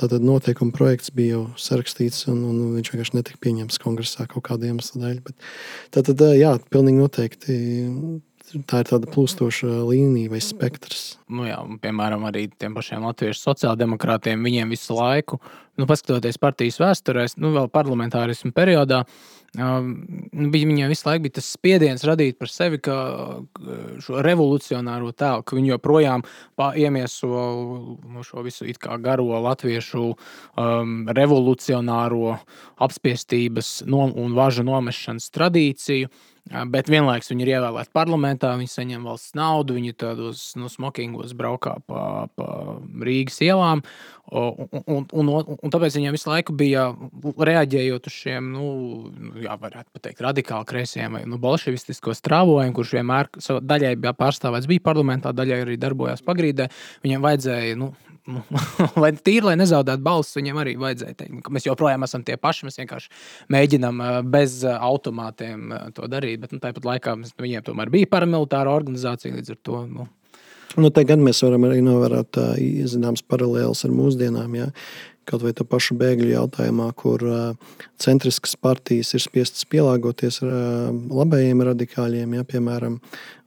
Tātad 0.00 0.24
noteikuma 0.26 0.74
projekts 0.74 1.12
bija 1.14 1.36
jau 1.36 1.42
sarakstīts, 1.60 2.26
un, 2.32 2.42
un 2.50 2.62
viņš 2.76 2.92
vienkārši 2.92 3.18
netika 3.18 3.42
pieņemts 3.46 3.82
kongresā 3.82 4.28
kaut 4.30 4.46
kādiem 4.48 4.76
iemesliem 4.76 5.20
tātad, 5.94 6.16
uh, 6.20 6.34
jā, 6.36 6.56
pilnīgi 6.72 7.02
noteikti. 7.02 7.60
Tā 8.70 8.78
ir 8.78 8.86
tāda 8.86 9.10
plūstoša 9.10 9.68
līnija 9.88 10.30
vai 10.30 10.38
spektrs. 10.40 11.16
Nu 11.34 11.48
jā, 11.48 11.56
piemēram, 11.82 12.28
arī 12.28 12.44
tiem 12.54 12.76
pašiem 12.76 13.02
latviešu 13.02 13.40
sociāldemokrātiem. 13.42 14.38
Viņiem 14.46 14.70
visu 14.70 14.94
laiku, 14.94 15.40
nu, 15.74 15.88
paskatoties 15.90 16.38
partijas 16.38 16.78
vēsturēs, 16.78 17.34
nu, 17.42 17.50
vēl 17.56 17.66
parlamentārismu 17.74 18.54
periodā, 18.54 19.02
uh, 19.02 19.35
Nu, 19.56 20.48
bija, 20.52 20.68
viņai 20.68 20.88
visu 20.90 21.08
laiku 21.08 21.30
tas 21.38 21.48
spiediens 21.54 22.04
radīt 22.04 22.36
par 22.40 22.50
sevi 22.52 22.80
šo 22.82 24.20
revolucionāro 24.24 25.12
tēlu, 25.16 25.44
ka 25.46 25.56
viņi 25.56 25.72
joprojām 25.72 26.24
iemieso 26.76 27.30
nu, 27.96 28.24
šo 28.26 28.44
visu 28.44 28.68
garo 29.02 29.40
latviešu 29.46 30.04
um, 30.12 30.96
revolucionāro 31.16 32.36
apspiestības 32.84 33.82
no, 33.88 34.06
un 34.12 34.36
važu 34.36 34.66
nomešanas 34.66 35.30
tradīciju. 35.32 36.12
Bet 36.46 36.86
vienlaikus 36.86 37.32
viņi 37.32 37.42
ir 37.42 37.48
ievēlēti 37.56 37.90
parlamentā, 37.96 38.52
viņi 38.54 38.70
saņem 38.70 39.06
valsts 39.08 39.34
naudu, 39.34 39.74
viņi 39.74 39.96
tādos 39.98 40.42
nu, 40.54 40.70
smokingos 40.70 41.32
braukā 41.34 41.72
pa, 41.90 42.28
pa 42.38 42.46
Rīgas 43.02 43.40
ielām. 43.42 43.82
Un, 44.30 44.78
un, 44.86 45.04
un, 45.10 45.32
un 45.54 45.74
tāpēc 45.74 45.98
viņiem 45.98 46.14
visu 46.14 46.30
laiku 46.30 46.54
bija 46.58 46.86
reaģējot 47.22 48.06
uz 48.10 48.14
šiem, 48.14 48.52
nu, 48.54 48.70
jā, 49.42 49.58
varētu 49.58 50.02
teikt, 50.02 50.22
radikāli 50.22 50.70
kreisiem 50.70 51.18
vai 51.18 51.24
nu, 51.26 51.38
bolševistisko 51.42 52.14
strāvojumu, 52.14 52.74
kurš 52.78 52.96
vienmēr 53.00 53.30
daļai 53.66 53.94
bija 53.98 54.14
pārstāvēts, 54.18 54.70
bija 54.70 54.86
parlamentā, 54.86 55.34
daļai 55.34 55.62
arī 55.66 55.78
darbojās 55.82 56.22
pagrīdē. 56.26 56.70
Viņiem 57.06 57.26
vajadzēja 57.26 57.78
nu, 57.82 57.90
Nu, 57.90 58.05
lai 59.02 59.12
tīri, 59.14 59.44
lai 59.46 59.56
nezaudētu 59.60 60.02
balsis, 60.04 60.36
viņiem 60.38 60.60
arī 60.62 60.74
vajadzēja 60.80 61.16
teikt, 61.20 61.40
ka 61.46 61.54
mēs 61.54 61.68
joprojām 61.68 62.06
esam 62.06 62.24
tie 62.26 62.36
paši. 62.40 62.66
Mēs 62.68 62.80
vienkārši 62.80 63.10
mēģinām 63.54 64.04
bez 64.32 64.60
automātiem 64.74 65.74
to 65.96 66.10
darīt. 66.10 66.42
Bet 66.42 66.54
nu, 66.54 66.60
tāpat 66.62 66.88
laikā 66.88 67.16
mēs, 67.20 67.34
viņiem 67.40 67.66
tomēr 67.66 67.92
bija 67.94 68.10
paramilitāra 68.12 68.74
organizācija 68.74 69.36
līdz 69.36 69.54
ar 69.54 69.60
to. 69.68 69.82
Nu. 69.90 70.08
Nu, 70.76 70.90
te 70.92 71.06
gan 71.08 71.22
mēs 71.24 71.40
varam 71.44 71.68
arī 71.68 71.78
novērot 71.84 72.40
zināmas 72.90 73.22
paralēlas 73.24 73.86
ar 73.86 73.94
mūsdienām. 73.96 74.58
Ja, 74.58 74.66
kaut 75.26 75.42
vai 75.46 75.54
tā 75.56 75.64
paša 75.66 75.96
bēgļu 75.98 76.28
jautājumā, 76.34 76.90
kur 76.98 77.22
centriskas 78.02 78.54
partijas 78.60 79.14
ir 79.16 79.24
spiestas 79.24 79.66
pielāgoties 79.70 80.42
labējiem 80.42 81.64
radikāļiem, 81.70 82.36
ja, 82.38 82.46
piemēram, 82.46 83.00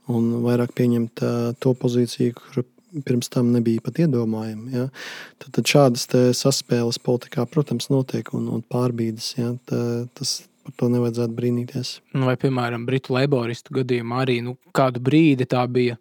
un 0.09 0.29
vairāk 0.43 0.73
pieņemt 0.77 1.23
to 1.61 1.75
pozīciju, 1.77 2.35
kur 2.39 2.65
pirms 3.05 3.29
tam 3.31 3.51
nebija 3.53 3.83
pat 3.85 4.01
iedomājami. 4.03 4.71
Ja? 4.75 4.85
Tad, 5.41 5.51
tad 5.57 5.71
šādas 5.71 6.07
saspēles 6.37 7.01
politikā, 7.03 7.45
protams, 7.49 7.89
notiek 7.93 8.33
un, 8.37 8.47
un 8.57 8.63
pārbīdes. 8.65 9.33
Ja? 9.37 9.53
Tā, 9.69 9.81
tas, 10.17 10.39
par 10.65 10.77
to 10.79 10.91
nevajadzētu 10.93 11.37
brīnīties. 11.37 11.95
Nu, 12.15 12.27
vai, 12.29 12.37
piemēram, 12.41 12.85
Britu 12.89 13.15
laboristu 13.17 13.79
gadījumā 13.79 14.23
arī 14.25 14.39
nu, 14.45 14.57
kādu 14.75 15.01
brīdi 15.03 15.47
tā 15.49 15.65
bija 15.69 15.99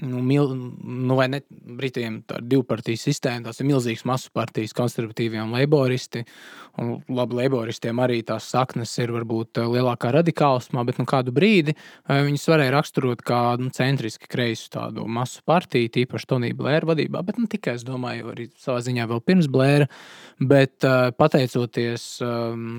nu, 0.00 0.20
mil, 0.22 0.70
nu, 0.84 1.14
vai 1.18 1.26
ne 1.30 1.40
Britiem 1.48 2.20
tā 2.26 2.38
ir 2.38 2.46
divu 2.52 2.64
partiju 2.66 3.00
sistēma, 3.00 3.48
tās 3.48 3.58
ir 3.58 3.66
milzīgas 3.68 4.04
masu 4.06 4.30
partijas, 4.34 4.74
konservatīvie 4.76 5.40
un 5.42 5.54
laboristi. 5.56 6.22
Un, 6.78 6.92
labi, 7.10 7.34
laboristiem 7.40 7.98
arī 7.98 8.20
tās 8.26 8.46
saknes 8.52 8.92
ir 9.02 9.10
varbūt 9.10 9.58
eh, 9.58 9.66
lielākā 9.66 10.12
radikālismā, 10.14 10.84
bet 10.86 11.00
nu, 11.00 11.06
kādu 11.10 11.34
brīdi 11.34 11.74
eh, 11.74 12.20
viņus 12.28 12.46
varēja 12.52 12.74
raksturot 12.76 13.24
kā 13.26 13.40
nu, 13.58 13.72
centriski 13.74 14.30
kreisu 14.30 14.70
tādu 14.76 15.08
masu 15.10 15.42
partiju, 15.48 15.90
tīpaši 15.96 16.30
Tonija 16.30 16.58
Blēra 16.58 16.92
vadībā, 16.92 17.24
bet 17.26 17.42
nu, 17.42 17.48
tikai, 17.50 17.74
es 17.80 17.86
domāju, 17.88 18.30
arī 18.34 18.46
savā 18.62 18.78
ziņā 18.86 19.08
vēl 19.10 19.24
pirms 19.26 19.50
Blēra, 19.50 19.90
bet 20.38 20.86
eh, 20.86 21.10
pateicoties 21.18 22.06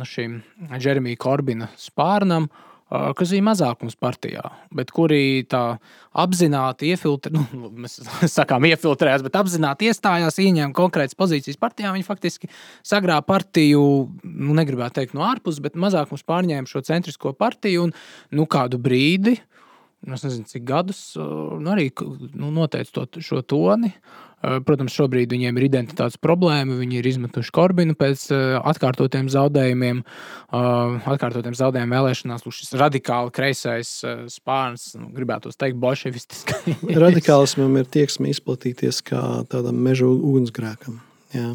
šim 0.08 0.42
Jeremija 0.80 1.20
Korbina 1.20 1.68
spārnam, 1.80 2.48
uh, 2.48 2.69
kas 2.90 3.34
bija 3.34 3.46
mazākums 3.46 3.98
partijā, 4.00 4.42
bet 4.74 4.90
kuri 4.96 5.46
tā 5.50 5.78
apzināti 6.24 6.90
iefiltrē, 6.94 7.34
nu, 7.38 7.70
mēs 7.84 8.00
sakām, 8.34 8.66
iefiltrējās, 8.72 9.26
bet 9.26 9.38
apzināti 9.40 9.90
iestājās, 9.92 10.40
ieņēma 10.42 10.74
konkrētas 10.78 11.18
pozīcijas 11.20 11.60
partijā. 11.62 11.94
Viņi 11.96 12.08
faktiski 12.08 12.50
sagrāva 12.86 13.22
partiju, 13.28 13.84
nu, 14.26 14.58
negribētu 14.58 15.02
teikt 15.02 15.16
no 15.18 15.26
ārpuses, 15.28 15.62
bet 15.64 15.78
mazākums 15.80 16.26
pārņēma 16.28 16.70
šo 16.70 16.84
centrisko 16.88 17.36
partiju 17.38 17.88
un 17.88 17.96
nu, 18.34 18.50
kādu 18.50 18.82
brīdi. 18.82 19.38
Nu, 19.38 19.59
es 20.08 20.24
nezinu, 20.24 20.47
cik 20.47 20.64
gadus 20.68 21.02
nu, 21.18 21.68
arī 21.74 21.89
nu, 22.00 22.52
noteica 22.56 23.02
to, 23.02 23.24
šo 23.26 23.41
toni. 23.43 23.93
Eh, 24.39 24.62
protams, 24.64 24.93
šobrīd 24.95 25.34
viņiem 25.34 25.58
ir 25.60 25.66
identitātes 25.68 26.16
problēma. 26.22 26.78
Viņi 26.80 27.02
ir 27.02 27.08
izmetuši 27.10 27.52
Korbinu 27.56 27.95
pēc 28.00 28.22
eh, 28.32 28.56
atkārtotiem 28.72 29.28
zaudējumiem, 29.32 30.00
eh, 30.00 31.10
atkārtotiem 31.12 31.58
zaudējumiem 31.60 31.95
vēlēšanās. 31.97 32.47
Šis 32.56 32.72
radikāli 32.80 33.34
kreisais 33.36 33.91
spārns, 34.32 34.93
nu, 34.95 35.10
gribētu 35.16 35.52
teikt, 35.52 35.80
bolševistiski. 35.84 36.78
Radikālismam 37.06 37.76
ir 37.82 37.91
tieksme 37.91 38.32
izplatīties 38.32 39.04
kā 39.12 39.24
tādam 39.52 39.84
meža 39.84 40.08
ugunsgrēkam. 40.08 41.02
Jā. 41.36 41.52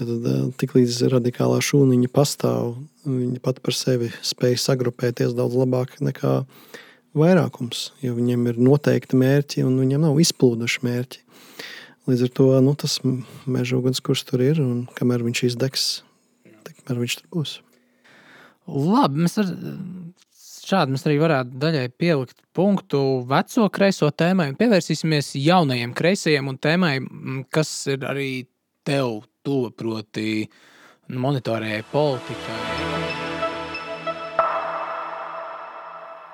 Tad, 0.00 0.26
tiklīdz 0.58 1.04
radikālā 1.12 1.58
šūniņa 1.62 2.10
pastāv, 2.14 2.74
viņa 3.06 3.38
pat 3.44 3.58
par 3.62 3.74
sevi 3.74 4.10
spēj 4.24 4.58
sagrupēties 4.62 5.34
daudz 5.38 5.58
labāk 5.58 5.98
nekā 6.02 6.40
vairākums. 7.16 7.90
Jo 8.04 8.14
viņiem 8.18 8.46
ir 8.52 8.60
noteikti 8.60 9.18
mērķi, 9.20 9.64
un 9.66 9.78
viņiem 9.80 10.06
nav 10.06 10.20
izplūduši 10.22 10.84
mērķi. 10.86 11.24
Līdz 12.10 12.26
ar 12.26 12.30
to 12.34 12.46
nu, 12.64 12.74
tas 12.78 12.98
meža 13.04 13.78
ugunskurs 13.78 14.24
tur 14.26 14.42
ir, 14.44 14.62
un 14.62 14.86
kamēr 14.96 15.24
viņš 15.26 15.42
izdegs, 15.50 15.88
tikmēr 16.66 17.02
viņš 17.02 17.18
tur 17.20 17.28
būs. 17.34 17.58
Labi, 18.70 19.24
mēs 19.24 19.36
ar, 19.42 19.50
šādi 20.70 20.94
mēs 20.94 21.06
arī 21.06 21.18
varētu 21.20 21.60
daļai 21.60 21.86
pielikt 22.00 22.38
punktu 22.56 23.02
veco 23.30 23.68
kreiso 23.74 24.10
tēmai 24.10 24.50
un 24.52 24.58
pievērsīsimies 24.60 25.34
jaunajiem 25.40 25.94
kreisajiem 25.96 26.50
un 26.50 26.60
tēmai, 26.62 26.94
kas 27.52 27.72
ir 27.90 28.06
arī 28.08 28.30
tev 28.86 29.22
tuva, 29.46 29.72
proti, 29.74 30.44
monitorējai 31.10 31.88
politikai. 31.92 32.79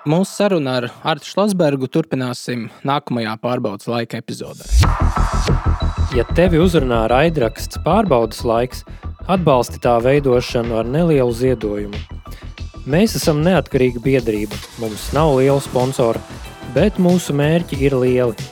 Mūsu 0.06 0.36
sarunu 0.36 0.70
ar 0.70 0.84
Artu 1.02 1.26
Šlosbergu 1.26 1.88
turpināsim 1.90 2.68
nākamajā 2.86 3.32
pārbaudas 3.42 3.88
laika 3.90 4.20
epizodē. 4.20 4.62
Ja 6.14 6.22
tevi 6.38 6.60
uzrunā 6.62 7.00
raidraksts 7.10 7.80
pārbaudas 7.82 8.44
laiks, 8.46 8.84
atbalsti 9.26 9.82
tā 9.82 9.96
veidošanu 10.04 10.78
ar 10.78 10.86
nelielu 10.86 11.34
ziedojumu. 11.34 11.98
Mēs 12.86 13.18
esam 13.18 13.42
neatkarīga 13.42 14.04
biedrība, 14.06 14.54
mums 14.78 15.10
nav 15.16 15.32
liela 15.40 15.58
sponsora, 15.64 16.22
bet 16.70 17.02
mūsu 17.02 17.34
mērķi 17.34 17.82
ir 17.90 17.98
lieli. 17.98 18.50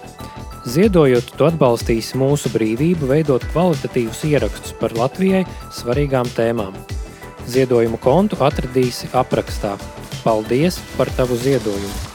Ziedojot, 0.66 1.36
tu 1.38 1.46
atbalstīsi 1.46 2.18
mūsu 2.18 2.50
brīvību 2.50 3.14
veidot 3.14 3.46
kvalitatīvus 3.54 4.26
ierakstus 4.26 4.74
par 4.82 4.98
Latvijai 4.98 5.46
svarīgām 5.70 6.34
tēmām. 6.34 6.74
Ziedojumu 7.46 8.02
kontu 8.02 8.42
atradīsi 8.42 9.14
aprakstā. 9.14 9.78
Paldies 10.24 10.80
par 10.96 11.12
tavu 11.12 11.36
ziedojumu! 11.36 12.13